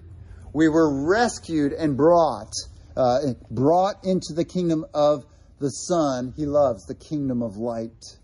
We 0.54 0.70
were 0.70 1.08
rescued 1.08 1.74
and 1.74 1.96
brought, 1.96 2.52
uh, 2.98 3.20
brought 3.52 4.04
into 4.04 4.34
the 4.34 4.46
kingdom 4.46 4.86
of 4.94 5.26
the 5.60 5.70
Son 5.70 6.34
he 6.36 6.46
loves, 6.46 6.86
the 6.86 6.96
kingdom 6.96 7.44
of 7.44 7.58
light, 7.58 8.18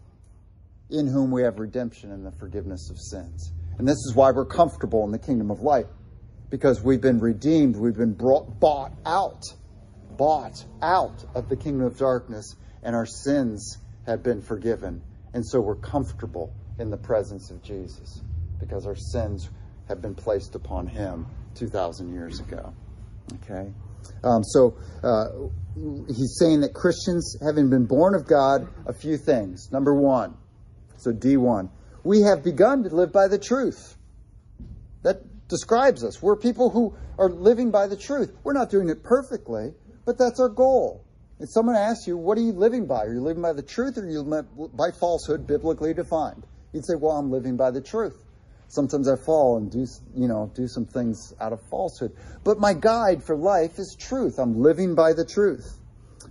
in 0.89 1.07
whom 1.07 1.31
we 1.31 1.43
have 1.43 1.59
redemption 1.59 2.11
and 2.11 2.25
the 2.25 2.31
forgiveness 2.31 2.89
of 2.89 2.97
sins. 2.99 3.51
And 3.77 3.87
this 3.87 3.97
is 3.97 4.13
why 4.15 4.31
we're 4.31 4.45
comfortable 4.45 5.03
in 5.03 5.11
the 5.11 5.19
kingdom 5.19 5.51
of 5.51 5.61
light, 5.61 5.87
because 6.49 6.81
we've 6.81 7.01
been 7.01 7.19
redeemed, 7.19 7.75
we've 7.75 7.97
been 7.97 8.13
brought, 8.13 8.59
bought 8.59 8.93
out, 9.05 9.43
bought 10.17 10.63
out 10.81 11.25
of 11.35 11.49
the 11.49 11.57
kingdom 11.57 11.85
of 11.85 11.97
darkness, 11.97 12.55
and 12.81 12.95
our 12.95 13.05
sins 13.05 13.77
have 14.07 14.23
been 14.23 14.41
forgiven 14.41 15.01
and 15.36 15.45
so 15.45 15.59
we're 15.59 15.75
comfortable 15.75 16.53
in 16.79 16.89
the 16.89 16.97
presence 16.97 17.51
of 17.51 17.61
Jesus 17.61 18.21
because 18.59 18.88
our 18.88 18.95
sins 18.95 19.49
have 19.89 20.01
been 20.01 20.15
placed 20.15 20.55
upon 20.55 20.88
him 20.88 21.27
2,000 21.55 22.13
years 22.13 22.39
ago. 22.39 22.73
Okay? 23.43 23.71
Um, 24.23 24.43
so 24.43 24.77
uh, 25.03 25.25
he's 26.07 26.38
saying 26.39 26.61
that 26.61 26.73
Christians, 26.73 27.38
having 27.43 27.69
been 27.69 27.86
born 27.86 28.15
of 28.15 28.25
God, 28.25 28.69
a 28.88 28.93
few 28.93 29.17
things. 29.17 29.71
Number 29.73 29.93
one, 29.93 30.38
so 30.97 31.11
D1, 31.11 31.69
we 32.05 32.21
have 32.21 32.41
begun 32.41 32.83
to 32.83 32.89
live 32.95 33.11
by 33.11 33.27
the 33.27 33.38
truth. 33.38 33.97
That 35.03 35.47
describes 35.49 36.03
us. 36.05 36.21
We're 36.21 36.38
people 36.38 36.69
who 36.69 36.95
are 37.19 37.29
living 37.29 37.71
by 37.71 37.88
the 37.88 37.97
truth. 37.97 38.33
We're 38.43 38.53
not 38.53 38.69
doing 38.69 38.88
it 38.88 39.03
perfectly, 39.03 39.73
but 40.05 40.17
that's 40.17 40.39
our 40.39 40.49
goal. 40.49 41.04
If 41.39 41.49
someone 41.49 41.75
asks 41.75 42.07
you, 42.07 42.15
what 42.17 42.38
are 42.38 42.41
you 42.41 42.53
living 42.53 42.86
by? 42.86 43.03
Are 43.03 43.13
you 43.13 43.21
living 43.21 43.41
by 43.41 43.51
the 43.51 43.61
truth 43.61 43.97
or 43.97 44.03
are 44.03 44.09
you 44.09 44.23
by 44.73 44.91
falsehood 44.91 45.45
biblically 45.45 45.93
defined? 45.93 46.43
You'd 46.71 46.86
say, 46.86 46.95
well, 46.95 47.17
I'm 47.17 47.29
living 47.29 47.57
by 47.57 47.71
the 47.71 47.81
truth. 47.81 48.23
Sometimes 48.69 49.09
I 49.09 49.15
fall 49.25 49.57
and 49.57 49.71
do, 49.71 49.86
you 50.15 50.27
know, 50.27 50.51
do 50.55 50.67
some 50.67 50.86
things 50.86 51.33
out 51.39 51.53
of 51.53 51.59
falsehood. 51.69 52.13
But 52.43 52.59
my 52.59 52.73
guide 52.73 53.23
for 53.23 53.36
life 53.36 53.77
is 53.77 53.95
truth. 53.99 54.39
I'm 54.39 54.61
living 54.61 54.95
by 54.95 55.13
the 55.13 55.25
truth, 55.25 55.77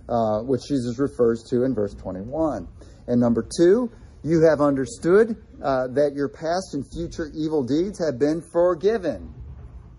uh, 0.09 0.41
which 0.41 0.61
Jesus 0.67 0.99
refers 0.99 1.43
to 1.49 1.63
in 1.63 1.73
verse 1.73 1.93
21. 1.93 2.67
And 3.07 3.21
number 3.21 3.47
two, 3.57 3.91
You 4.23 4.41
have 4.41 4.59
understood 4.59 5.37
uh, 5.61 5.87
that 5.89 6.13
your 6.15 6.29
past 6.29 6.73
and 6.73 6.83
future 6.91 7.29
evil 7.35 7.63
deeds 7.63 8.03
have 8.03 8.17
been 8.17 8.41
forgiven, 8.41 9.31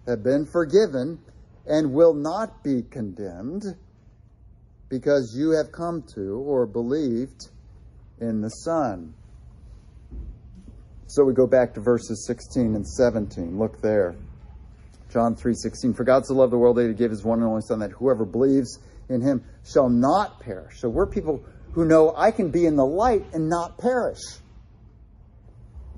have 0.08 0.24
been 0.24 0.44
forgiven, 0.46 1.20
and 1.64 1.92
will 1.92 2.12
not 2.12 2.64
be 2.64 2.82
condemned 2.82 3.62
because 4.88 5.34
you 5.36 5.50
have 5.50 5.72
come 5.72 6.02
to 6.14 6.38
or 6.46 6.66
believed 6.66 7.50
in 8.20 8.40
the 8.40 8.48
Son. 8.48 9.14
So 11.08 11.24
we 11.24 11.34
go 11.34 11.46
back 11.46 11.74
to 11.74 11.80
verses 11.80 12.26
16 12.26 12.74
and 12.74 12.86
17. 12.86 13.58
Look 13.58 13.80
there. 13.80 14.16
John 15.08 15.34
3:16 15.36 15.94
For 15.94 16.04
God 16.04 16.26
so 16.26 16.34
loved 16.34 16.52
the 16.52 16.58
world 16.58 16.76
that 16.76 16.88
he 16.88 16.94
gave 16.94 17.10
his 17.10 17.24
one 17.24 17.38
and 17.38 17.48
only 17.48 17.62
son 17.62 17.78
that 17.78 17.92
whoever 17.92 18.24
believes 18.24 18.78
in 19.08 19.20
him 19.20 19.44
shall 19.64 19.88
not 19.88 20.40
perish. 20.40 20.80
So 20.80 20.88
we're 20.88 21.06
people 21.06 21.42
who 21.72 21.84
know 21.84 22.12
I 22.16 22.32
can 22.32 22.50
be 22.50 22.66
in 22.66 22.76
the 22.76 22.84
light 22.84 23.24
and 23.32 23.48
not 23.48 23.78
perish. 23.78 24.20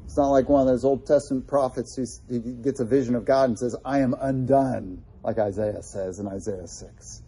It's 0.05 0.17
not 0.17 0.29
like 0.29 0.49
one 0.49 0.63
of 0.63 0.69
those 0.69 0.85
Old 0.85 1.07
Testament 1.07 1.47
prophets 1.47 1.97
who 2.29 2.39
gets 2.63 2.81
a 2.81 2.85
vision 2.85 3.15
of 3.15 3.25
God 3.25 3.51
and 3.51 3.59
says, 3.59 3.77
I 3.85 4.01
am 4.01 4.15
undone, 4.21 5.03
like 5.23 5.39
Isaiah 5.39 5.83
says 5.83 6.19
in 6.19 6.27
Isaiah 6.27 6.67
6. 6.67 7.23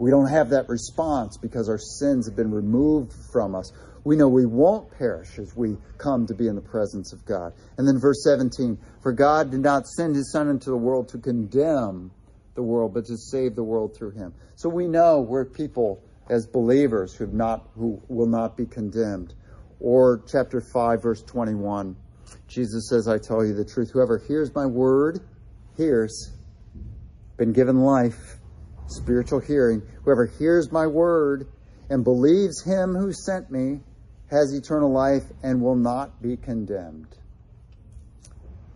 We 0.00 0.10
don't 0.10 0.30
have 0.30 0.48
that 0.48 0.66
response 0.70 1.36
because 1.36 1.68
our 1.68 1.78
sins 1.78 2.26
have 2.26 2.34
been 2.34 2.50
removed 2.50 3.12
from 3.30 3.54
us. 3.54 3.70
We 4.02 4.16
know 4.16 4.28
we 4.28 4.46
won't 4.46 4.90
perish 4.96 5.38
as 5.38 5.54
we 5.54 5.76
come 5.98 6.26
to 6.28 6.34
be 6.34 6.48
in 6.48 6.54
the 6.54 6.62
presence 6.62 7.12
of 7.12 7.22
God. 7.26 7.52
And 7.76 7.86
then 7.86 8.00
verse 8.00 8.24
17 8.24 8.78
For 9.02 9.12
God 9.12 9.50
did 9.50 9.60
not 9.60 9.86
send 9.86 10.16
his 10.16 10.32
Son 10.32 10.48
into 10.48 10.70
the 10.70 10.76
world 10.76 11.10
to 11.10 11.18
condemn 11.18 12.10
the 12.54 12.62
world, 12.62 12.94
but 12.94 13.04
to 13.06 13.18
save 13.18 13.54
the 13.54 13.62
world 13.62 13.94
through 13.94 14.12
him. 14.12 14.32
So 14.56 14.70
we 14.70 14.88
know 14.88 15.20
we're 15.20 15.44
people 15.44 16.02
as 16.30 16.46
believers 16.46 17.14
who, 17.14 17.26
not, 17.26 17.68
who 17.74 18.00
will 18.08 18.26
not 18.26 18.56
be 18.56 18.64
condemned. 18.64 19.34
Or 19.80 20.22
chapter 20.26 20.62
5, 20.62 21.02
verse 21.02 21.22
21. 21.24 21.94
Jesus 22.48 22.88
says, 22.88 23.06
I 23.06 23.18
tell 23.18 23.44
you 23.44 23.52
the 23.52 23.66
truth. 23.66 23.90
Whoever 23.90 24.16
hears 24.16 24.54
my 24.54 24.64
word, 24.64 25.20
hears, 25.76 26.32
been 27.36 27.52
given 27.52 27.80
life, 27.80 28.39
spiritual 28.90 29.40
hearing. 29.40 29.82
Whoever 30.04 30.26
hears 30.26 30.70
my 30.70 30.86
word 30.86 31.46
and 31.88 32.04
believes 32.04 32.62
him 32.62 32.94
who 32.94 33.12
sent 33.12 33.50
me 33.50 33.80
has 34.30 34.52
eternal 34.54 34.92
life 34.92 35.24
and 35.42 35.60
will 35.60 35.76
not 35.76 36.22
be 36.22 36.36
condemned. 36.36 37.08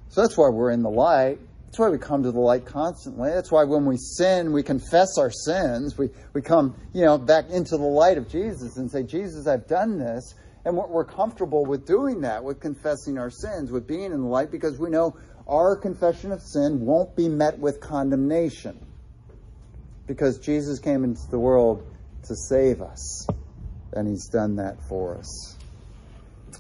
So 0.09 0.21
that's 0.21 0.37
why 0.37 0.49
we're 0.49 0.71
in 0.71 0.83
the 0.83 0.91
light. 0.91 1.39
That's 1.67 1.79
why 1.79 1.89
we 1.89 1.99
come 1.99 2.23
to 2.23 2.31
the 2.31 2.41
light 2.41 2.67
constantly. 2.67 3.31
That's 3.31 3.51
why 3.51 3.65
when 3.65 3.85
we 3.85 3.97
sin, 3.97 4.53
we 4.53 4.63
confess 4.63 5.19
our 5.19 5.31
sins. 5.31 5.99
We, 5.99 6.09
we 6.33 6.41
come, 6.41 6.77
you 6.93 7.05
know, 7.05 7.19
back 7.19 7.51
into 7.51 7.77
the 7.77 7.83
light 7.83 8.17
of 8.17 8.29
Jesus 8.29 8.77
and 8.77 8.89
say, 8.91 9.03
Jesus, 9.03 9.49
I've 9.49 9.67
done 9.67 9.99
this. 9.99 10.35
And 10.65 10.77
we're 10.77 11.05
comfortable 11.05 11.67
with 11.67 11.85
doing 11.85 12.21
that, 12.23 12.43
with 12.43 12.61
confessing 12.61 13.19
our 13.19 13.29
sins, 13.29 13.71
with 13.71 13.87
being 13.87 14.13
in 14.13 14.23
the 14.23 14.29
light, 14.29 14.51
because 14.51 14.79
we 14.79 14.89
know 14.89 15.17
our 15.47 15.77
confession 15.77 16.33
of 16.33 16.41
sin 16.41 16.81
won't 16.81 17.15
be 17.17 17.29
met 17.29 17.59
with 17.59 17.81
condemnation. 17.81 18.79
Because 20.07 20.39
Jesus 20.39 20.79
came 20.79 21.05
into 21.05 21.23
the 21.31 21.39
world 21.39 21.87
to 22.25 22.37
save 22.37 22.83
us 22.83 23.27
and 23.93 24.09
he's 24.09 24.29
done 24.29 24.57
that 24.57 24.83
for 24.89 25.17
us. 25.17 25.57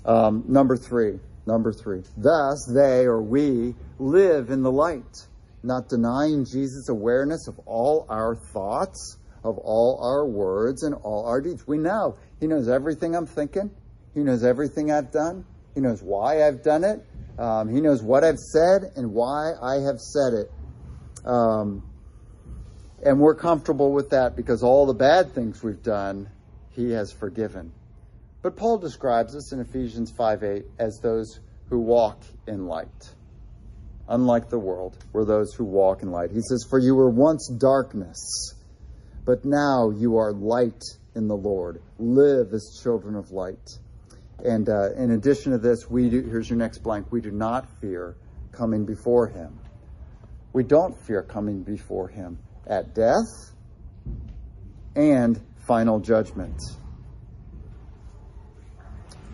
Um, 0.04 0.44
number 0.48 0.76
three, 0.76 1.18
number 1.46 1.72
three. 1.72 2.02
Thus, 2.16 2.70
they 2.72 3.04
or 3.06 3.22
we 3.22 3.74
live 3.98 4.50
in 4.50 4.62
the 4.62 4.70
light, 4.70 5.26
not 5.62 5.88
denying 5.88 6.44
Jesus' 6.44 6.88
awareness 6.88 7.48
of 7.48 7.58
all 7.66 8.06
our 8.08 8.36
thoughts, 8.52 9.18
of 9.42 9.58
all 9.58 9.98
our 10.02 10.26
words, 10.26 10.82
and 10.82 10.94
all 10.94 11.26
our 11.26 11.40
deeds. 11.40 11.66
We 11.66 11.78
know 11.78 12.16
he 12.40 12.46
knows 12.46 12.68
everything 12.68 13.14
I'm 13.14 13.26
thinking. 13.26 13.70
He 14.14 14.20
knows 14.20 14.44
everything 14.44 14.92
I've 14.92 15.10
done. 15.10 15.44
He 15.74 15.80
knows 15.80 16.02
why 16.02 16.46
I've 16.46 16.62
done 16.62 16.84
it. 16.84 17.04
Um, 17.38 17.68
he 17.68 17.80
knows 17.80 18.02
what 18.02 18.22
I've 18.22 18.38
said 18.38 18.92
and 18.94 19.12
why 19.12 19.52
I 19.60 19.80
have 19.80 19.98
said 19.98 20.34
it. 20.34 20.52
Um, 21.26 21.82
and 23.04 23.20
we're 23.20 23.34
comfortable 23.34 23.92
with 23.92 24.10
that 24.10 24.34
because 24.34 24.62
all 24.62 24.86
the 24.86 24.94
bad 24.94 25.34
things 25.34 25.62
we've 25.62 25.82
done, 25.82 26.28
he 26.70 26.92
has 26.92 27.12
forgiven. 27.12 27.72
But 28.42 28.56
Paul 28.56 28.78
describes 28.78 29.36
us 29.36 29.52
in 29.52 29.60
Ephesians 29.60 30.10
5 30.10 30.42
8 30.42 30.64
as 30.78 31.00
those 31.02 31.38
who 31.68 31.80
walk 31.80 32.22
in 32.46 32.66
light. 32.66 32.88
Unlike 34.08 34.50
the 34.50 34.58
world, 34.58 34.96
we're 35.12 35.24
those 35.24 35.54
who 35.54 35.64
walk 35.64 36.02
in 36.02 36.10
light. 36.10 36.30
He 36.30 36.40
says, 36.40 36.66
For 36.68 36.78
you 36.78 36.94
were 36.94 37.10
once 37.10 37.48
darkness, 37.48 38.54
but 39.24 39.44
now 39.44 39.90
you 39.90 40.18
are 40.18 40.32
light 40.32 40.82
in 41.14 41.28
the 41.28 41.36
Lord. 41.36 41.80
Live 41.98 42.52
as 42.52 42.80
children 42.82 43.16
of 43.16 43.30
light. 43.30 43.78
And 44.44 44.68
uh, 44.68 44.92
in 44.92 45.12
addition 45.12 45.52
to 45.52 45.58
this, 45.58 45.88
we 45.88 46.10
do, 46.10 46.22
here's 46.22 46.50
your 46.50 46.58
next 46.58 46.78
blank. 46.78 47.10
We 47.10 47.22
do 47.22 47.30
not 47.30 47.66
fear 47.80 48.16
coming 48.52 48.84
before 48.84 49.26
Him. 49.26 49.58
We 50.52 50.64
don't 50.64 50.94
fear 51.06 51.22
coming 51.22 51.62
before 51.62 52.08
Him 52.08 52.38
at 52.66 52.94
death 52.94 53.52
and 54.96 55.40
final 55.66 56.00
judgment. 56.00 56.60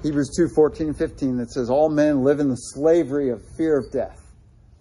Hebrews 0.03 0.31
2 0.37 0.49
14 0.55 0.95
15 0.95 1.37
that 1.39 1.51
says, 1.51 1.69
All 1.69 1.91
men 1.91 2.25
live 2.25 2.41
in 2.41 2.49
the 2.49 2.57
slavery 2.57 3.31
of 3.31 3.43
fear 3.57 3.79
of 3.79 3.93
death. 3.93 4.19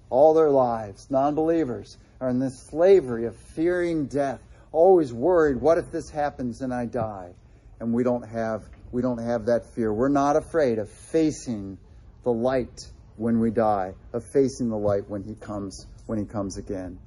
All 0.10 0.34
their 0.34 0.50
lives, 0.50 1.08
non 1.10 1.36
believers, 1.36 1.98
are 2.22 2.30
in 2.30 2.40
this 2.40 2.68
slavery 2.70 3.26
of 3.26 3.36
fearing 3.36 4.08
death, 4.08 4.40
always 4.72 5.14
worried, 5.14 5.58
what 5.58 5.78
if 5.78 5.92
this 5.92 6.10
happens 6.10 6.62
and 6.62 6.74
I 6.74 6.86
die? 6.86 7.34
And 7.80 7.94
we 7.94 8.04
don't 8.04 8.28
have 8.28 8.64
we 8.92 9.02
don't 9.02 9.20
have 9.20 9.46
that 9.46 9.74
fear. 9.76 9.94
We're 9.94 10.10
not 10.10 10.36
afraid 10.36 10.80
of 10.80 10.90
facing 10.90 11.78
the 12.24 12.32
light 12.32 12.80
when 13.18 13.40
we 13.40 13.52
die, 13.52 13.94
of 14.14 14.24
facing 14.34 14.70
the 14.70 14.78
light 14.78 15.08
when 15.10 15.24
he 15.24 15.36
comes 15.36 15.86
when 16.06 16.18
he 16.18 16.26
comes 16.26 16.58
again. 16.58 16.98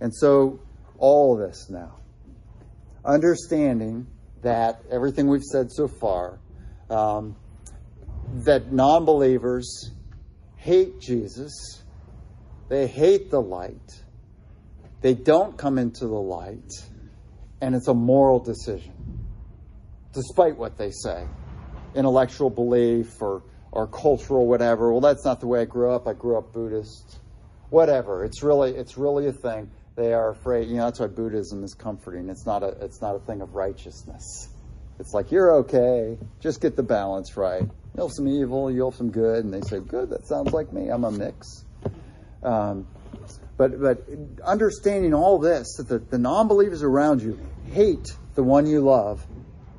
And 0.00 0.14
so 0.14 0.60
all 0.98 1.36
this 1.36 1.68
now. 1.70 1.96
Understanding 3.04 4.06
that 4.42 4.82
everything 4.90 5.28
we've 5.28 5.42
said 5.42 5.70
so 5.70 5.88
far, 5.88 6.38
um, 6.90 7.36
that 8.44 8.72
non 8.72 9.04
believers 9.04 9.90
hate 10.56 11.00
Jesus, 11.00 11.82
they 12.68 12.86
hate 12.86 13.30
the 13.30 13.40
light, 13.40 14.02
they 15.00 15.14
don't 15.14 15.56
come 15.56 15.78
into 15.78 16.06
the 16.06 16.14
light, 16.14 16.72
and 17.60 17.74
it's 17.74 17.88
a 17.88 17.94
moral 17.94 18.40
decision, 18.40 18.92
despite 20.12 20.56
what 20.56 20.76
they 20.76 20.90
say 20.90 21.26
intellectual 21.96 22.50
belief 22.50 23.20
or, 23.20 23.42
or 23.72 23.86
cultural 23.88 24.46
whatever. 24.46 24.92
Well, 24.92 25.00
that's 25.00 25.24
not 25.24 25.40
the 25.40 25.46
way 25.46 25.62
I 25.62 25.64
grew 25.64 25.90
up. 25.90 26.06
I 26.06 26.12
grew 26.12 26.36
up 26.38 26.52
Buddhist. 26.52 27.18
Whatever. 27.70 28.24
It's 28.24 28.42
really 28.44 28.76
it's 28.76 28.96
really 28.96 29.26
a 29.26 29.32
thing 29.32 29.70
they 29.96 30.12
are 30.12 30.30
afraid. 30.30 30.68
You 30.68 30.76
know, 30.76 30.84
that's 30.84 31.00
why 31.00 31.06
Buddhism 31.06 31.64
is 31.64 31.74
comforting. 31.74 32.28
It's 32.28 32.46
not 32.46 32.62
a 32.62 32.68
it's 32.82 33.00
not 33.00 33.16
a 33.16 33.18
thing 33.18 33.40
of 33.40 33.54
righteousness. 33.54 34.48
It's 34.98 35.12
like 35.12 35.32
you're 35.32 35.56
okay. 35.56 36.18
Just 36.40 36.60
get 36.60 36.76
the 36.76 36.82
balance 36.82 37.36
right. 37.36 37.62
You'll 37.96 38.08
have 38.08 38.14
some 38.14 38.28
evil, 38.28 38.70
you'll 38.70 38.90
have 38.90 38.98
some 38.98 39.10
good, 39.10 39.44
and 39.44 39.52
they 39.52 39.62
say, 39.62 39.80
"Good, 39.80 40.10
that 40.10 40.26
sounds 40.26 40.52
like 40.52 40.72
me. 40.72 40.88
I'm 40.88 41.04
a 41.04 41.10
mix." 41.10 41.64
Um, 42.42 42.86
but 43.56 43.80
but 43.80 44.06
understanding 44.44 45.14
all 45.14 45.38
this, 45.38 45.76
that 45.78 45.88
the, 45.88 45.98
the 45.98 46.18
non-believers 46.18 46.82
around 46.82 47.22
you 47.22 47.38
hate 47.72 48.16
the 48.34 48.42
one 48.42 48.66
you 48.66 48.80
love. 48.80 49.26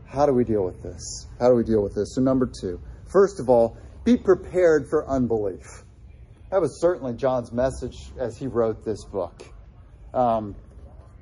How 0.07 0.25
do 0.25 0.33
we 0.33 0.45
deal 0.45 0.63
with 0.63 0.81
this? 0.81 1.27
How 1.39 1.49
do 1.49 1.55
we 1.55 1.63
deal 1.63 1.83
with 1.83 1.93
this? 1.93 2.15
So 2.15 2.21
number 2.21 2.49
two, 2.61 2.79
first 3.11 3.39
of 3.39 3.49
all, 3.49 3.77
be 4.03 4.17
prepared 4.17 4.89
for 4.89 5.07
unbelief. 5.07 5.83
That 6.49 6.61
was 6.61 6.79
certainly 6.79 7.13
John's 7.13 7.51
message 7.51 7.97
as 8.17 8.37
he 8.37 8.47
wrote 8.47 8.85
this 8.85 9.03
book. 9.03 9.43
Um, 10.17 10.55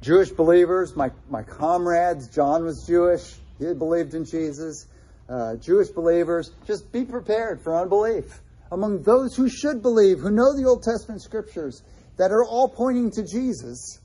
Jewish 0.02 0.30
believers, 0.30 0.96
my, 0.96 1.12
my 1.30 1.44
comrades, 1.44 2.30
John 2.30 2.64
was 2.64 2.86
Jewish, 2.88 3.36
he 3.60 3.74
believed 3.74 4.14
in 4.14 4.24
Jesus. 4.24 4.88
Uh, 5.28 5.56
Jewish 5.56 5.90
believers, 5.90 6.52
just 6.66 6.90
be 6.94 7.04
prepared 7.04 7.62
for 7.62 7.78
unbelief. 7.78 8.40
Among 8.72 9.02
those 9.02 9.36
who 9.36 9.50
should 9.50 9.82
believe, 9.82 10.20
who 10.20 10.32
know 10.32 10.56
the 10.56 10.66
Old 10.66 10.84
Testament 10.84 11.22
scriptures 11.22 11.84
that 12.18 12.32
are 12.32 12.46
all 12.46 12.70
pointing 12.70 13.12
to 13.12 13.24
Jesus, 13.24 14.00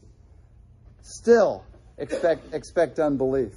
still 1.02 1.64
expect, 1.96 2.52
expect 2.52 2.98
unbelief. 2.98 3.52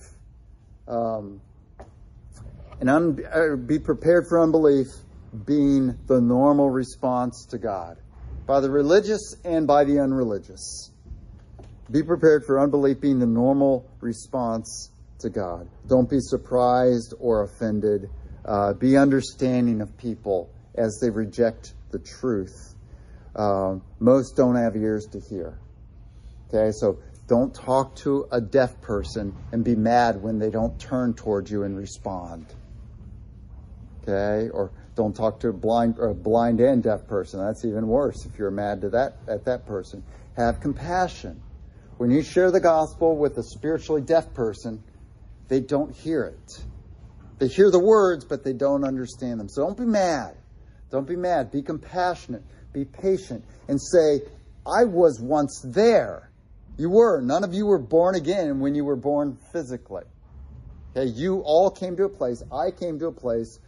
Um, 0.88 1.42
and 2.80 2.90
un, 2.90 3.26
uh, 3.34 3.56
be 3.56 3.80
prepared 3.80 4.28
for 4.30 4.40
unbelief 4.40 4.88
being 5.46 5.98
the 6.06 6.22
normal 6.22 6.70
response 6.70 7.48
to 7.50 7.58
God 7.58 7.98
by 8.46 8.60
the 8.60 8.70
religious 8.70 9.36
and 9.44 9.66
by 9.66 9.84
the 9.84 10.00
unreligious. 10.00 10.92
Be 11.94 12.02
prepared 12.02 12.44
for 12.44 12.60
unbelief 12.60 13.00
being 13.00 13.20
the 13.20 13.28
normal 13.28 13.88
response 14.02 14.90
to 15.20 15.30
God. 15.30 15.70
Don't 15.88 16.10
be 16.10 16.20
surprised 16.20 17.14
or 17.20 17.44
offended. 17.44 18.10
Uh, 18.44 18.74
be 18.74 18.98
understanding 18.98 19.80
of 19.80 19.96
people 19.96 20.50
as 20.74 20.98
they 21.00 21.12
reject 21.12 21.76
the 21.92 22.00
truth. 22.00 22.74
Uh, 23.36 23.76
most 24.00 24.36
don't 24.36 24.56
have 24.56 24.76
ears 24.76 25.06
to 25.12 25.20
hear. 25.20 25.60
Okay, 26.50 26.72
so 26.72 26.98
don't 27.28 27.54
talk 27.54 27.96
to 27.98 28.28
a 28.32 28.42
deaf 28.42 28.82
person 28.82 29.36
and 29.52 29.64
be 29.64 29.76
mad 29.76 30.20
when 30.20 30.40
they 30.40 30.50
don't 30.50 30.80
turn 30.80 31.14
towards 31.14 31.52
you 31.52 31.62
and 31.62 31.78
respond. 31.78 32.48
Okay, 34.02 34.50
or 34.50 34.72
don't 34.96 35.16
talk 35.16 35.40
to 35.42 35.50
a 35.50 35.54
blind 35.54 36.00
or 36.00 36.10
a 36.10 36.16
blind 36.16 36.60
and 36.60 36.82
deaf 36.82 37.06
person. 37.06 37.40
That's 37.40 37.64
even 37.66 37.88
worse 37.88 38.26
if 38.26 38.40
you're 38.40 38.50
mad 38.50 38.82
to 38.82 38.90
that 38.90 39.18
at 39.28 39.46
that 39.46 39.68
person. 39.68 40.04
Have 40.36 40.60
compassion. 40.60 41.40
When 41.98 42.12
you 42.12 42.24
share 42.24 42.52
the 42.52 42.60
gospel 42.60 43.16
with 43.18 43.38
a 43.38 43.44
spiritually 43.44 44.02
deaf 44.02 44.34
person, 44.34 44.84
they 45.48 45.60
don't 45.60 45.96
hear 45.96 46.24
it. 46.24 46.64
They 47.40 47.48
hear 47.48 47.70
the 47.70 47.80
words, 47.80 48.26
but 48.26 48.44
they 48.44 48.54
don't 48.54 48.84
understand 48.84 49.40
them. 49.40 49.50
So 49.50 49.64
don't 49.64 49.78
be 49.78 49.86
mad. 49.86 50.36
Don't 50.90 51.08
be 51.08 51.16
mad. 51.16 51.52
Be 51.52 51.62
compassionate. 51.62 52.44
Be 52.72 52.86
patient. 52.86 53.44
And 53.68 53.82
say, 53.82 54.22
I 54.66 54.86
was 54.86 55.20
once 55.20 55.62
there. 55.64 56.32
You 56.78 56.90
were. 56.90 57.22
None 57.22 57.44
of 57.44 57.54
you 57.54 57.66
were 57.66 57.80
born 57.80 58.16
again 58.16 58.60
when 58.60 58.76
you 58.76 58.86
were 58.86 58.96
born 58.96 59.38
physically. 59.52 60.04
Okay, 60.96 61.10
you 61.10 61.42
all 61.46 61.70
came 61.70 61.96
to 61.98 62.04
a 62.06 62.10
place, 62.10 62.44
I 62.52 62.72
came 62.72 63.00
to 63.00 63.08
a 63.08 63.12
place 63.12 63.60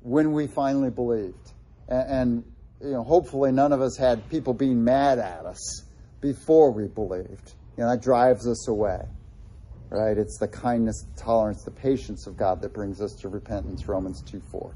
when 0.00 0.32
we 0.32 0.46
finally 0.46 0.90
believed. 0.90 1.52
And, 1.88 2.10
and 2.10 2.44
you 2.80 2.92
know, 2.92 3.02
hopefully 3.02 3.52
none 3.52 3.72
of 3.72 3.80
us 3.80 3.96
had 3.96 4.28
people 4.30 4.54
being 4.54 4.84
mad 4.84 5.18
at 5.18 5.44
us 5.44 5.82
before 6.22 6.70
we 6.70 6.86
believed. 6.86 7.52
Know, 7.76 7.90
that 7.90 8.02
drives 8.02 8.46
us 8.46 8.68
away. 8.68 9.00
Right? 9.90 10.16
It's 10.16 10.38
the 10.38 10.48
kindness, 10.48 11.02
the 11.02 11.22
tolerance, 11.22 11.64
the 11.64 11.70
patience 11.70 12.26
of 12.26 12.38
God 12.38 12.62
that 12.62 12.72
brings 12.72 13.02
us 13.02 13.12
to 13.16 13.28
repentance, 13.28 13.86
Romans 13.86 14.22
2 14.22 14.40
4. 14.50 14.74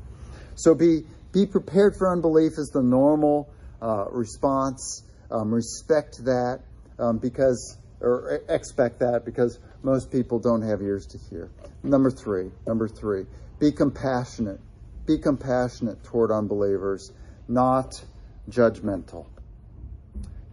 So 0.56 0.74
be 0.74 1.04
be 1.32 1.46
prepared 1.46 1.96
for 1.96 2.10
unbelief 2.10 2.58
as 2.58 2.70
the 2.70 2.82
normal 2.82 3.48
uh, 3.80 4.06
response. 4.10 5.02
Um, 5.30 5.52
respect 5.52 6.24
that 6.24 6.60
um, 6.98 7.18
because, 7.18 7.76
or 8.00 8.40
expect 8.48 9.00
that 9.00 9.24
because 9.24 9.58
most 9.82 10.10
people 10.10 10.38
don't 10.38 10.62
have 10.62 10.80
ears 10.80 11.06
to 11.08 11.18
hear. 11.18 11.50
Number 11.82 12.10
three, 12.10 12.50
number 12.66 12.88
three, 12.88 13.26
be 13.58 13.72
compassionate. 13.72 14.60
Be 15.06 15.18
compassionate 15.18 16.02
toward 16.04 16.30
unbelievers, 16.30 17.12
not 17.48 18.02
judgmental. 18.48 19.26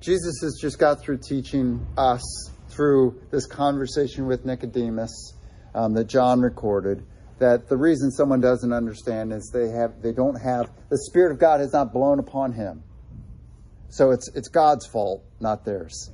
Jesus 0.03 0.41
has 0.41 0.59
just 0.59 0.79
got 0.79 1.01
through 1.01 1.17
teaching 1.17 1.85
us 1.97 2.51
through 2.67 3.21
this 3.31 3.45
conversation 3.45 4.27
with 4.27 4.45
Nicodemus 4.45 5.33
um, 5.73 5.93
that 5.93 6.07
John 6.07 6.41
recorded 6.41 7.05
that 7.39 7.69
the 7.69 7.77
reason 7.77 8.11
someone 8.11 8.41
doesn't 8.41 8.73
understand 8.73 9.31
is 9.31 9.49
they 9.53 9.69
have 9.69 10.01
they 10.01 10.11
don't 10.11 10.35
have 10.35 10.69
the 10.89 10.97
spirit 10.97 11.31
of 11.31 11.39
God 11.39 11.61
has 11.61 11.71
not 11.71 11.93
blown 11.93 12.19
upon 12.19 12.51
him. 12.51 12.83
So 13.87 14.11
it's 14.11 14.29
it's 14.35 14.49
God's 14.49 14.85
fault, 14.85 15.23
not 15.39 15.63
theirs. 15.63 16.11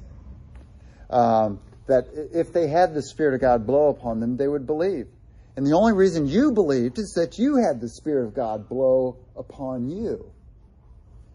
Um, 1.10 1.60
that 1.88 2.06
if 2.14 2.54
they 2.54 2.68
had 2.68 2.94
the 2.94 3.02
Spirit 3.02 3.34
of 3.34 3.42
God 3.42 3.66
blow 3.66 3.90
upon 3.90 4.20
them, 4.20 4.38
they 4.38 4.48
would 4.48 4.68
believe. 4.68 5.08
And 5.56 5.66
the 5.66 5.74
only 5.74 5.94
reason 5.94 6.28
you 6.28 6.52
believed 6.52 7.00
is 7.00 7.14
that 7.16 7.40
you 7.40 7.56
had 7.56 7.82
the 7.82 7.90
Spirit 7.90 8.28
of 8.28 8.36
God 8.36 8.70
blow 8.70 9.18
upon 9.36 9.90
you. 9.90 10.32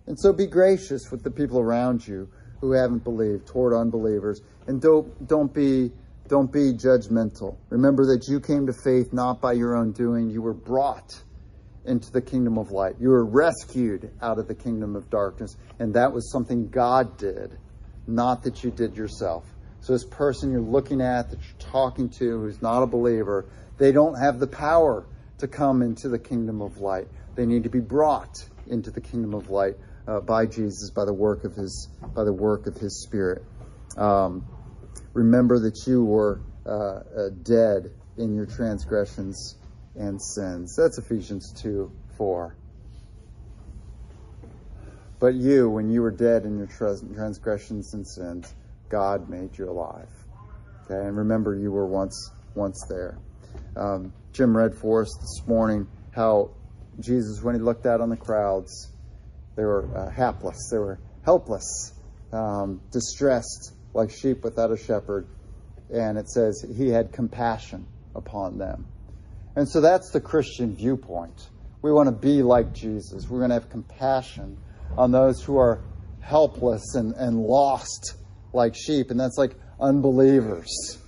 And 0.07 0.16
so 0.16 0.32
be 0.32 0.46
gracious 0.46 1.11
with 1.11 1.24
the 1.24 1.30
people 1.30 1.59
around 1.59 2.07
you 2.07 2.28
who 2.61 2.72
haven't 2.72 3.05
believed 3.05 3.46
toward 3.46 3.74
unbelievers. 3.74 4.40
And 4.66 4.80
don't, 4.80 5.26
don't 5.26 5.52
be 5.52 5.92
don't 6.26 6.50
be 6.50 6.72
judgmental. 6.72 7.57
Remember 7.68 8.07
that 8.07 8.26
you 8.28 8.40
came 8.40 8.66
to 8.66 8.72
faith 8.72 9.12
not 9.12 9.42
by 9.42 9.52
your 9.52 9.76
own 9.76 9.92
doing. 9.92 10.30
You 10.30 10.40
were 10.40 10.55
brought 10.55 11.22
into 11.84 12.11
the 12.11 12.22
kingdom 12.22 12.57
of 12.57 12.70
light. 12.70 12.96
You 12.98 13.11
were 13.11 13.26
rescued 13.26 14.11
out 14.22 14.38
of 14.38 14.48
the 14.48 14.55
kingdom 14.55 14.96
of 14.96 15.11
darkness. 15.11 15.57
And 15.78 15.92
that 15.94 16.12
was 16.12 16.32
something 16.32 16.68
God 16.68 17.18
did, 17.18 17.59
not 18.07 18.42
that 18.44 18.64
you 18.64 18.70
did 18.70 18.96
yourself. 18.96 19.44
So 19.80 19.92
this 19.92 20.07
person 20.07 20.50
you're 20.50 20.62
looking 20.62 21.02
at, 21.02 21.28
that 21.28 21.38
you're 21.40 21.70
talking 21.70 22.09
to, 22.18 22.40
who's 22.40 22.62
not 22.62 22.82
a 22.82 22.86
believer, 22.86 23.44
they 23.76 23.92
don't 23.92 24.14
have 24.14 24.38
the 24.38 24.46
power 24.46 25.05
to 25.38 25.48
come 25.48 25.82
into 25.82 26.09
the 26.09 26.18
kingdom 26.18 26.62
of 26.62 26.78
light. 26.78 27.07
They 27.34 27.44
need 27.44 27.64
to 27.64 27.68
be 27.68 27.80
brought 27.80 28.48
into 28.66 28.90
the 28.90 29.02
kingdom 29.02 29.34
of 29.34 29.50
light 29.50 29.76
uh, 30.07 30.20
by 30.20 30.46
Jesus, 30.46 30.90
by 30.90 31.05
the 31.05 31.12
work 31.12 31.44
of 31.44 31.55
His, 31.55 31.88
by 32.14 32.24
the 32.24 32.32
work 32.32 32.66
of 32.66 32.76
His 32.76 33.02
Spirit. 33.02 33.42
Um, 33.96 34.44
remember 35.12 35.59
that 35.61 35.86
you 35.86 36.05
were 36.05 36.40
uh, 36.66 36.70
uh, 36.70 37.02
dead 37.42 37.90
in 38.16 38.34
your 38.34 38.46
transgressions 38.46 39.57
and 39.96 40.20
sins. 40.20 40.76
That's 40.76 40.98
Ephesians 40.98 41.52
two 41.52 41.92
four. 42.16 42.57
But 45.20 45.34
you, 45.34 45.70
when 45.70 45.90
you 45.90 46.02
were 46.02 46.11
dead 46.11 46.44
in 46.44 46.59
your 46.59 46.66
transgressions 46.66 47.94
and 47.94 48.07
sins, 48.07 48.52
God 48.88 49.30
made 49.30 49.57
you 49.57 49.70
alive. 49.70 50.09
Okay, 50.84 51.07
and 51.07 51.16
remember, 51.16 51.55
you 51.55 51.72
were 51.72 51.86
once 51.86 52.30
once 52.55 52.84
there. 52.88 53.16
Um, 53.76 54.12
Jim 54.32 54.57
read 54.57 54.74
for 54.74 55.02
us 55.02 55.16
this 55.20 55.46
morning 55.46 55.86
how 56.11 56.50
Jesus, 57.00 57.42
when 57.42 57.55
he 57.55 57.61
looked 57.61 57.86
out 57.86 58.00
on 58.00 58.11
the 58.11 58.16
crowds, 58.16 58.88
they 59.57 59.64
were 59.64 59.88
uh, 59.96 60.11
hapless, 60.11 60.68
they 60.70 60.78
were 60.78 60.98
helpless, 61.24 61.92
um, 62.32 62.80
distressed, 62.90 63.72
like 63.92 64.11
sheep 64.11 64.42
without 64.42 64.70
a 64.70 64.76
shepherd. 64.76 65.26
And 65.92 66.18
it 66.18 66.28
says 66.28 66.64
he 66.76 66.88
had 66.88 67.12
compassion 67.12 67.86
upon 68.14 68.59
them. 68.59 68.86
And 69.57 69.68
so 69.68 69.80
that's 69.80 70.11
the 70.11 70.20
Christian 70.20 70.74
viewpoint. 70.74 71.48
We 71.82 71.92
want 71.92 72.09
to 72.09 72.12
be 72.14 72.42
like 72.42 72.72
Jesus. 72.72 73.28
We're 73.28 73.38
going 73.38 73.50
to 73.50 73.55
have 73.55 73.68
compassion 73.68 74.57
on 74.96 75.12
those 75.12 75.42
who 75.42 75.59
are 75.59 75.80
helpless 76.20 76.94
and, 76.94 77.14
and 77.14 77.38
lost 77.38 78.16
like 78.52 78.74
sheep, 78.74 79.11
and 79.11 79.20
that's 79.20 79.36
like 79.36 79.55
unbelievers. 79.78 80.98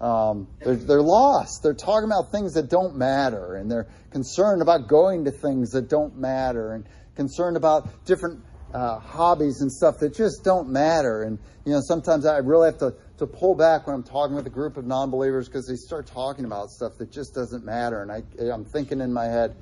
Um, 0.00 0.46
they're, 0.60 0.76
they're 0.76 1.02
lost. 1.02 1.62
They're 1.62 1.74
talking 1.74 2.08
about 2.08 2.30
things 2.30 2.54
that 2.54 2.68
don't 2.68 2.96
matter, 2.96 3.54
and 3.56 3.70
they're 3.70 3.88
concerned 4.10 4.62
about 4.62 4.86
going 4.86 5.24
to 5.24 5.30
things 5.30 5.70
that 5.70 5.88
don't 5.88 6.16
matter, 6.16 6.72
and 6.72 6.86
concerned 7.18 7.56
about 7.56 8.04
different 8.04 8.40
uh, 8.72 9.00
hobbies 9.00 9.60
and 9.60 9.72
stuff 9.72 9.96
that 9.98 10.14
just 10.14 10.44
don't 10.44 10.68
matter. 10.70 11.22
And 11.22 11.38
you 11.66 11.72
know, 11.72 11.80
sometimes 11.82 12.24
I 12.24 12.38
really 12.38 12.66
have 12.70 12.78
to 12.78 12.94
to 13.18 13.26
pull 13.26 13.56
back 13.56 13.86
when 13.86 13.96
I'm 13.96 14.04
talking 14.04 14.36
with 14.36 14.46
a 14.46 14.50
group 14.50 14.76
of 14.76 14.86
non-believers 14.86 15.48
because 15.48 15.66
they 15.66 15.74
start 15.74 16.06
talking 16.06 16.44
about 16.44 16.70
stuff 16.70 16.92
that 16.98 17.10
just 17.10 17.34
doesn't 17.34 17.64
matter, 17.64 18.02
and 18.02 18.12
I 18.12 18.22
I'm 18.52 18.64
thinking 18.64 19.00
in 19.00 19.12
my 19.12 19.24
head, 19.24 19.56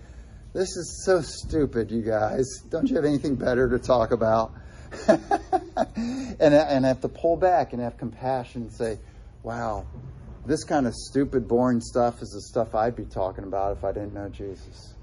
this 0.53 0.77
is 0.77 1.03
so 1.07 1.23
stupid, 1.23 1.91
you 1.91 2.03
guys. 2.03 2.45
Don't 2.69 2.89
you 2.89 2.97
have 2.97 3.07
anything 3.07 3.35
better 3.35 3.71
to 3.71 3.79
talk 3.79 4.13
about? 4.13 4.53
and, 5.09 6.41
and 6.41 6.85
I 6.85 6.89
have 6.89 7.01
to 7.01 7.09
pull 7.09 7.37
back 7.37 7.73
and 7.73 7.83
have 7.83 7.97
compassion 7.97 8.63
and 8.63 8.73
say, 8.73 8.99
wow, 9.43 9.87
this 10.47 10.65
kind 10.65 10.87
of 10.87 10.95
stupid, 10.95 11.49
boring 11.49 11.81
stuff 11.81 12.23
is 12.23 12.31
the 12.31 12.41
stuff 12.41 12.75
I'd 12.75 12.97
be 12.97 13.05
talking 13.05 13.45
about 13.45 13.77
if 13.77 13.85
I 13.85 13.93
didn't 13.93 14.15
know 14.15 14.29
Jesus. 14.29 14.96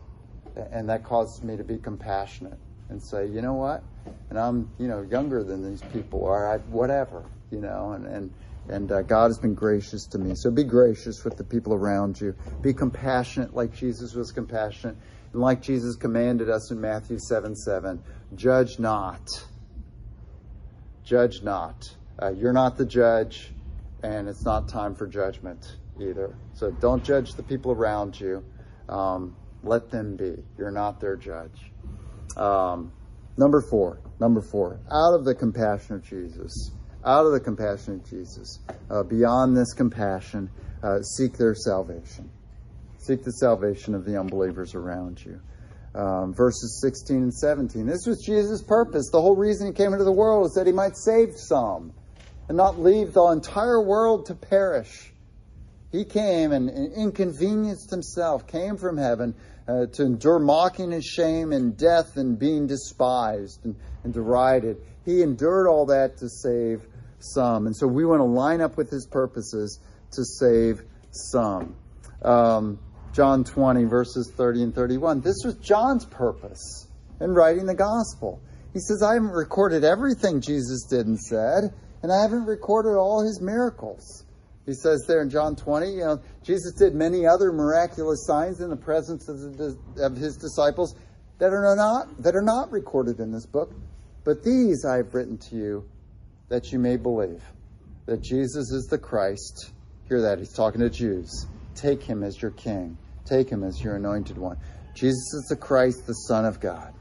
And 0.55 0.89
that 0.89 1.03
causes 1.03 1.43
me 1.43 1.57
to 1.57 1.63
be 1.63 1.77
compassionate 1.77 2.57
and 2.89 3.01
say, 3.01 3.27
you 3.27 3.41
know 3.41 3.53
what? 3.53 3.83
And 4.29 4.37
I'm, 4.37 4.69
you 4.77 4.87
know, 4.87 5.01
younger 5.01 5.43
than 5.43 5.67
these 5.67 5.81
people 5.81 6.25
are, 6.25 6.53
I, 6.53 6.57
whatever, 6.57 7.23
you 7.49 7.59
know, 7.59 7.93
and, 7.93 8.05
and, 8.05 8.31
and 8.69 8.91
uh, 8.91 9.01
God 9.01 9.27
has 9.27 9.39
been 9.39 9.55
gracious 9.55 10.05
to 10.07 10.17
me. 10.17 10.33
So 10.35 10.51
be 10.51 10.63
gracious 10.63 11.23
with 11.23 11.37
the 11.37 11.43
people 11.43 11.73
around 11.73 12.19
you. 12.21 12.35
Be 12.61 12.73
compassionate 12.73 13.55
like 13.55 13.75
Jesus 13.75 14.13
was 14.13 14.31
compassionate. 14.31 14.97
And 15.33 15.41
like 15.41 15.61
Jesus 15.61 15.95
commanded 15.95 16.49
us 16.49 16.71
in 16.71 16.79
Matthew 16.79 17.17
7 17.19 17.55
7, 17.55 18.01
judge 18.35 18.79
not 18.79 19.27
judge 21.03 21.43
not. 21.43 21.95
Uh, 22.21 22.29
you're 22.29 22.53
not 22.53 22.77
the 22.77 22.85
judge, 22.85 23.51
and 24.01 24.27
it's 24.27 24.45
not 24.45 24.67
time 24.67 24.95
for 24.95 25.07
judgment 25.07 25.77
either. 25.99 26.35
So 26.53 26.71
don't 26.71 27.03
judge 27.03 27.31
the 27.35 27.43
people 27.43 27.71
around 27.71 28.19
you. 28.19 28.43
Um, 28.89 29.35
let 29.63 29.89
them 29.89 30.15
be. 30.15 30.35
You're 30.57 30.71
not 30.71 30.99
their 30.99 31.15
judge. 31.15 31.71
Um, 32.37 32.91
number 33.37 33.61
four. 33.61 33.99
Number 34.19 34.41
four. 34.41 34.79
Out 34.91 35.13
of 35.13 35.25
the 35.25 35.35
compassion 35.35 35.95
of 35.95 36.03
Jesus. 36.03 36.71
Out 37.05 37.25
of 37.25 37.31
the 37.31 37.39
compassion 37.39 37.95
of 37.95 38.09
Jesus. 38.09 38.59
Uh, 38.89 39.03
beyond 39.03 39.57
this 39.57 39.73
compassion, 39.73 40.49
uh, 40.83 41.01
seek 41.01 41.37
their 41.37 41.55
salvation. 41.55 42.29
Seek 42.97 43.23
the 43.23 43.33
salvation 43.33 43.95
of 43.95 44.05
the 44.05 44.19
unbelievers 44.19 44.75
around 44.75 45.23
you 45.23 45.39
um, 45.95 46.33
verses 46.33 46.79
16 46.81 47.17
and 47.17 47.33
17. 47.33 47.85
This 47.85 48.05
was 48.05 48.23
Jesus' 48.23 48.61
purpose. 48.61 49.09
The 49.11 49.21
whole 49.21 49.35
reason 49.35 49.67
he 49.67 49.73
came 49.73 49.93
into 49.93 50.05
the 50.05 50.11
world 50.11 50.43
was 50.43 50.53
that 50.53 50.65
he 50.65 50.73
might 50.73 50.97
save 50.97 51.35
some 51.35 51.93
and 52.47 52.57
not 52.57 52.79
leave 52.79 53.13
the 53.13 53.23
entire 53.27 53.81
world 53.81 54.25
to 54.27 54.35
perish. 54.35 55.11
He 55.91 56.05
came 56.05 56.51
and, 56.51 56.69
and 56.69 56.93
inconvenienced 56.93 57.91
himself, 57.91 58.47
came 58.47 58.77
from 58.77 58.97
heaven 58.97 59.35
uh, 59.67 59.85
to 59.93 60.03
endure 60.03 60.39
mocking 60.39 60.93
and 60.93 61.03
shame 61.03 61.51
and 61.51 61.77
death 61.77 62.17
and 62.17 62.37
being 62.37 62.67
despised 62.67 63.63
and, 63.65 63.75
and 64.03 64.13
derided. 64.13 64.77
He 65.05 65.21
endured 65.21 65.67
all 65.67 65.85
that 65.87 66.17
to 66.17 66.29
save 66.29 66.85
some. 67.19 67.67
And 67.67 67.75
so 67.75 67.87
we 67.87 68.05
want 68.05 68.19
to 68.19 68.25
line 68.25 68.61
up 68.61 68.77
with 68.77 68.89
his 68.89 69.07
purposes 69.07 69.79
to 70.11 70.23
save 70.23 70.83
some. 71.11 71.75
Um, 72.21 72.79
John 73.13 73.43
20, 73.43 73.85
verses 73.85 74.31
30 74.35 74.63
and 74.63 74.75
31. 74.75 75.21
This 75.21 75.43
was 75.45 75.55
John's 75.55 76.05
purpose 76.05 76.87
in 77.21 77.33
writing 77.33 77.65
the 77.65 77.75
gospel. 77.75 78.41
He 78.73 78.79
says, 78.79 79.03
I 79.03 79.13
haven't 79.13 79.31
recorded 79.31 79.83
everything 79.83 80.41
Jesus 80.41 80.83
did 80.83 81.05
and 81.05 81.19
said, 81.19 81.73
and 82.01 82.11
I 82.11 82.21
haven't 82.23 82.45
recorded 82.45 82.97
all 82.97 83.23
his 83.23 83.39
miracles. 83.39 84.25
He 84.65 84.73
says 84.73 85.03
there 85.07 85.21
in 85.21 85.29
John 85.29 85.55
20, 85.55 85.91
you 85.91 85.99
know, 85.99 86.21
Jesus 86.43 86.73
did 86.73 86.95
many 86.95 87.25
other 87.25 87.51
miraculous 87.51 88.25
signs 88.25 88.61
in 88.61 88.69
the 88.69 88.77
presence 88.77 89.27
of, 89.27 89.57
the, 89.57 89.77
of 89.97 90.15
his 90.15 90.37
disciples 90.37 90.95
that 91.39 91.51
are 91.51 91.75
not 91.75 92.21
that 92.23 92.35
are 92.35 92.41
not 92.41 92.71
recorded 92.71 93.19
in 93.19 93.31
this 93.31 93.45
book. 93.45 93.73
But 94.23 94.43
these 94.43 94.85
I 94.85 94.97
have 94.97 95.13
written 95.13 95.37
to 95.49 95.55
you 95.55 95.89
that 96.47 96.71
you 96.71 96.79
may 96.79 96.95
believe 96.95 97.43
that 98.05 98.21
Jesus 98.21 98.71
is 98.71 98.87
the 98.89 98.97
Christ. 98.97 99.71
Hear 100.07 100.21
that 100.21 100.39
he's 100.39 100.53
talking 100.53 100.79
to 100.79 100.89
Jews. 100.89 101.47
Take 101.75 102.03
him 102.03 102.23
as 102.23 102.41
your 102.41 102.51
king. 102.51 102.97
Take 103.25 103.49
him 103.49 103.63
as 103.63 103.81
your 103.81 103.95
anointed 103.95 104.37
one. 104.37 104.57
Jesus 104.93 105.33
is 105.33 105.47
the 105.49 105.55
Christ, 105.55 106.05
the 106.07 106.13
Son 106.13 106.45
of 106.45 106.59
God. 106.59 106.93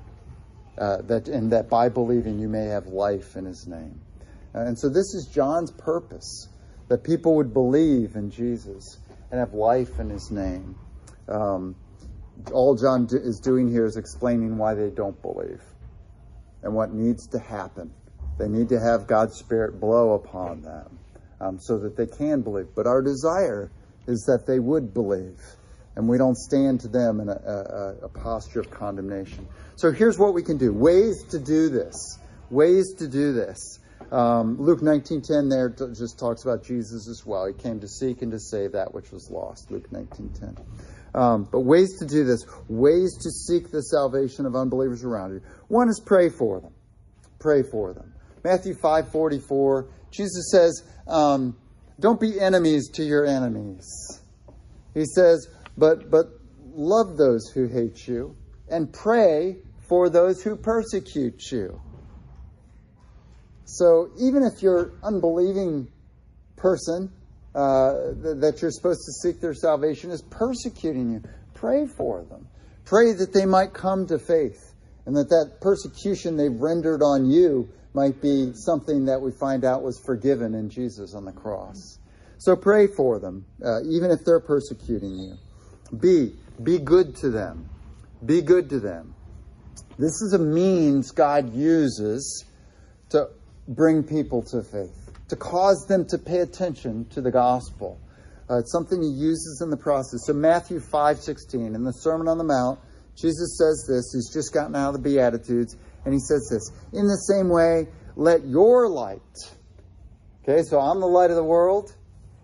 Uh, 0.78 1.02
that 1.02 1.28
and 1.28 1.52
that 1.52 1.68
by 1.68 1.88
believing 1.88 2.38
you 2.38 2.48
may 2.48 2.64
have 2.64 2.86
life 2.86 3.36
in 3.36 3.44
his 3.44 3.66
name. 3.68 4.00
Uh, 4.54 4.60
and 4.60 4.78
so 4.78 4.88
this 4.88 5.14
is 5.14 5.30
John's 5.32 5.70
purpose 5.70 6.48
that 6.92 7.02
people 7.02 7.36
would 7.36 7.54
believe 7.54 8.16
in 8.16 8.30
Jesus 8.30 8.98
and 9.30 9.40
have 9.40 9.54
life 9.54 9.98
in 9.98 10.10
his 10.10 10.30
name. 10.30 10.74
Um, 11.26 11.74
all 12.52 12.74
John 12.74 13.08
is 13.10 13.40
doing 13.40 13.70
here 13.70 13.86
is 13.86 13.96
explaining 13.96 14.58
why 14.58 14.74
they 14.74 14.90
don't 14.90 15.20
believe 15.22 15.62
and 16.62 16.74
what 16.74 16.92
needs 16.92 17.26
to 17.28 17.38
happen. 17.38 17.94
They 18.38 18.46
need 18.46 18.68
to 18.68 18.78
have 18.78 19.06
God's 19.06 19.38
Spirit 19.38 19.80
blow 19.80 20.12
upon 20.12 20.60
them 20.60 20.98
um, 21.40 21.58
so 21.58 21.78
that 21.78 21.96
they 21.96 22.04
can 22.04 22.42
believe. 22.42 22.66
But 22.76 22.86
our 22.86 23.00
desire 23.00 23.70
is 24.06 24.24
that 24.26 24.44
they 24.46 24.58
would 24.58 24.92
believe, 24.92 25.40
and 25.96 26.06
we 26.06 26.18
don't 26.18 26.36
stand 26.36 26.80
to 26.80 26.88
them 26.88 27.20
in 27.20 27.30
a, 27.30 27.32
a, 27.32 28.04
a 28.04 28.08
posture 28.10 28.60
of 28.60 28.70
condemnation. 28.70 29.48
So 29.76 29.92
here's 29.92 30.18
what 30.18 30.34
we 30.34 30.42
can 30.42 30.58
do 30.58 30.74
ways 30.74 31.24
to 31.30 31.38
do 31.38 31.70
this. 31.70 32.18
Ways 32.50 32.92
to 32.98 33.08
do 33.08 33.32
this. 33.32 33.78
Um, 34.12 34.60
Luke 34.60 34.80
19.10 34.80 35.48
there 35.48 35.70
just 35.70 36.18
talks 36.18 36.44
about 36.44 36.62
Jesus 36.62 37.08
as 37.08 37.24
well. 37.24 37.46
He 37.46 37.54
came 37.54 37.80
to 37.80 37.88
seek 37.88 38.20
and 38.20 38.30
to 38.32 38.38
save 38.38 38.72
that 38.72 38.92
which 38.92 39.10
was 39.10 39.30
lost. 39.30 39.70
Luke 39.70 39.88
19.10. 39.90 40.62
Um, 41.18 41.48
but 41.50 41.60
ways 41.60 41.98
to 41.98 42.06
do 42.06 42.22
this, 42.22 42.44
ways 42.68 43.16
to 43.22 43.30
seek 43.30 43.70
the 43.70 43.82
salvation 43.82 44.44
of 44.44 44.54
unbelievers 44.54 45.02
around 45.02 45.32
you. 45.32 45.40
One 45.68 45.88
is 45.88 45.98
pray 46.04 46.28
for 46.28 46.60
them. 46.60 46.74
Pray 47.38 47.62
for 47.62 47.94
them. 47.94 48.12
Matthew 48.44 48.74
5.44, 48.74 49.88
Jesus 50.10 50.50
says, 50.50 50.82
um, 51.08 51.56
don't 51.98 52.20
be 52.20 52.38
enemies 52.38 52.90
to 52.90 53.02
your 53.02 53.24
enemies. 53.24 54.20
He 54.92 55.06
says, 55.06 55.48
but, 55.78 56.10
but 56.10 56.26
love 56.74 57.16
those 57.16 57.48
who 57.48 57.66
hate 57.66 58.06
you 58.06 58.36
and 58.68 58.92
pray 58.92 59.56
for 59.88 60.10
those 60.10 60.42
who 60.42 60.56
persecute 60.56 61.50
you. 61.50 61.80
So 63.72 64.10
even 64.18 64.42
if 64.42 64.62
you're 64.62 64.92
unbelieving 65.02 65.88
person 66.56 67.10
uh, 67.54 68.12
that 68.20 68.58
you're 68.60 68.70
supposed 68.70 69.00
to 69.06 69.12
seek 69.12 69.40
their 69.40 69.54
salvation 69.54 70.10
is 70.10 70.20
persecuting 70.20 71.10
you, 71.10 71.22
pray 71.54 71.86
for 71.86 72.22
them. 72.24 72.46
Pray 72.84 73.14
that 73.14 73.32
they 73.32 73.46
might 73.46 73.72
come 73.72 74.06
to 74.08 74.18
faith 74.18 74.74
and 75.06 75.16
that 75.16 75.30
that 75.30 75.56
persecution 75.62 76.36
they've 76.36 76.60
rendered 76.60 77.00
on 77.00 77.30
you 77.30 77.66
might 77.94 78.20
be 78.20 78.52
something 78.52 79.06
that 79.06 79.22
we 79.22 79.32
find 79.32 79.64
out 79.64 79.82
was 79.82 79.98
forgiven 79.98 80.54
in 80.54 80.68
Jesus 80.68 81.14
on 81.14 81.24
the 81.24 81.32
cross. 81.32 81.98
So 82.36 82.54
pray 82.54 82.88
for 82.88 83.20
them, 83.20 83.46
uh, 83.64 83.80
even 83.84 84.10
if 84.10 84.22
they're 84.26 84.40
persecuting 84.40 85.16
you. 85.16 85.38
Be, 85.98 86.34
be 86.62 86.78
good 86.78 87.16
to 87.16 87.30
them. 87.30 87.70
Be 88.26 88.42
good 88.42 88.68
to 88.68 88.80
them. 88.80 89.14
This 89.98 90.20
is 90.20 90.34
a 90.34 90.38
means 90.38 91.10
God 91.10 91.54
uses 91.54 92.44
to 93.10 93.30
bring 93.74 94.02
people 94.02 94.42
to 94.42 94.62
faith, 94.62 95.10
to 95.28 95.36
cause 95.36 95.86
them 95.88 96.06
to 96.08 96.18
pay 96.18 96.38
attention 96.38 97.06
to 97.10 97.20
the 97.20 97.30
gospel. 97.30 97.98
Uh, 98.50 98.58
it's 98.58 98.72
something 98.72 99.02
he 99.02 99.08
uses 99.08 99.60
in 99.62 99.70
the 99.70 99.76
process. 99.76 100.26
So 100.26 100.32
Matthew 100.32 100.80
5:16 100.80 101.74
in 101.74 101.84
the 101.84 101.92
Sermon 101.92 102.28
on 102.28 102.38
the 102.38 102.44
Mount, 102.44 102.78
Jesus 103.16 103.56
says 103.58 103.84
this. 103.88 104.12
He's 104.12 104.32
just 104.32 104.52
gotten 104.52 104.74
out 104.74 104.94
of 104.94 105.02
the 105.02 105.08
Beatitudes, 105.08 105.76
and 106.04 106.12
he 106.12 106.20
says 106.20 106.48
this: 106.50 106.70
In 106.92 107.06
the 107.06 107.16
same 107.16 107.48
way, 107.48 107.88
let 108.16 108.44
your 108.44 108.88
light. 108.88 109.20
Okay, 110.42 110.62
so 110.64 110.80
I'm 110.80 111.00
the 111.00 111.06
light 111.06 111.30
of 111.30 111.36
the 111.36 111.44
world, 111.44 111.94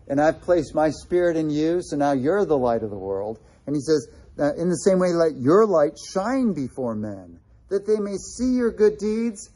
and 0.07 0.21
I've 0.21 0.41
placed 0.41 0.75
my 0.75 0.91
spirit 0.91 1.37
in 1.37 1.51
you, 1.51 1.83
so 1.83 1.97
now 1.97 2.13
you're 2.13 2.45
the 2.45 2.57
light 2.57 2.83
of 2.83 2.91
the 2.91 2.99
world. 2.99 3.41
And 3.67 3.75
he 3.75 3.83
says, 3.83 4.09
in 4.39 4.69
the 4.69 4.77
same 4.77 4.99
way, 5.01 5.13
let 5.13 5.37
your 5.37 5.67
light 5.67 5.93
shine 5.99 6.53
before 6.53 6.95
men, 6.95 7.41
that 7.71 7.87
they 7.87 7.99
may 7.99 8.17
see 8.17 8.55
your 8.55 8.71
good 8.71 8.97
deeds 8.99 9.51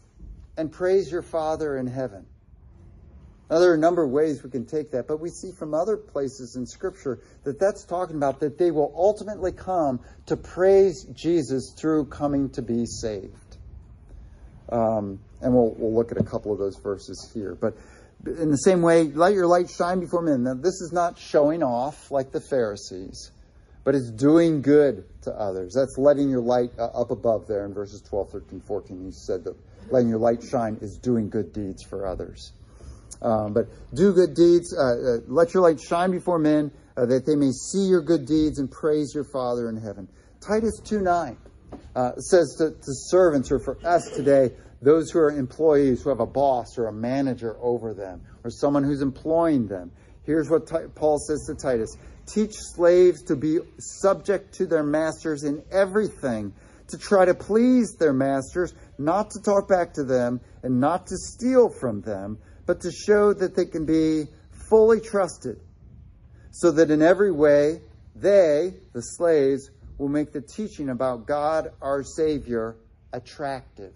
and 0.57 0.71
praise 0.71 1.11
your 1.11 1.23
Father 1.23 1.77
in 1.77 1.87
heaven. 1.87 2.27
Now, 3.51 3.59
there 3.59 3.71
are 3.71 3.75
a 3.75 3.79
number 3.79 4.03
of 4.03 4.11
ways 4.11 4.43
we 4.43 4.49
can 4.49 4.65
take 4.65 4.93
that, 4.93 5.07
but 5.07 5.21
we 5.21 5.29
see 5.29 5.53
from 5.53 5.75
other 5.75 5.99
places 5.99 6.57
in 6.57 6.67
Scripture 6.67 7.21
that 7.45 7.61
that's 7.61 7.85
talking 7.85 8.17
about 8.17 8.41
that 8.41 8.57
they 8.57 8.71
will 8.71 8.91
ultimately 8.97 9.53
come 9.53 10.01
to 10.27 10.39
praise 10.39 11.05
Jesus 11.13 11.75
through 11.79 12.07
coming 12.07 12.49
to 12.51 12.63
be 12.63 12.87
saved. 12.87 13.59
Um, 14.71 15.21
and 15.43 15.53
we'll, 15.53 15.75
we'll 15.77 15.95
look 15.95 16.13
at 16.13 16.19
a 16.19 16.25
couple 16.25 16.51
of 16.51 16.59
those 16.59 16.79
verses 16.79 17.31
here. 17.35 17.55
But 17.55 17.77
in 18.25 18.51
the 18.51 18.57
same 18.57 18.81
way, 18.81 19.05
let 19.05 19.35
your 19.35 19.47
light 19.47 19.69
shine 19.69 20.01
before 20.01 20.23
men. 20.23 20.45
Now, 20.45 20.55
this 20.55 20.81
is 20.81 20.91
not 20.91 21.19
showing 21.19 21.63
off 21.63 22.11
like 22.11 22.33
the 22.33 22.41
Pharisees, 22.41 23.33
but 23.85 23.95
it's 23.95 24.11
doing 24.11 24.63
good 24.63 25.05
to 25.25 25.31
others. 25.31 25.75
That's 25.75 25.99
letting 25.99 26.31
your 26.31 26.41
light 26.41 26.71
uh, 26.79 26.87
up 26.87 27.11
above 27.11 27.49
there 27.49 27.67
in 27.67 27.75
verses 27.75 28.01
12, 28.09 28.31
13, 28.31 28.61
14. 28.61 29.05
He 29.05 29.13
said 29.13 29.45
that 29.45 29.57
letting 29.91 30.09
your 30.09 30.19
light 30.19 30.43
shine 30.43 30.79
is 30.81 30.99
doing 30.99 31.29
good 31.31 31.53
deeds 31.53 31.83
for 31.83 32.07
others. 32.07 32.53
Um, 33.21 33.53
but 33.53 33.67
do 33.95 34.13
good 34.13 34.35
deeds. 34.35 34.77
Uh, 34.77 34.83
uh, 34.83 35.19
let 35.29 35.55
your 35.55 35.63
light 35.63 35.81
shine 35.81 36.11
before 36.11 36.39
men 36.39 36.73
uh, 36.97 37.07
that 37.07 37.25
they 37.27 37.37
may 37.37 37.51
see 37.51 37.87
your 37.87 38.03
good 38.03 38.27
deeds 38.27 38.59
and 38.59 38.71
praise 38.71 39.15
your 39.15 39.25
Father 39.25 39.69
in 39.69 39.77
heaven. 39.77 40.09
Titus 40.41 40.81
2 40.85 41.01
9 41.01 41.37
uh, 41.95 42.13
says 42.17 42.57
to, 42.59 42.71
to 42.71 42.93
servants, 43.09 43.51
or 43.53 43.61
for 43.61 43.79
us 43.87 44.11
today, 44.17 44.51
those 44.81 45.11
who 45.11 45.21
are 45.21 45.31
employees 45.31 46.03
who 46.03 46.11
have 46.11 46.21
a 46.21 46.27
boss 46.27 46.77
or 46.77 46.89
a 46.89 46.93
manager 46.93 47.57
over 47.61 47.95
them, 47.95 48.23
or 48.43 48.51
someone 48.51 48.83
who's 48.83 49.03
employing 49.03 49.69
them. 49.69 49.93
Here's 50.25 50.51
what 50.51 50.71
Paul 50.95 51.19
says 51.19 51.47
to 51.47 51.55
Titus 51.55 51.97
Teach 52.27 52.53
slaves 52.55 53.23
to 53.25 53.37
be 53.37 53.59
subject 53.79 54.55
to 54.55 54.67
their 54.67 54.83
masters 54.83 55.45
in 55.45 55.63
everything, 55.73 56.53
to 56.89 56.99
try 56.99 57.25
to 57.25 57.35
please 57.35 57.97
their 57.99 58.13
masters, 58.13 58.75
not 58.99 59.31
to 59.33 59.41
talk 59.41 59.69
back 59.69 59.95
to 59.95 60.05
them, 60.05 60.41
and 60.63 60.81
not 60.81 61.07
to 61.09 61.17
steal 61.17 61.69
from 61.69 62.01
them, 62.03 62.39
but 62.67 62.81
to 62.83 62.91
show 62.91 63.33
that 63.33 63.57
they 63.57 63.67
can 63.67 63.87
be 63.87 64.25
fully 64.69 65.01
trusted, 65.01 65.61
so 66.51 66.71
that 66.73 66.91
in 66.91 67.03
every 67.03 67.33
way 67.33 67.81
they, 68.15 68.75
the 68.93 69.01
slaves, 69.01 69.71
will 69.99 70.09
make 70.09 70.33
the 70.33 70.41
teaching 70.41 70.89
about 70.89 71.27
God 71.27 71.73
our 71.81 72.03
Savior 72.03 72.77
attractive. 73.13 73.95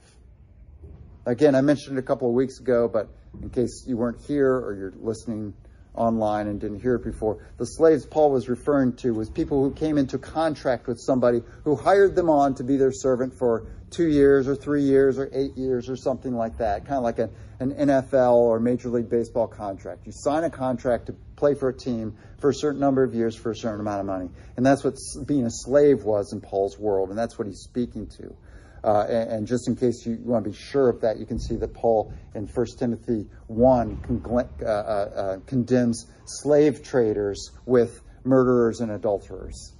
Again, 1.25 1.55
I 1.55 1.61
mentioned 1.61 1.99
it 1.99 2.01
a 2.01 2.05
couple 2.05 2.29
of 2.29 2.35
weeks 2.35 2.61
ago, 2.61 2.89
but 2.89 3.09
in 3.43 3.51
case 3.51 3.85
you 3.87 3.97
weren't 3.97 4.21
here 4.23 4.55
or 4.55 4.75
you're 4.75 4.93
listening 5.01 5.55
online 5.95 6.47
and 6.47 6.61
didn't 6.61 6.81
hear 6.81 6.95
it 6.97 7.05
before. 7.05 7.45
The 7.57 7.65
slaves 7.65 8.07
Paul 8.07 8.31
was 8.31 8.49
referring 8.49 8.95
to 8.97 9.13
was 9.13 9.31
people 9.31 9.63
who 9.63 9.73
came 9.73 9.99
into 9.99 10.19
contract 10.19 10.87
with 10.87 11.01
somebody 11.01 11.43
who 11.65 11.75
hired 11.75 12.15
them 12.15 12.29
on 12.31 12.55
to 12.57 12.65
be 12.65 12.77
their 12.77 12.93
servant 12.93 13.35
for 13.35 13.67
two 13.91 14.09
years 14.09 14.49
or 14.49 14.57
three 14.57 14.82
years 14.82 15.18
or 15.18 15.30
eight 15.32 15.57
years 15.57 15.89
or 15.89 15.97
something 15.97 16.34
like 16.34 16.59
that, 16.59 16.84
kind 16.84 16.97
of 16.97 17.03
like 17.03 17.18
a, 17.18 17.30
an 17.61 17.72
NFL 17.72 18.34
or 18.34 18.59
Major 18.59 18.89
League 18.89 19.09
Baseball 19.09 19.47
contract. 19.47 20.07
You 20.07 20.12
sign 20.12 20.45
a 20.45 20.51
contract 20.51 21.07
to 21.07 21.14
play 21.37 21.55
for 21.55 21.68
a 21.68 21.74
team 21.74 22.16
for 22.39 22.51
a 22.51 22.55
certain 22.55 22.80
number 22.80 23.03
of 23.03 23.14
years 23.14 23.37
for 23.37 23.51
a 23.51 23.57
certain 23.57 23.80
amount 23.80 24.01
of 24.01 24.07
money. 24.07 24.30
And 24.57 24.66
that's 24.66 24.82
what 24.82 24.97
being 25.26 25.45
a 25.47 25.51
slave 25.51 26.03
was 26.05 26.32
in 26.32 26.41
Paul's 26.41 26.78
world, 26.78 27.11
and 27.11 27.18
that's 27.18 27.39
what 27.39 27.47
he's 27.47 27.61
speaking 27.61 28.09
to. 28.18 28.37
Uh, 28.84 29.05
and, 29.09 29.30
and, 29.30 29.47
just 29.49 29.66
in 29.66 29.74
case 29.74 30.07
you, 30.07 30.16
want 30.22 30.45
to 30.45 30.51
be 30.51 30.57
sure 30.57 30.89
of 30.89 31.01
that, 31.01 31.18
you 31.18 31.26
can 31.26 31.41
see 31.41 31.57
that 31.57 31.74
Paul 31.74 32.12
in 32.37 32.47
1 32.47 32.66
Timothy 32.78 33.26
1 33.49 34.20
con- 34.22 34.49
uh, 34.62 34.64
uh, 34.64 34.68
uh, 34.68 35.39
condemns 35.47 36.07
slave 36.24 36.84
traders 36.84 37.51
with 37.64 38.01
murderers 38.22 38.80
and 38.80 38.93
adulterers. 38.93 39.72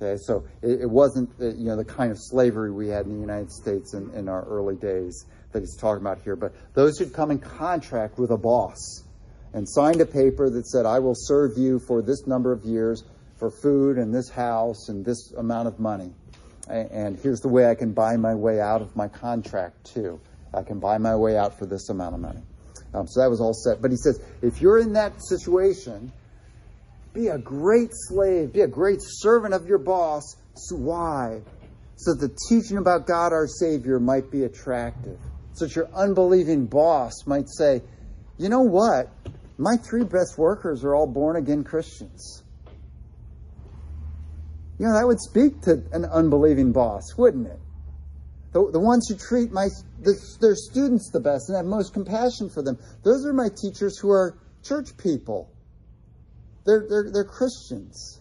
Okay, 0.00 0.20
so 0.22 0.44
it, 0.62 0.82
it 0.82 0.90
wasn't 0.90 1.30
uh, 1.40 1.46
you 1.54 1.64
know 1.64 1.76
the 1.76 1.84
kind 1.84 2.10
of 2.10 2.18
slavery 2.20 2.70
we 2.70 2.88
had 2.88 3.06
in 3.06 3.14
the 3.14 3.20
United 3.20 3.50
States 3.50 3.94
in, 3.94 4.10
in 4.14 4.28
our 4.28 4.44
early 4.44 4.76
days 4.76 5.24
that 5.52 5.60
he's 5.60 5.76
talking 5.76 6.02
about 6.02 6.20
here, 6.22 6.36
but 6.36 6.52
those 6.74 6.98
who'd 6.98 7.14
come 7.14 7.30
in 7.30 7.38
contract 7.38 8.18
with 8.18 8.30
a 8.30 8.36
boss 8.36 9.04
and 9.54 9.66
signed 9.66 10.00
a 10.00 10.06
paper 10.06 10.50
that 10.50 10.66
said, 10.66 10.84
"I 10.84 10.98
will 10.98 11.14
serve 11.14 11.56
you 11.56 11.78
for 11.78 12.02
this 12.02 12.26
number 12.26 12.52
of 12.52 12.64
years 12.64 13.04
for 13.36 13.50
food 13.50 13.96
and 13.96 14.14
this 14.14 14.28
house 14.28 14.88
and 14.88 15.04
this 15.04 15.32
amount 15.32 15.68
of 15.68 15.80
money." 15.80 16.12
and 16.68 17.16
here's 17.18 17.38
the 17.38 17.48
way 17.48 17.70
I 17.70 17.76
can 17.76 17.92
buy 17.92 18.16
my 18.16 18.34
way 18.34 18.60
out 18.60 18.82
of 18.82 18.96
my 18.96 19.06
contract 19.06 19.84
too. 19.94 20.20
I 20.52 20.62
can 20.62 20.80
buy 20.80 20.98
my 20.98 21.14
way 21.14 21.36
out 21.36 21.58
for 21.58 21.66
this 21.66 21.88
amount 21.90 22.14
of 22.14 22.20
money. 22.20 22.42
Um, 22.94 23.06
so 23.06 23.20
that 23.20 23.28
was 23.28 23.40
all 23.40 23.52
set. 23.52 23.82
But 23.82 23.90
he 23.90 23.96
says, 23.96 24.20
if 24.42 24.60
you're 24.60 24.78
in 24.78 24.94
that 24.94 25.12
situation, 25.22 26.12
be 27.16 27.28
a 27.28 27.38
great 27.38 27.90
slave, 27.92 28.52
be 28.52 28.60
a 28.60 28.68
great 28.68 29.00
servant 29.00 29.54
of 29.54 29.66
your 29.66 29.78
boss. 29.78 30.36
So 30.54 30.76
why? 30.76 31.40
So 31.96 32.14
the 32.14 32.30
teaching 32.48 32.76
about 32.76 33.06
God 33.06 33.32
our 33.32 33.48
Savior 33.48 33.98
might 33.98 34.30
be 34.30 34.44
attractive. 34.44 35.18
So 35.54 35.64
that 35.64 35.74
your 35.74 35.88
unbelieving 35.94 36.66
boss 36.66 37.26
might 37.26 37.48
say, 37.48 37.82
you 38.38 38.48
know 38.48 38.60
what? 38.60 39.10
my 39.58 39.76
three 39.76 40.04
best 40.04 40.36
workers 40.36 40.84
are 40.84 40.94
all 40.94 41.06
born 41.06 41.36
again 41.36 41.64
Christians. 41.64 42.42
You 44.78 44.86
know, 44.86 44.92
that 44.92 45.06
would 45.06 45.20
speak 45.20 45.62
to 45.62 45.82
an 45.92 46.04
unbelieving 46.04 46.72
boss, 46.72 47.16
wouldn't 47.16 47.46
it? 47.46 47.58
The, 48.52 48.70
the 48.72 48.80
ones 48.80 49.08
who 49.08 49.16
treat 49.16 49.50
my 49.50 49.68
the, 50.00 50.14
their 50.40 50.54
students 50.54 51.10
the 51.10 51.20
best 51.20 51.48
and 51.48 51.56
have 51.56 51.66
most 51.66 51.94
compassion 51.94 52.50
for 52.50 52.62
them, 52.62 52.78
those 53.02 53.24
are 53.24 53.32
my 53.32 53.48
teachers 53.48 53.98
who 53.98 54.10
are 54.10 54.36
church 54.62 54.96
people. 54.98 55.50
They're, 56.66 56.86
they're, 56.88 57.10
they're 57.12 57.24
Christians. 57.24 58.20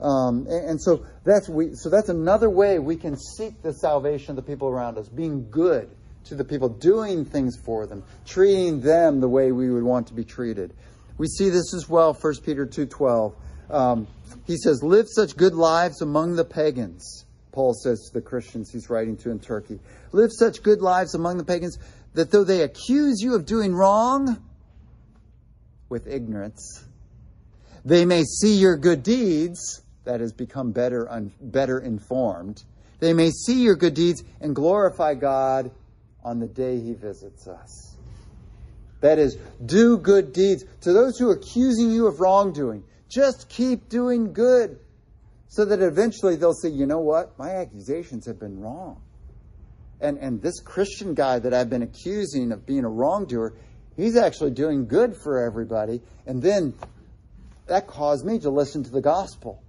Um, 0.00 0.46
and, 0.48 0.70
and, 0.70 0.82
so 0.82 1.06
that's 1.24 1.48
we 1.48 1.74
so 1.74 1.88
that's 1.88 2.08
another 2.08 2.50
way 2.50 2.78
we 2.78 2.96
can 2.96 3.16
seek 3.16 3.62
the 3.62 3.72
salvation 3.72 4.30
of 4.30 4.36
the 4.36 4.42
people 4.42 4.68
around 4.68 4.98
us, 4.98 5.08
being 5.08 5.48
good 5.50 5.88
to 6.24 6.34
the 6.34 6.44
people, 6.44 6.68
doing 6.68 7.24
things 7.24 7.56
for 7.64 7.86
them, 7.86 8.02
treating 8.26 8.80
them 8.80 9.20
the 9.20 9.28
way 9.28 9.52
we 9.52 9.70
would 9.70 9.82
want 9.82 10.08
to 10.08 10.14
be 10.14 10.24
treated. 10.24 10.72
We 11.16 11.28
see 11.28 11.50
this 11.50 11.74
as 11.74 11.88
well, 11.88 12.12
1 12.12 12.34
Peter 12.44 12.66
2.12. 12.66 13.34
Um, 13.70 14.06
he 14.46 14.56
says, 14.56 14.82
live 14.82 15.06
such 15.08 15.36
good 15.36 15.54
lives 15.54 16.02
among 16.02 16.36
the 16.36 16.44
pagans. 16.44 17.24
Paul 17.52 17.72
says 17.72 18.08
to 18.08 18.14
the 18.14 18.20
Christians 18.20 18.70
he's 18.72 18.90
writing 18.90 19.16
to 19.18 19.30
in 19.30 19.38
Turkey. 19.38 19.78
Live 20.12 20.30
such 20.32 20.62
good 20.62 20.82
lives 20.82 21.14
among 21.14 21.38
the 21.38 21.44
pagans 21.44 21.78
that 22.14 22.30
though 22.30 22.44
they 22.44 22.62
accuse 22.62 23.20
you 23.20 23.36
of 23.36 23.46
doing 23.46 23.74
wrong 23.74 24.42
with 25.88 26.08
ignorance, 26.08 26.84
they 27.84 28.04
may 28.04 28.24
see 28.24 28.56
your 28.56 28.76
good 28.76 29.02
deeds, 29.02 29.82
that 30.04 30.20
has 30.20 30.32
become 30.32 30.72
better, 30.72 31.10
un, 31.10 31.32
better 31.40 31.78
informed. 31.78 32.62
They 33.00 33.12
may 33.12 33.30
see 33.30 33.62
your 33.62 33.76
good 33.76 33.94
deeds 33.94 34.22
and 34.40 34.54
glorify 34.54 35.14
God 35.14 35.70
on 36.22 36.40
the 36.40 36.46
day 36.46 36.80
he 36.80 36.94
visits 36.94 37.46
us. 37.46 37.96
That 39.00 39.18
is, 39.18 39.36
do 39.64 39.98
good 39.98 40.32
deeds. 40.32 40.64
To 40.82 40.92
those 40.92 41.18
who 41.18 41.28
are 41.28 41.34
accusing 41.34 41.90
you 41.90 42.06
of 42.06 42.20
wrongdoing, 42.20 42.84
just 43.10 43.48
keep 43.50 43.88
doing 43.90 44.32
good 44.32 44.78
so 45.48 45.66
that 45.66 45.80
eventually 45.80 46.36
they'll 46.36 46.54
say, 46.54 46.70
you 46.70 46.86
know 46.86 47.00
what? 47.00 47.38
My 47.38 47.56
accusations 47.56 48.26
have 48.26 48.40
been 48.40 48.60
wrong. 48.60 49.02
And, 50.00 50.18
and 50.18 50.42
this 50.42 50.60
Christian 50.60 51.14
guy 51.14 51.38
that 51.38 51.52
I've 51.52 51.70
been 51.70 51.82
accusing 51.82 52.50
of 52.50 52.66
being 52.66 52.84
a 52.84 52.88
wrongdoer, 52.88 53.54
he's 53.96 54.16
actually 54.16 54.50
doing 54.50 54.86
good 54.86 55.14
for 55.14 55.44
everybody. 55.44 56.00
And 56.26 56.42
then 56.42 56.74
that 57.66 57.86
caused 57.86 58.24
me 58.24 58.38
to 58.40 58.50
listen 58.50 58.82
to 58.84 58.90
the 58.90 59.00
gospel. 59.00 59.62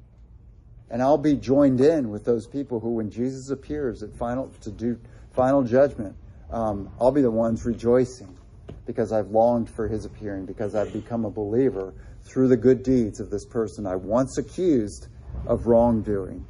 And 0.89 1.01
I'll 1.01 1.17
be 1.17 1.35
joined 1.35 1.81
in 1.81 2.09
with 2.09 2.25
those 2.25 2.45
people 2.45 2.79
who, 2.79 2.95
when 2.95 3.09
Jesus 3.09 3.49
appears 3.49 4.03
at 4.03 4.13
final 4.13 4.51
to 4.61 4.71
do 4.71 4.99
final 5.31 5.63
judgment, 5.63 6.15
um, 6.51 6.89
I'll 6.99 7.11
be 7.11 7.21
the 7.21 7.31
ones 7.31 7.65
rejoicing 7.65 8.37
because 8.85 9.11
I've 9.11 9.29
longed 9.29 9.69
for 9.69 9.87
his 9.87 10.05
appearing, 10.05 10.45
because 10.45 10.75
I've 10.75 10.93
become 10.93 11.25
a 11.25 11.31
believer 11.31 11.93
through 12.23 12.49
the 12.49 12.57
good 12.57 12.83
deeds 12.83 13.19
of 13.19 13.29
this 13.29 13.45
person 13.45 13.87
I 13.87 13.95
once 13.95 14.37
accused 14.37 15.07
of 15.47 15.65
wrongdoing. 15.65 16.45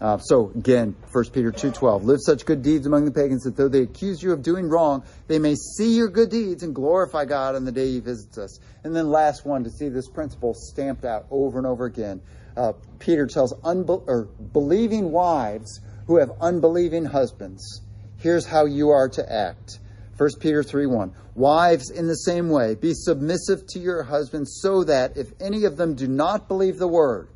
Uh, 0.00 0.18
so 0.18 0.50
again, 0.54 0.94
1 1.10 1.24
Peter 1.32 1.50
2.12, 1.50 2.04
live 2.04 2.20
such 2.20 2.44
good 2.44 2.62
deeds 2.62 2.86
among 2.86 3.04
the 3.04 3.10
pagans 3.10 3.42
that 3.42 3.56
though 3.56 3.68
they 3.68 3.82
accuse 3.82 4.22
you 4.22 4.32
of 4.32 4.42
doing 4.42 4.68
wrong, 4.68 5.02
they 5.26 5.38
may 5.38 5.54
see 5.54 5.96
your 5.96 6.08
good 6.08 6.30
deeds 6.30 6.62
and 6.62 6.74
glorify 6.74 7.24
God 7.24 7.56
on 7.56 7.64
the 7.64 7.72
day 7.72 7.92
he 7.92 8.00
visits 8.00 8.38
us. 8.38 8.60
And 8.84 8.94
then 8.94 9.10
last 9.10 9.44
one, 9.44 9.64
to 9.64 9.70
see 9.70 9.88
this 9.88 10.08
principle 10.08 10.54
stamped 10.54 11.04
out 11.04 11.26
over 11.30 11.58
and 11.58 11.66
over 11.66 11.86
again. 11.86 12.20
Uh, 12.56 12.72
Peter 12.98 13.26
tells 13.26 13.52
unbe- 13.62 14.04
or 14.06 14.24
believing 14.52 15.10
wives 15.10 15.80
who 16.06 16.16
have 16.16 16.30
unbelieving 16.40 17.04
husbands 17.04 17.82
here's 18.18 18.46
how 18.46 18.66
you 18.66 18.90
are 18.90 19.08
to 19.08 19.32
act. 19.32 19.78
1 20.16 20.30
Peter 20.40 20.62
3 20.62 20.86
1. 20.86 21.12
Wives, 21.34 21.90
in 21.90 22.08
the 22.08 22.16
same 22.16 22.48
way, 22.50 22.74
be 22.74 22.92
submissive 22.92 23.64
to 23.68 23.78
your 23.78 24.02
husbands, 24.02 24.58
so 24.60 24.82
that 24.84 25.16
if 25.16 25.28
any 25.40 25.64
of 25.64 25.76
them 25.76 25.94
do 25.94 26.08
not 26.08 26.48
believe 26.48 26.78
the 26.78 26.88
word, 26.88 27.28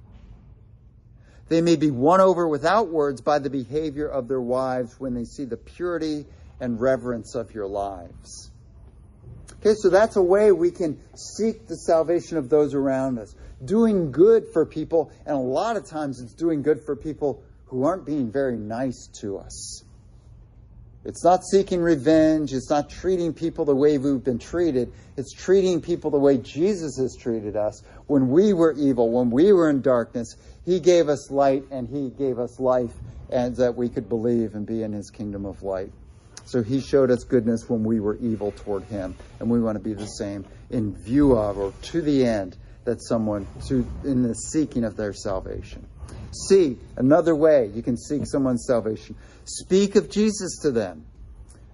they 1.49 1.61
may 1.61 1.77
be 1.77 1.91
won 1.91 2.21
over 2.21 2.49
without 2.49 2.89
words 2.89 3.21
by 3.21 3.39
the 3.39 3.51
behavior 3.51 4.09
of 4.09 4.29
their 4.29 4.41
wives 4.41 4.99
when 4.99 5.15
they 5.15 5.25
see 5.25 5.45
the 5.45 5.57
purity 5.57 6.27
and 6.61 6.81
reverence 6.81 7.35
of 7.35 7.55
your 7.55 7.67
lives. 7.67 8.51
Okay, 9.61 9.75
so 9.75 9.91
that's 9.91 10.17
a 10.17 10.23
way 10.23 10.51
we 10.51 10.71
can 10.71 10.99
seek 11.15 11.69
the 11.69 11.77
salvation 11.77 12.37
of 12.37 12.49
those 12.49 12.75
around 12.75 13.19
us. 13.19 13.35
Doing 13.65 14.11
good 14.11 14.45
for 14.53 14.67
people, 14.67 15.13
and 15.25 15.37
a 15.37 15.41
lot 15.41 15.77
of 15.77 15.87
times 15.87 16.21
it's 16.21 16.35
doing 16.35 16.63
good 16.63 16.81
for 16.85 16.97
people 16.97 17.43
who 17.67 17.85
aren't 17.85 18.05
being 18.05 18.31
very 18.33 18.57
nice 18.57 19.09
to 19.21 19.39
us. 19.39 19.85
It's 21.05 21.25
not 21.25 21.45
seeking 21.45 21.81
revenge. 21.81 22.53
It's 22.53 22.71
not 22.71 22.89
treating 22.89 23.33
people 23.33 23.65
the 23.65 23.75
way 23.75 23.99
we've 23.99 24.23
been 24.23 24.39
treated. 24.39 24.93
It's 25.17 25.33
treating 25.33 25.81
people 25.81 26.11
the 26.11 26.19
way 26.19 26.39
Jesus 26.39 26.97
has 26.99 27.17
treated 27.17 27.57
us. 27.57 27.83
When 28.07 28.29
we 28.29 28.53
were 28.53 28.73
evil, 28.73 29.11
when 29.11 29.31
we 29.31 29.53
were 29.53 29.69
in 29.69 29.81
darkness, 29.81 30.37
He 30.65 30.81
gave 30.81 31.09
us 31.09 31.31
light 31.31 31.65
and 31.71 31.89
He 31.89 32.11
gave 32.11 32.39
us 32.39 32.61
life 32.61 32.93
and 33.31 33.57
that 33.57 33.77
we 33.77 33.89
could 33.89 34.09
believe 34.09 34.55
and 34.55 34.67
be 34.67 34.83
in 34.83 34.93
His 34.93 35.11
kingdom 35.11 35.45
of 35.45 35.63
light. 35.63 35.93
So 36.45 36.63
He 36.63 36.81
showed 36.81 37.11
us 37.11 37.25
goodness 37.25 37.69
when 37.69 37.83
we 37.85 38.01
were 38.01 38.17
evil 38.17 38.53
toward 38.53 38.85
Him. 38.85 39.17
And 39.41 39.51
we 39.51 39.61
want 39.61 39.77
to 39.77 39.83
be 39.83 39.95
the 39.95 40.07
same 40.07 40.45
in 40.71 40.95
view 40.95 41.33
of 41.33 41.59
or 41.59 41.73
to 41.83 42.03
the 42.03 42.25
end 42.25 42.57
that 42.85 43.03
someone, 43.03 43.47
to, 43.69 43.87
in 44.05 44.23
the 44.23 44.35
seeking 44.35 44.85
of 44.85 44.97
their 44.97 45.13
salvation. 45.13 45.87
See, 46.49 46.79
another 46.97 47.35
way 47.35 47.71
you 47.75 47.83
can 47.83 47.97
seek 47.97 48.27
someone's 48.27 48.67
salvation. 48.67 49.17
Speak 49.45 49.97
of 49.97 50.11
Jesus 50.11 50.59
to 50.63 50.71
them. 50.71 51.05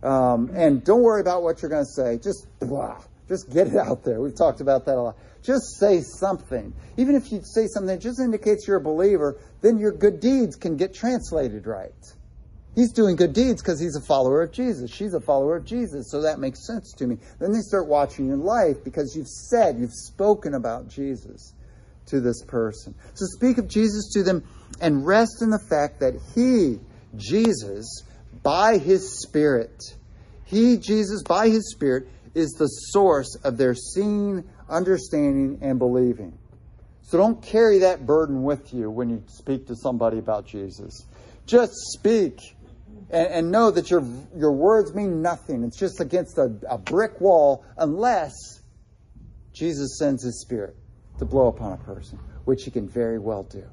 Um, 0.03 0.51
and 0.55 0.85
don't 0.85 1.03
worry 1.03 1.21
about 1.21 1.43
what 1.43 1.63
you're 1.63 1.71
going 1.71 1.85
to 1.85 1.91
say. 1.91 2.19
Just 2.19 2.47
blah, 2.61 3.01
just 3.29 3.53
get 3.53 3.69
it 3.69 3.77
out 3.77 4.05
there. 4.05 4.21
We've 4.21 4.37
talked 4.37 4.61
about 4.61 4.87
that 4.87 4.97
a 4.97 5.03
lot. 5.03 5.17
Just 5.43 5.79
say 5.79 6.01
something. 6.01 6.73
Even 6.97 7.15
if 7.15 7.31
you 7.31 7.41
say 7.43 7.67
something 7.67 7.89
that 7.89 8.01
just 8.01 8.21
indicates 8.21 8.67
you're 8.67 8.79
a 8.79 8.83
believer, 8.83 9.39
then 9.61 9.79
your 9.79 9.93
good 9.93 10.21
deeds 10.21 10.57
can 10.57 10.77
get 10.77 10.95
translated 10.95 11.67
right. 11.67 11.93
He's 12.75 12.93
doing 12.93 13.17
good 13.17 13.33
deeds 13.33 13.61
because 13.61 13.81
he's 13.81 13.97
a 13.97 14.01
follower 14.01 14.43
of 14.43 14.53
Jesus. 14.53 14.91
She's 14.93 15.13
a 15.15 15.21
follower 15.21 15.57
of 15.57 15.65
Jesus, 15.65 16.11
so 16.11 16.23
that 16.23 16.39
makes 16.39 16.65
sense 16.67 16.93
to 16.99 17.07
me. 17.07 17.19
Then 17.41 17.53
they 17.53 17.61
start 17.61 17.89
watching 17.89 18.27
your 18.27 18.37
life 18.37 18.85
because 18.85 19.17
you've 19.17 19.29
said, 19.29 19.79
you've 19.79 19.93
spoken 19.93 20.55
about 20.55 20.89
Jesus 20.89 21.55
to 22.07 22.21
this 22.21 22.43
person. 22.45 22.95
So 23.15 23.27
speak 23.27 23.59
of 23.59 23.69
Jesus 23.69 24.13
to 24.13 24.23
them 24.23 24.45
and 24.81 25.05
rest 25.07 25.43
in 25.43 25.51
the 25.51 25.59
fact 25.69 26.01
that 26.01 26.15
He, 26.35 26.79
Jesus, 27.17 28.05
by 28.43 28.79
His 28.79 29.23
Spirit, 29.23 29.83
He, 30.45 30.77
Jesus, 30.77 31.23
by 31.23 31.49
His 31.49 31.73
Spirit, 31.73 32.09
is 32.35 32.53
the 32.53 32.67
source 32.67 33.37
of 33.45 33.57
their 33.57 33.75
seeing, 33.75 34.45
understanding, 34.69 35.59
and 35.63 35.79
believing. 35.79 36.39
So 37.03 37.17
don't 37.17 37.43
carry 37.43 37.79
that 37.79 38.07
burden 38.07 38.43
with 38.43 38.75
you 38.75 38.91
when 38.91 39.09
you 39.09 39.23
speak 39.29 39.67
to 39.69 39.77
somebody 39.77 40.19
about 40.19 40.47
Jesus. 40.47 41.05
Just 41.47 41.73
speak 41.93 42.41
and, 43.11 43.27
and 43.29 43.51
know 43.51 43.71
that 43.71 43.91
your, 43.91 44.05
your 44.37 44.53
words 44.53 44.95
mean 44.95 45.23
nothing. 45.23 45.65
It's 45.65 45.79
just 45.79 46.01
against 46.01 46.37
a, 46.37 46.55
a 46.69 46.77
brick 46.77 47.21
wall 47.21 47.65
unless 47.77 48.35
Jesus 49.55 49.99
sends 49.99 50.23
His 50.23 50.41
Spirit 50.43 50.77
to 51.19 51.25
blow 51.25 51.49
upon 51.49 51.73
a 51.73 51.77
person, 51.79 52.19
which 52.45 52.65
he 52.65 52.71
can 52.71 52.89
very 52.89 53.19
well 53.19 53.43
do. 53.43 53.65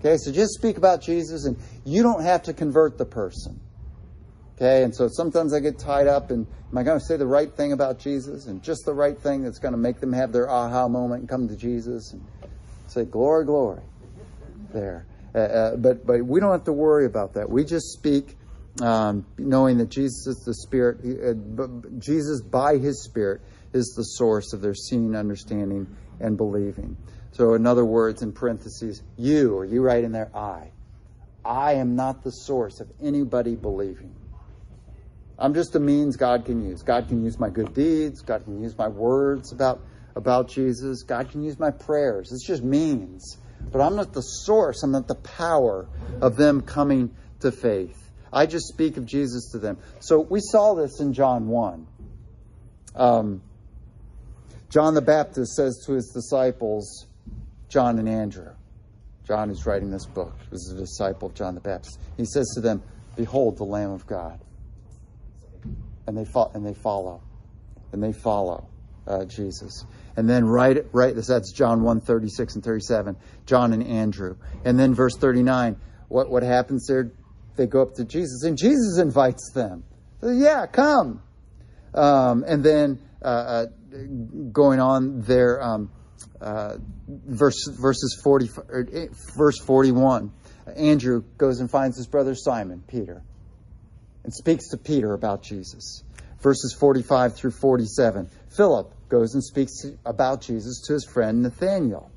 Okay, 0.00 0.16
so 0.16 0.30
just 0.30 0.54
speak 0.54 0.76
about 0.76 1.02
Jesus 1.02 1.44
and 1.44 1.56
you 1.84 2.02
don't 2.02 2.22
have 2.22 2.44
to 2.44 2.52
convert 2.52 2.98
the 2.98 3.04
person. 3.04 3.60
Okay, 4.60 4.82
and 4.82 4.92
so 4.92 5.06
sometimes 5.06 5.54
I 5.54 5.60
get 5.60 5.78
tied 5.78 6.08
up 6.08 6.32
and 6.32 6.44
am 6.72 6.78
I 6.78 6.82
going 6.82 6.98
to 6.98 7.04
say 7.04 7.16
the 7.16 7.28
right 7.28 7.48
thing 7.48 7.72
about 7.72 8.00
Jesus 8.00 8.46
and 8.46 8.60
just 8.60 8.84
the 8.84 8.92
right 8.92 9.16
thing 9.16 9.44
that's 9.44 9.60
going 9.60 9.70
to 9.70 9.78
make 9.78 10.00
them 10.00 10.12
have 10.12 10.32
their 10.32 10.50
aha 10.50 10.88
moment 10.88 11.20
and 11.20 11.28
come 11.28 11.46
to 11.46 11.54
Jesus 11.54 12.12
and 12.12 12.26
say, 12.88 13.04
Glory, 13.04 13.44
glory, 13.44 13.82
there. 14.74 15.06
Uh, 15.32 15.38
uh, 15.38 15.76
but, 15.76 16.04
but 16.04 16.26
we 16.26 16.40
don't 16.40 16.50
have 16.50 16.64
to 16.64 16.72
worry 16.72 17.06
about 17.06 17.34
that. 17.34 17.48
We 17.48 17.64
just 17.64 17.92
speak 17.92 18.36
um, 18.82 19.24
knowing 19.38 19.78
that 19.78 19.90
Jesus 19.90 20.26
is 20.26 20.44
the 20.44 20.54
Spirit, 20.54 20.98
uh, 21.04 21.68
Jesus 22.00 22.42
by 22.42 22.78
His 22.78 23.04
Spirit 23.04 23.42
is 23.72 23.94
the 23.96 24.02
source 24.02 24.52
of 24.52 24.60
their 24.60 24.74
seeing, 24.74 25.14
understanding, 25.14 25.86
and 26.18 26.36
believing. 26.36 26.96
So, 27.30 27.54
in 27.54 27.64
other 27.64 27.84
words, 27.84 28.22
in 28.22 28.32
parentheses, 28.32 29.04
you, 29.16 29.54
or 29.54 29.64
you 29.64 29.82
write 29.82 30.02
in 30.02 30.10
there, 30.10 30.36
I. 30.36 30.72
I 31.44 31.74
am 31.74 31.94
not 31.94 32.24
the 32.24 32.32
source 32.32 32.80
of 32.80 32.90
anybody 33.00 33.54
believing. 33.54 34.14
I'm 35.38 35.54
just 35.54 35.74
a 35.76 35.80
means 35.80 36.16
God 36.16 36.44
can 36.44 36.68
use. 36.68 36.82
God 36.82 37.08
can 37.08 37.24
use 37.24 37.38
my 37.38 37.48
good 37.48 37.72
deeds. 37.72 38.22
God 38.22 38.44
can 38.44 38.60
use 38.60 38.76
my 38.76 38.88
words 38.88 39.52
about, 39.52 39.80
about 40.16 40.48
Jesus. 40.48 41.04
God 41.04 41.30
can 41.30 41.44
use 41.44 41.58
my 41.58 41.70
prayers. 41.70 42.32
It's 42.32 42.46
just 42.46 42.64
means. 42.64 43.38
But 43.70 43.80
I'm 43.80 43.94
not 43.94 44.12
the 44.12 44.22
source. 44.22 44.82
I'm 44.82 44.90
not 44.90 45.06
the 45.06 45.14
power 45.14 45.86
of 46.20 46.36
them 46.36 46.62
coming 46.62 47.14
to 47.40 47.52
faith. 47.52 48.10
I 48.32 48.46
just 48.46 48.66
speak 48.66 48.96
of 48.96 49.06
Jesus 49.06 49.52
to 49.52 49.58
them. 49.58 49.78
So 50.00 50.20
we 50.20 50.40
saw 50.40 50.74
this 50.74 51.00
in 51.00 51.12
John 51.12 51.48
1. 51.48 51.86
Um, 52.96 53.42
John 54.70 54.94
the 54.94 55.02
Baptist 55.02 55.54
says 55.54 55.82
to 55.86 55.92
his 55.92 56.10
disciples, 56.10 57.06
John 57.68 57.98
and 57.98 58.08
Andrew, 58.08 58.50
John 59.24 59.50
is 59.50 59.64
writing 59.66 59.90
this 59.90 60.04
book, 60.04 60.34
was 60.50 60.70
a 60.72 60.76
disciple 60.76 61.28
of 61.28 61.34
John 61.34 61.54
the 61.54 61.60
Baptist. 61.60 61.98
He 62.16 62.24
says 62.24 62.50
to 62.54 62.60
them, 62.60 62.82
Behold 63.16 63.56
the 63.56 63.64
Lamb 63.64 63.92
of 63.92 64.06
God. 64.06 64.40
And 66.08 66.16
they, 66.16 66.24
fo- 66.24 66.50
and 66.54 66.66
they 66.66 66.74
follow. 66.74 67.20
And 67.92 68.02
they 68.02 68.12
follow 68.12 68.66
uh, 69.06 69.26
Jesus. 69.26 69.84
And 70.16 70.28
then 70.28 70.46
right, 70.46 70.84
right, 70.92 71.14
that's 71.14 71.52
John 71.52 71.82
1, 71.82 72.00
36 72.00 72.56
and 72.56 72.64
37, 72.64 73.16
John 73.46 73.72
and 73.72 73.86
Andrew. 73.86 74.36
And 74.64 74.78
then 74.78 74.94
verse 74.94 75.16
39, 75.16 75.76
what, 76.08 76.30
what 76.30 76.42
happens 76.42 76.86
there? 76.86 77.12
They 77.56 77.66
go 77.66 77.82
up 77.82 77.94
to 77.94 78.04
Jesus 78.04 78.42
and 78.42 78.56
Jesus 78.56 78.98
invites 78.98 79.52
them. 79.52 79.84
Yeah, 80.22 80.66
come. 80.66 81.22
Um, 81.94 82.44
and 82.46 82.64
then 82.64 82.98
uh, 83.22 83.24
uh, 83.24 83.66
going 84.52 84.80
on 84.80 85.20
there, 85.20 85.62
um, 85.62 85.90
uh, 86.40 86.76
verse, 87.08 87.68
verses 87.68 88.20
40, 88.22 88.48
eh, 88.92 89.06
verse 89.36 89.58
41, 89.58 90.32
Andrew 90.76 91.22
goes 91.36 91.60
and 91.60 91.70
finds 91.70 91.96
his 91.96 92.06
brother 92.06 92.34
Simon, 92.34 92.82
Peter, 92.86 93.22
and 94.24 94.32
speaks 94.32 94.68
to 94.70 94.76
Peter 94.76 95.12
about 95.12 95.42
Jesus. 95.42 96.02
Verses 96.40 96.76
45 96.78 97.34
through 97.34 97.50
47, 97.50 98.28
Philip 98.56 98.92
goes 99.08 99.34
and 99.34 99.42
speaks 99.42 99.84
about 100.04 100.40
Jesus 100.40 100.82
to 100.86 100.92
his 100.92 101.04
friend 101.04 101.42
Nathaniel. 101.42 102.10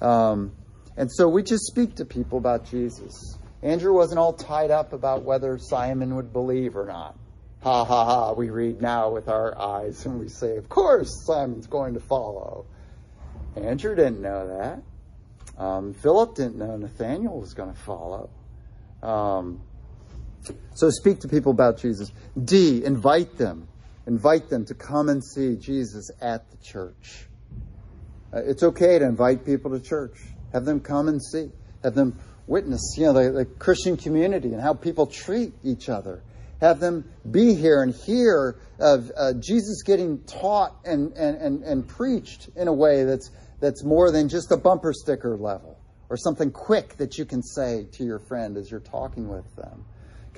Um, 0.00 0.52
and 0.96 1.10
so 1.10 1.28
we 1.28 1.42
just 1.42 1.64
speak 1.64 1.96
to 1.96 2.04
people 2.04 2.38
about 2.38 2.66
Jesus. 2.66 3.36
Andrew 3.62 3.92
wasn't 3.92 4.18
all 4.18 4.32
tied 4.32 4.70
up 4.70 4.92
about 4.92 5.24
whether 5.24 5.58
Simon 5.58 6.14
would 6.16 6.32
believe 6.32 6.76
or 6.76 6.86
not. 6.86 7.16
Ha 7.62 7.84
ha 7.84 8.04
ha, 8.04 8.32
we 8.34 8.50
read 8.50 8.80
now 8.80 9.10
with 9.10 9.28
our 9.28 9.58
eyes 9.58 10.06
and 10.06 10.20
we 10.20 10.28
say, 10.28 10.56
Of 10.56 10.68
course, 10.68 11.24
Simon's 11.26 11.66
going 11.66 11.94
to 11.94 12.00
follow. 12.00 12.66
Andrew 13.56 13.96
didn't 13.96 14.20
know 14.20 14.58
that. 14.58 15.62
Um, 15.62 15.92
Philip 15.94 16.36
didn't 16.36 16.56
know 16.56 16.76
Nathaniel 16.76 17.40
was 17.40 17.54
going 17.54 17.72
to 17.72 17.80
follow. 17.80 18.30
Um, 19.02 19.60
so 20.74 20.90
speak 20.90 21.20
to 21.20 21.28
people 21.28 21.52
about 21.52 21.78
Jesus. 21.78 22.10
D, 22.42 22.84
invite 22.84 23.36
them. 23.36 23.68
Invite 24.06 24.48
them 24.48 24.64
to 24.66 24.74
come 24.74 25.08
and 25.08 25.22
see 25.22 25.56
Jesus 25.56 26.10
at 26.20 26.50
the 26.50 26.56
church. 26.58 27.26
Uh, 28.32 28.40
it's 28.44 28.62
okay 28.62 28.98
to 28.98 29.04
invite 29.04 29.44
people 29.44 29.70
to 29.72 29.80
church. 29.80 30.16
Have 30.52 30.64
them 30.64 30.80
come 30.80 31.08
and 31.08 31.22
see. 31.22 31.50
Have 31.82 31.94
them 31.94 32.18
witness, 32.46 32.94
you 32.96 33.04
know, 33.04 33.12
the, 33.12 33.30
the 33.30 33.44
Christian 33.44 33.96
community 33.96 34.52
and 34.52 34.60
how 34.60 34.74
people 34.74 35.06
treat 35.06 35.52
each 35.62 35.88
other. 35.88 36.22
Have 36.60 36.80
them 36.80 37.04
be 37.30 37.54
here 37.54 37.82
and 37.82 37.94
hear 37.94 38.56
of 38.80 39.12
uh, 39.16 39.34
Jesus 39.34 39.82
getting 39.82 40.18
taught 40.24 40.74
and, 40.84 41.12
and, 41.12 41.36
and, 41.36 41.62
and 41.62 41.86
preached 41.86 42.48
in 42.56 42.66
a 42.66 42.72
way 42.72 43.04
that's, 43.04 43.30
that's 43.60 43.84
more 43.84 44.10
than 44.10 44.28
just 44.28 44.50
a 44.50 44.56
bumper 44.56 44.92
sticker 44.92 45.36
level 45.36 45.78
or 46.10 46.16
something 46.16 46.50
quick 46.50 46.96
that 46.96 47.18
you 47.18 47.24
can 47.24 47.42
say 47.42 47.86
to 47.92 48.04
your 48.04 48.18
friend 48.18 48.56
as 48.56 48.70
you're 48.70 48.80
talking 48.80 49.28
with 49.28 49.54
them. 49.56 49.84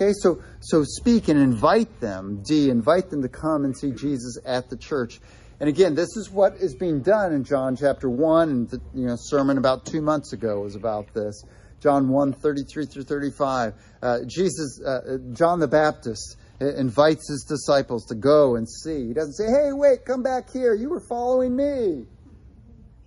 Okay, 0.00 0.14
so 0.14 0.40
so 0.60 0.82
speak 0.82 1.28
and 1.28 1.38
invite 1.38 2.00
them. 2.00 2.42
D, 2.42 2.70
invite 2.70 3.10
them 3.10 3.20
to 3.20 3.28
come 3.28 3.66
and 3.66 3.76
see 3.76 3.90
Jesus 3.90 4.38
at 4.46 4.70
the 4.70 4.76
church. 4.78 5.20
And 5.60 5.68
again, 5.68 5.94
this 5.94 6.16
is 6.16 6.30
what 6.30 6.54
is 6.54 6.74
being 6.74 7.02
done 7.02 7.34
in 7.34 7.44
John 7.44 7.76
chapter 7.76 8.08
one, 8.08 8.48
and 8.48 8.70
the 8.70 8.80
you 8.94 9.04
know 9.04 9.16
sermon 9.18 9.58
about 9.58 9.84
two 9.84 10.00
months 10.00 10.32
ago 10.32 10.60
was 10.60 10.74
about 10.74 11.12
this. 11.12 11.44
John 11.80 12.08
1, 12.08 12.32
33 12.32 12.86
through 12.86 13.04
35. 13.04 13.74
Uh, 14.02 14.18
Jesus, 14.26 14.80
uh, 14.82 15.18
John 15.32 15.60
the 15.60 15.68
Baptist 15.68 16.36
invites 16.60 17.28
his 17.28 17.44
disciples 17.48 18.04
to 18.06 18.14
go 18.14 18.56
and 18.56 18.68
see. 18.68 19.08
He 19.08 19.12
doesn't 19.14 19.32
say, 19.32 19.46
hey, 19.46 19.72
wait, 19.72 20.04
come 20.04 20.22
back 20.22 20.50
here. 20.50 20.74
You 20.74 20.90
were 20.90 21.00
following 21.00 21.56
me. 21.56 22.04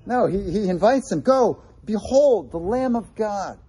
No, 0.07 0.25
he, 0.25 0.41
he 0.51 0.69
invites 0.69 1.09
them, 1.09 1.21
go, 1.21 1.61
behold, 1.85 2.51
the 2.51 2.57
Lamb 2.57 2.95
of 2.95 3.13
God 3.13 3.59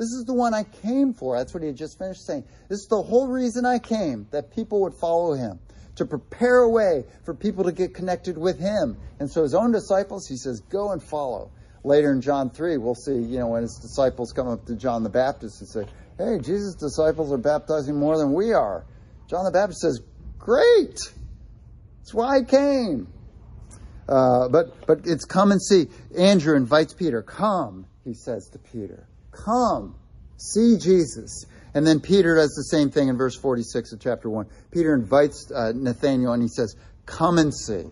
this 0.00 0.12
is 0.12 0.24
the 0.24 0.32
one 0.32 0.54
I 0.54 0.64
came 0.64 1.12
for. 1.12 1.36
That's 1.36 1.52
what 1.52 1.62
he 1.62 1.66
had 1.66 1.76
just 1.76 1.98
finished 1.98 2.24
saying. 2.24 2.44
This 2.70 2.80
is 2.80 2.86
the 2.86 3.02
whole 3.02 3.28
reason 3.28 3.66
I 3.66 3.78
came, 3.78 4.26
that 4.30 4.50
people 4.50 4.80
would 4.80 4.94
follow 4.94 5.34
him, 5.34 5.58
to 5.96 6.06
prepare 6.06 6.60
a 6.60 6.70
way 6.70 7.04
for 7.26 7.34
people 7.34 7.64
to 7.64 7.72
get 7.72 7.92
connected 7.92 8.38
with 8.38 8.58
him. 8.58 8.96
And 9.18 9.30
so 9.30 9.42
his 9.42 9.54
own 9.54 9.72
disciples, 9.72 10.26
he 10.26 10.38
says, 10.38 10.60
go 10.60 10.92
and 10.92 11.02
follow. 11.02 11.50
Later 11.84 12.12
in 12.12 12.22
John 12.22 12.48
3, 12.48 12.78
we'll 12.78 12.94
see, 12.94 13.12
you 13.12 13.40
know, 13.40 13.48
when 13.48 13.60
his 13.60 13.76
disciples 13.76 14.32
come 14.32 14.48
up 14.48 14.64
to 14.68 14.74
John 14.74 15.02
the 15.02 15.10
Baptist 15.10 15.60
and 15.60 15.68
say, 15.68 15.84
hey, 16.16 16.38
Jesus' 16.38 16.76
disciples 16.76 17.30
are 17.30 17.36
baptizing 17.36 17.96
more 17.96 18.16
than 18.16 18.32
we 18.32 18.54
are. 18.54 18.86
John 19.28 19.44
the 19.44 19.50
Baptist 19.50 19.82
says, 19.82 20.00
great. 20.38 20.98
That's 21.98 22.14
why 22.14 22.38
I 22.38 22.42
came. 22.44 23.06
Uh, 24.08 24.48
but 24.48 24.86
but 24.86 25.00
it's 25.04 25.26
come 25.26 25.52
and 25.52 25.60
see. 25.62 25.88
Andrew 26.16 26.56
invites 26.56 26.94
Peter. 26.94 27.20
Come, 27.20 27.84
he 28.02 28.14
says 28.14 28.48
to 28.48 28.58
Peter. 28.58 29.06
Come, 29.30 29.96
see 30.36 30.76
Jesus. 30.78 31.46
And 31.74 31.86
then 31.86 32.00
Peter 32.00 32.34
does 32.34 32.50
the 32.50 32.64
same 32.64 32.90
thing 32.90 33.08
in 33.08 33.16
verse 33.16 33.36
46 33.36 33.92
of 33.92 34.00
chapter 34.00 34.28
1. 34.28 34.46
Peter 34.70 34.94
invites 34.94 35.50
uh, 35.52 35.72
Nathaniel 35.74 36.32
and 36.32 36.42
he 36.42 36.48
says, 36.48 36.76
Come 37.06 37.38
and 37.38 37.54
see. 37.54 37.84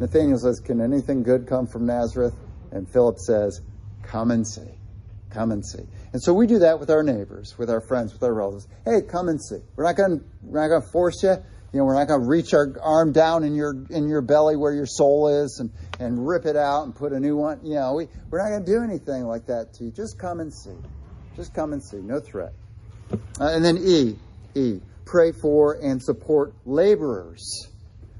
Nathaniel 0.00 0.38
says, 0.38 0.60
Can 0.60 0.80
anything 0.80 1.22
good 1.22 1.46
come 1.46 1.66
from 1.66 1.86
Nazareth? 1.86 2.34
And 2.72 2.88
Philip 2.88 3.18
says, 3.18 3.60
Come 4.02 4.30
and 4.30 4.46
see. 4.46 4.78
Come 5.30 5.52
and 5.52 5.64
see. 5.64 5.82
And 6.12 6.22
so 6.22 6.32
we 6.32 6.46
do 6.46 6.60
that 6.60 6.80
with 6.80 6.90
our 6.90 7.02
neighbors, 7.02 7.56
with 7.58 7.70
our 7.70 7.80
friends, 7.80 8.12
with 8.12 8.22
our 8.22 8.32
relatives. 8.32 8.66
Hey, 8.84 9.02
come 9.02 9.28
and 9.28 9.42
see. 9.42 9.58
We're 9.76 9.84
not 9.84 9.96
going 9.96 10.20
to 10.42 10.80
force 10.90 11.22
you. 11.22 11.36
You 11.72 11.80
know, 11.80 11.84
we're 11.84 11.94
not 11.94 12.08
going 12.08 12.22
to 12.22 12.26
reach 12.26 12.54
our 12.54 12.74
arm 12.80 13.12
down 13.12 13.44
in 13.44 13.54
your 13.54 13.74
in 13.90 14.08
your 14.08 14.22
belly 14.22 14.56
where 14.56 14.72
your 14.72 14.86
soul 14.86 15.28
is 15.28 15.60
and, 15.60 15.70
and 16.00 16.26
rip 16.26 16.46
it 16.46 16.56
out 16.56 16.84
and 16.84 16.94
put 16.94 17.12
a 17.12 17.20
new 17.20 17.36
one. 17.36 17.60
You 17.62 17.74
know, 17.74 17.94
we, 17.94 18.08
we're 18.30 18.38
not 18.38 18.48
going 18.48 18.64
to 18.64 18.72
do 18.72 18.82
anything 18.82 19.24
like 19.24 19.46
that 19.46 19.74
to 19.74 19.84
you. 19.84 19.90
Just 19.90 20.18
come 20.18 20.40
and 20.40 20.52
see. 20.52 20.76
Just 21.36 21.52
come 21.52 21.74
and 21.74 21.82
see. 21.82 21.98
No 21.98 22.20
threat. 22.20 22.54
Uh, 23.12 23.16
and 23.40 23.62
then 23.62 23.78
E, 23.78 24.16
E, 24.54 24.80
pray 25.04 25.32
for 25.32 25.74
and 25.74 26.02
support 26.02 26.54
laborers. 26.64 27.68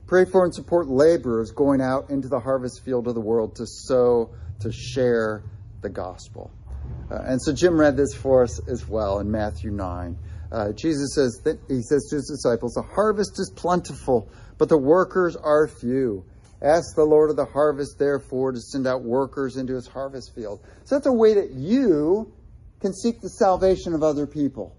Pray 0.06 0.24
for 0.24 0.44
and 0.44 0.54
support 0.54 0.88
laborers 0.88 1.50
going 1.50 1.80
out 1.80 2.10
into 2.10 2.28
the 2.28 2.40
harvest 2.40 2.84
field 2.84 3.08
of 3.08 3.14
the 3.14 3.20
world 3.20 3.56
to 3.56 3.66
sow, 3.66 4.30
to 4.60 4.72
share 4.72 5.42
the 5.80 5.88
gospel. 5.88 6.50
Uh, 7.10 7.22
and 7.24 7.42
so 7.42 7.52
Jim 7.52 7.78
read 7.78 7.96
this 7.96 8.14
for 8.14 8.42
us 8.42 8.60
as 8.68 8.86
well 8.86 9.20
in 9.20 9.30
Matthew 9.30 9.70
9. 9.70 10.16
Uh, 10.50 10.72
Jesus 10.72 11.14
says 11.14 11.40
that 11.44 11.58
he 11.68 11.82
says 11.82 12.06
to 12.10 12.16
his 12.16 12.28
disciples, 12.28 12.74
"The 12.74 12.82
harvest 12.82 13.38
is 13.38 13.52
plentiful, 13.54 14.28
but 14.56 14.68
the 14.68 14.78
workers 14.78 15.36
are 15.36 15.68
few. 15.68 16.24
Ask 16.62 16.96
the 16.96 17.04
Lord 17.04 17.30
of 17.30 17.36
the 17.36 17.44
harvest, 17.44 17.98
therefore, 17.98 18.52
to 18.52 18.60
send 18.60 18.86
out 18.86 19.04
workers 19.04 19.56
into 19.56 19.74
his 19.74 19.86
harvest 19.86 20.34
field." 20.34 20.60
So 20.84 20.94
that's 20.96 21.06
a 21.06 21.12
way 21.12 21.34
that 21.34 21.52
you 21.52 22.32
can 22.80 22.94
seek 22.94 23.20
the 23.20 23.28
salvation 23.28 23.92
of 23.94 24.02
other 24.02 24.26
people. 24.26 24.74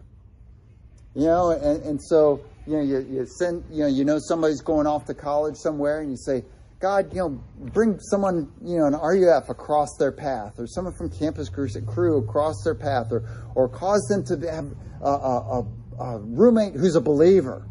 You 1.14 1.26
know, 1.26 1.52
and, 1.52 1.84
and 1.84 2.02
so 2.02 2.42
you 2.66 2.74
know 2.74 2.84
you, 2.84 3.00
you 3.10 3.26
send 3.26 3.64
you 3.70 3.84
know 3.84 3.88
you 3.88 4.06
know 4.06 4.20
somebody's 4.20 4.62
going 4.62 4.88
off 4.88 5.06
to 5.06 5.14
college 5.14 5.56
somewhere, 5.56 6.02
and 6.02 6.10
you 6.10 6.18
say, 6.18 6.44
God, 6.80 7.14
you 7.14 7.20
know, 7.20 7.44
bring 7.74 8.00
someone, 8.00 8.54
you 8.64 8.78
know, 8.78 8.86
an 8.86 8.94
RUF 8.94 9.50
across 9.50 9.98
their 9.98 10.14
path, 10.14 10.54
or 10.58 10.66
someone 10.66 10.94
from 10.94 11.10
Campus 11.10 11.50
Cru 11.50 12.18
across 12.18 12.64
their 12.64 12.76
path, 12.76 13.08
or 13.12 13.28
or 13.54 13.68
cause 13.68 14.08
them 14.08 14.24
to 14.26 14.50
have 14.50 14.72
a, 15.02 15.10
a, 15.10 15.66
a 16.00 16.20
roommate 16.20 16.74
who's 16.74 16.96
a 16.96 17.02
believer, 17.02 17.68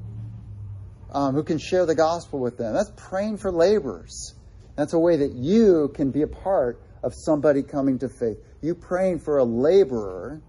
um, 1.10 1.34
who 1.34 1.42
can 1.42 1.58
share 1.58 1.86
the 1.86 1.94
gospel 1.94 2.38
with 2.38 2.58
them. 2.58 2.74
That's 2.74 2.92
praying 2.96 3.38
for 3.38 3.50
laborers. 3.50 4.34
That's 4.76 4.92
a 4.92 4.98
way 4.98 5.16
that 5.16 5.32
you 5.32 5.90
can 5.94 6.10
be 6.10 6.22
a 6.22 6.28
part 6.28 6.80
of 7.02 7.14
somebody 7.14 7.62
coming 7.62 7.98
to 8.00 8.10
faith. 8.10 8.36
You 8.60 8.74
praying 8.74 9.20
for 9.20 9.38
a 9.38 9.44
laborer 9.44 10.42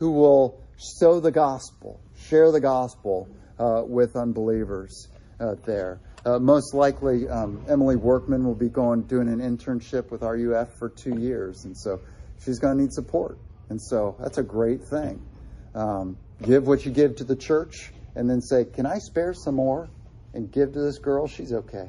who 0.00 0.10
will 0.10 0.60
sow 0.76 1.20
the 1.20 1.30
gospel, 1.30 2.00
share 2.16 2.50
the 2.50 2.60
gospel 2.60 3.28
uh, 3.58 3.82
with 3.86 4.16
unbelievers 4.16 5.08
uh, 5.38 5.54
there. 5.64 6.00
Uh, 6.24 6.38
most 6.38 6.74
likely, 6.74 7.28
um, 7.28 7.64
Emily 7.68 7.96
Workman 7.96 8.44
will 8.44 8.54
be 8.54 8.68
going 8.68 9.02
doing 9.02 9.28
an 9.28 9.40
internship 9.40 10.10
with 10.10 10.22
RUF 10.22 10.68
for 10.78 10.90
two 10.90 11.18
years, 11.18 11.64
and 11.64 11.76
so 11.76 12.00
she's 12.44 12.58
going 12.58 12.76
to 12.76 12.82
need 12.82 12.92
support. 12.92 13.38
And 13.70 13.80
so 13.80 14.16
that's 14.18 14.36
a 14.36 14.42
great 14.42 14.82
thing. 14.82 15.22
Um, 15.74 16.18
give 16.42 16.66
what 16.66 16.84
you 16.84 16.92
give 16.92 17.16
to 17.16 17.24
the 17.24 17.36
church, 17.36 17.92
and 18.14 18.28
then 18.28 18.42
say, 18.42 18.64
"Can 18.66 18.84
I 18.84 18.98
spare 18.98 19.32
some 19.32 19.54
more 19.54 19.88
and 20.34 20.50
give 20.50 20.72
to 20.74 20.80
this 20.80 20.98
girl? 20.98 21.26
She's 21.26 21.52
okay." 21.52 21.88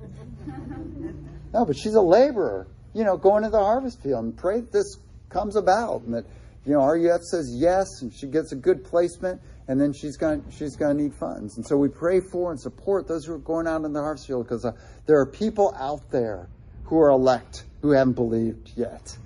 no, 1.52 1.64
but 1.64 1.76
she's 1.76 1.94
a 1.94 2.00
laborer. 2.00 2.66
You 2.92 3.04
know, 3.04 3.16
going 3.16 3.44
to 3.44 3.50
the 3.50 3.58
harvest 3.58 4.02
field 4.02 4.24
and 4.24 4.36
pray 4.36 4.60
that 4.60 4.72
this 4.72 4.96
comes 5.28 5.54
about, 5.54 6.02
and 6.02 6.14
that 6.14 6.24
you 6.64 6.72
know 6.72 6.84
RUF 6.84 7.22
says 7.22 7.54
yes, 7.54 7.86
and 8.02 8.12
she 8.12 8.26
gets 8.26 8.50
a 8.50 8.56
good 8.56 8.82
placement, 8.82 9.40
and 9.68 9.80
then 9.80 9.92
she's 9.92 10.16
going 10.16 10.44
she's 10.50 10.76
going 10.76 10.96
to 10.96 11.02
need 11.02 11.14
funds. 11.14 11.56
And 11.56 11.66
so 11.66 11.76
we 11.76 11.88
pray 11.88 12.20
for 12.20 12.50
and 12.50 12.60
support 12.60 13.06
those 13.06 13.24
who 13.24 13.34
are 13.34 13.38
going 13.38 13.66
out 13.66 13.84
in 13.84 13.92
the 13.92 14.00
harvest 14.00 14.26
field 14.26 14.44
because 14.44 14.64
uh, 14.64 14.72
there 15.06 15.18
are 15.20 15.26
people 15.26 15.74
out 15.78 16.10
there 16.10 16.48
who 16.84 16.98
are 16.98 17.10
elect 17.10 17.64
who 17.82 17.90
haven't 17.92 18.14
believed 18.14 18.72
yet. 18.76 19.16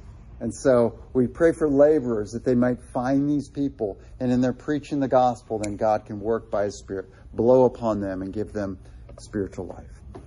And 0.41 0.55
so 0.55 0.99
we 1.13 1.27
pray 1.27 1.53
for 1.53 1.69
laborers 1.69 2.33
that 2.33 2.45
they 2.45 2.55
might 2.55 2.79
find 2.93 3.31
these 3.31 3.49
people, 3.49 3.99
and 4.21 4.31
in 4.31 4.41
their 4.41 4.53
preaching 4.53 5.01
the 5.01 5.09
gospel, 5.09 5.59
then 5.59 5.77
God 5.77 6.07
can 6.07 6.21
work 6.21 6.51
by 6.51 6.65
His 6.65 6.79
Spirit, 6.79 7.07
blow 7.33 7.65
upon 7.65 8.01
them, 8.01 8.21
and 8.21 8.33
give 8.33 8.53
them 8.53 8.79
spiritual 9.21 9.67
life. 9.67 10.21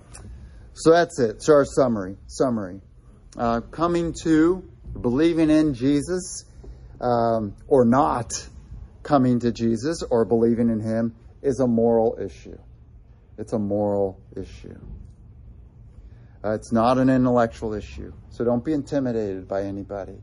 So 0.72 0.90
that's 0.90 1.20
it. 1.20 1.42
So 1.42 1.52
our 1.52 1.64
summary. 1.64 2.16
Summary. 2.26 2.80
Uh, 3.36 3.60
coming 3.60 4.14
to 4.24 4.68
believing 5.00 5.50
in 5.50 5.74
Jesus 5.74 6.44
um, 7.00 7.54
or 7.66 7.84
not 7.84 8.32
coming 9.08 9.40
to 9.40 9.50
Jesus 9.50 10.02
or 10.02 10.26
believing 10.26 10.68
in 10.68 10.80
Him 10.80 11.16
is 11.40 11.60
a 11.60 11.66
moral 11.66 12.18
issue. 12.20 12.58
It's 13.38 13.54
a 13.54 13.58
moral 13.58 14.20
issue. 14.36 14.78
Uh, 16.44 16.50
it's 16.50 16.72
not 16.72 16.98
an 16.98 17.08
intellectual 17.08 17.72
issue. 17.72 18.12
So 18.28 18.44
don't 18.44 18.62
be 18.62 18.74
intimidated 18.74 19.48
by 19.48 19.62
anybody. 19.62 20.18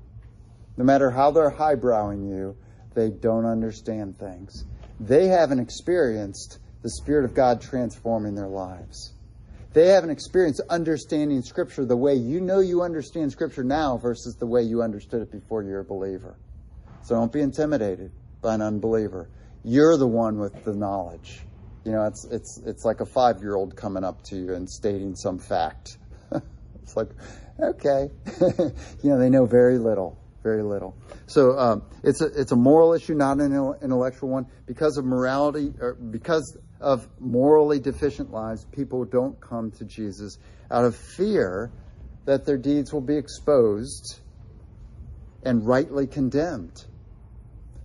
No 0.77 0.83
matter 0.83 1.09
how 1.09 1.31
they're 1.31 1.49
highbrowing 1.49 2.29
you, 2.29 2.55
they 2.93 3.09
don't 3.09 3.45
understand 3.45 4.19
things. 4.19 4.65
They 4.99 5.27
haven't 5.27 5.59
experienced 5.59 6.59
the 6.83 6.91
Spirit 6.91 7.25
of 7.25 7.33
God 7.33 7.61
transforming 7.61 8.35
their 8.35 8.47
lives. 8.47 9.13
They 9.73 9.87
haven't 9.87 10.11
experienced 10.11 10.61
understanding 10.69 11.41
Scripture 11.41 11.85
the 11.85 11.97
way 11.97 12.13
you 12.13 12.39
know 12.39 12.59
you 12.59 12.83
understand 12.83 13.31
Scripture 13.31 13.63
now 13.63 13.97
versus 13.97 14.35
the 14.35 14.45
way 14.45 14.61
you 14.61 14.83
understood 14.83 15.23
it 15.23 15.31
before 15.31 15.63
you're 15.63 15.79
a 15.79 15.85
believer. 15.85 16.37
So 17.01 17.15
don't 17.15 17.33
be 17.33 17.41
intimidated 17.41 18.11
by 18.45 18.53
an 18.53 18.61
unbeliever. 18.61 19.27
You're 19.63 19.97
the 19.97 20.07
one 20.07 20.37
with 20.37 20.63
the 20.63 20.73
knowledge. 20.75 21.39
You 21.83 21.93
know, 21.93 22.05
it's 22.05 22.25
it's 22.25 22.59
it's 22.59 22.85
like 22.85 23.01
a 23.01 23.05
five 23.05 23.41
year 23.41 23.55
old 23.55 23.75
coming 23.75 24.03
up 24.03 24.21
to 24.25 24.35
you 24.35 24.53
and 24.53 24.69
stating 24.69 25.15
some 25.15 25.39
fact. 25.39 25.97
it's 26.83 26.95
like, 26.95 27.09
okay, 27.59 28.11
you 29.03 29.09
know, 29.09 29.17
they 29.17 29.31
know 29.31 29.47
very 29.47 29.79
little, 29.79 30.19
very 30.43 30.61
little. 30.61 30.95
So 31.25 31.57
um, 31.57 31.83
it's 32.03 32.21
a 32.21 32.27
it's 32.39 32.51
a 32.51 32.55
moral 32.55 32.93
issue, 32.93 33.15
not 33.15 33.39
an 33.39 33.51
intellectual 33.81 34.29
one. 34.29 34.45
Because 34.67 34.97
of 34.97 35.05
morality, 35.05 35.73
or 35.79 35.95
because 35.95 36.55
of 36.79 37.07
morally 37.19 37.79
deficient 37.79 38.31
lives, 38.31 38.63
people 38.65 39.05
don't 39.05 39.41
come 39.41 39.71
to 39.71 39.85
Jesus 39.85 40.37
out 40.69 40.85
of 40.85 40.95
fear 40.95 41.71
that 42.25 42.45
their 42.45 42.57
deeds 42.57 42.93
will 42.93 43.01
be 43.01 43.17
exposed 43.17 44.19
and 45.43 45.65
rightly 45.65 46.05
condemned. 46.05 46.85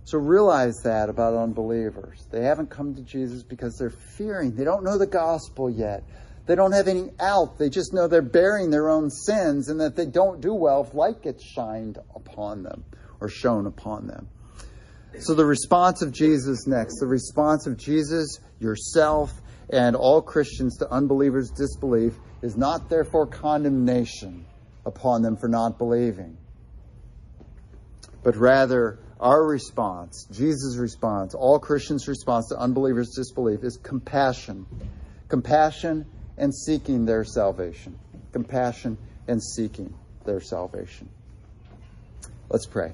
So 0.03 0.17
realize 0.17 0.81
that 0.83 1.09
about 1.09 1.35
unbelievers. 1.35 2.25
They 2.31 2.43
haven't 2.43 2.69
come 2.69 2.95
to 2.95 3.01
Jesus 3.01 3.43
because 3.43 3.77
they're 3.77 3.89
fearing. 3.89 4.55
They 4.55 4.63
don't 4.63 4.83
know 4.83 4.97
the 4.97 5.07
gospel 5.07 5.69
yet. 5.69 6.03
They 6.47 6.55
don't 6.55 6.71
have 6.71 6.87
any 6.87 7.11
out. 7.19 7.57
They 7.57 7.69
just 7.69 7.93
know 7.93 8.07
they're 8.07 8.21
bearing 8.21 8.71
their 8.71 8.89
own 8.89 9.09
sins 9.09 9.69
and 9.69 9.79
that 9.79 9.95
they 9.95 10.07
don't 10.07 10.41
do 10.41 10.53
well 10.53 10.83
if 10.83 10.93
light 10.93 11.21
gets 11.21 11.45
shined 11.45 11.99
upon 12.15 12.63
them 12.63 12.83
or 13.19 13.29
shown 13.29 13.67
upon 13.67 14.07
them. 14.07 14.27
So 15.19 15.33
the 15.33 15.45
response 15.45 16.01
of 16.01 16.11
Jesus 16.11 16.65
next, 16.67 16.99
the 16.99 17.05
response 17.05 17.67
of 17.67 17.77
Jesus, 17.77 18.39
yourself, 18.59 19.31
and 19.69 19.95
all 19.95 20.21
Christians 20.21 20.77
to 20.77 20.89
unbelievers' 20.89 21.51
disbelief 21.51 22.13
is 22.41 22.57
not 22.57 22.89
therefore 22.89 23.27
condemnation 23.27 24.45
upon 24.85 25.21
them 25.21 25.37
for 25.37 25.47
not 25.47 25.77
believing, 25.77 26.37
but 28.23 28.35
rather 28.35 28.99
our 29.21 29.45
response, 29.45 30.27
Jesus' 30.31 30.77
response, 30.77 31.35
all 31.35 31.59
Christians' 31.59 32.07
response 32.07 32.47
to 32.47 32.57
unbelievers' 32.57 33.13
disbelief 33.15 33.63
is 33.63 33.77
compassion. 33.77 34.65
Compassion 35.27 36.05
and 36.37 36.53
seeking 36.53 37.05
their 37.05 37.23
salvation. 37.23 37.97
Compassion 38.33 38.97
and 39.27 39.41
seeking 39.41 39.93
their 40.25 40.41
salvation. 40.41 41.07
Let's 42.49 42.65
pray. 42.65 42.93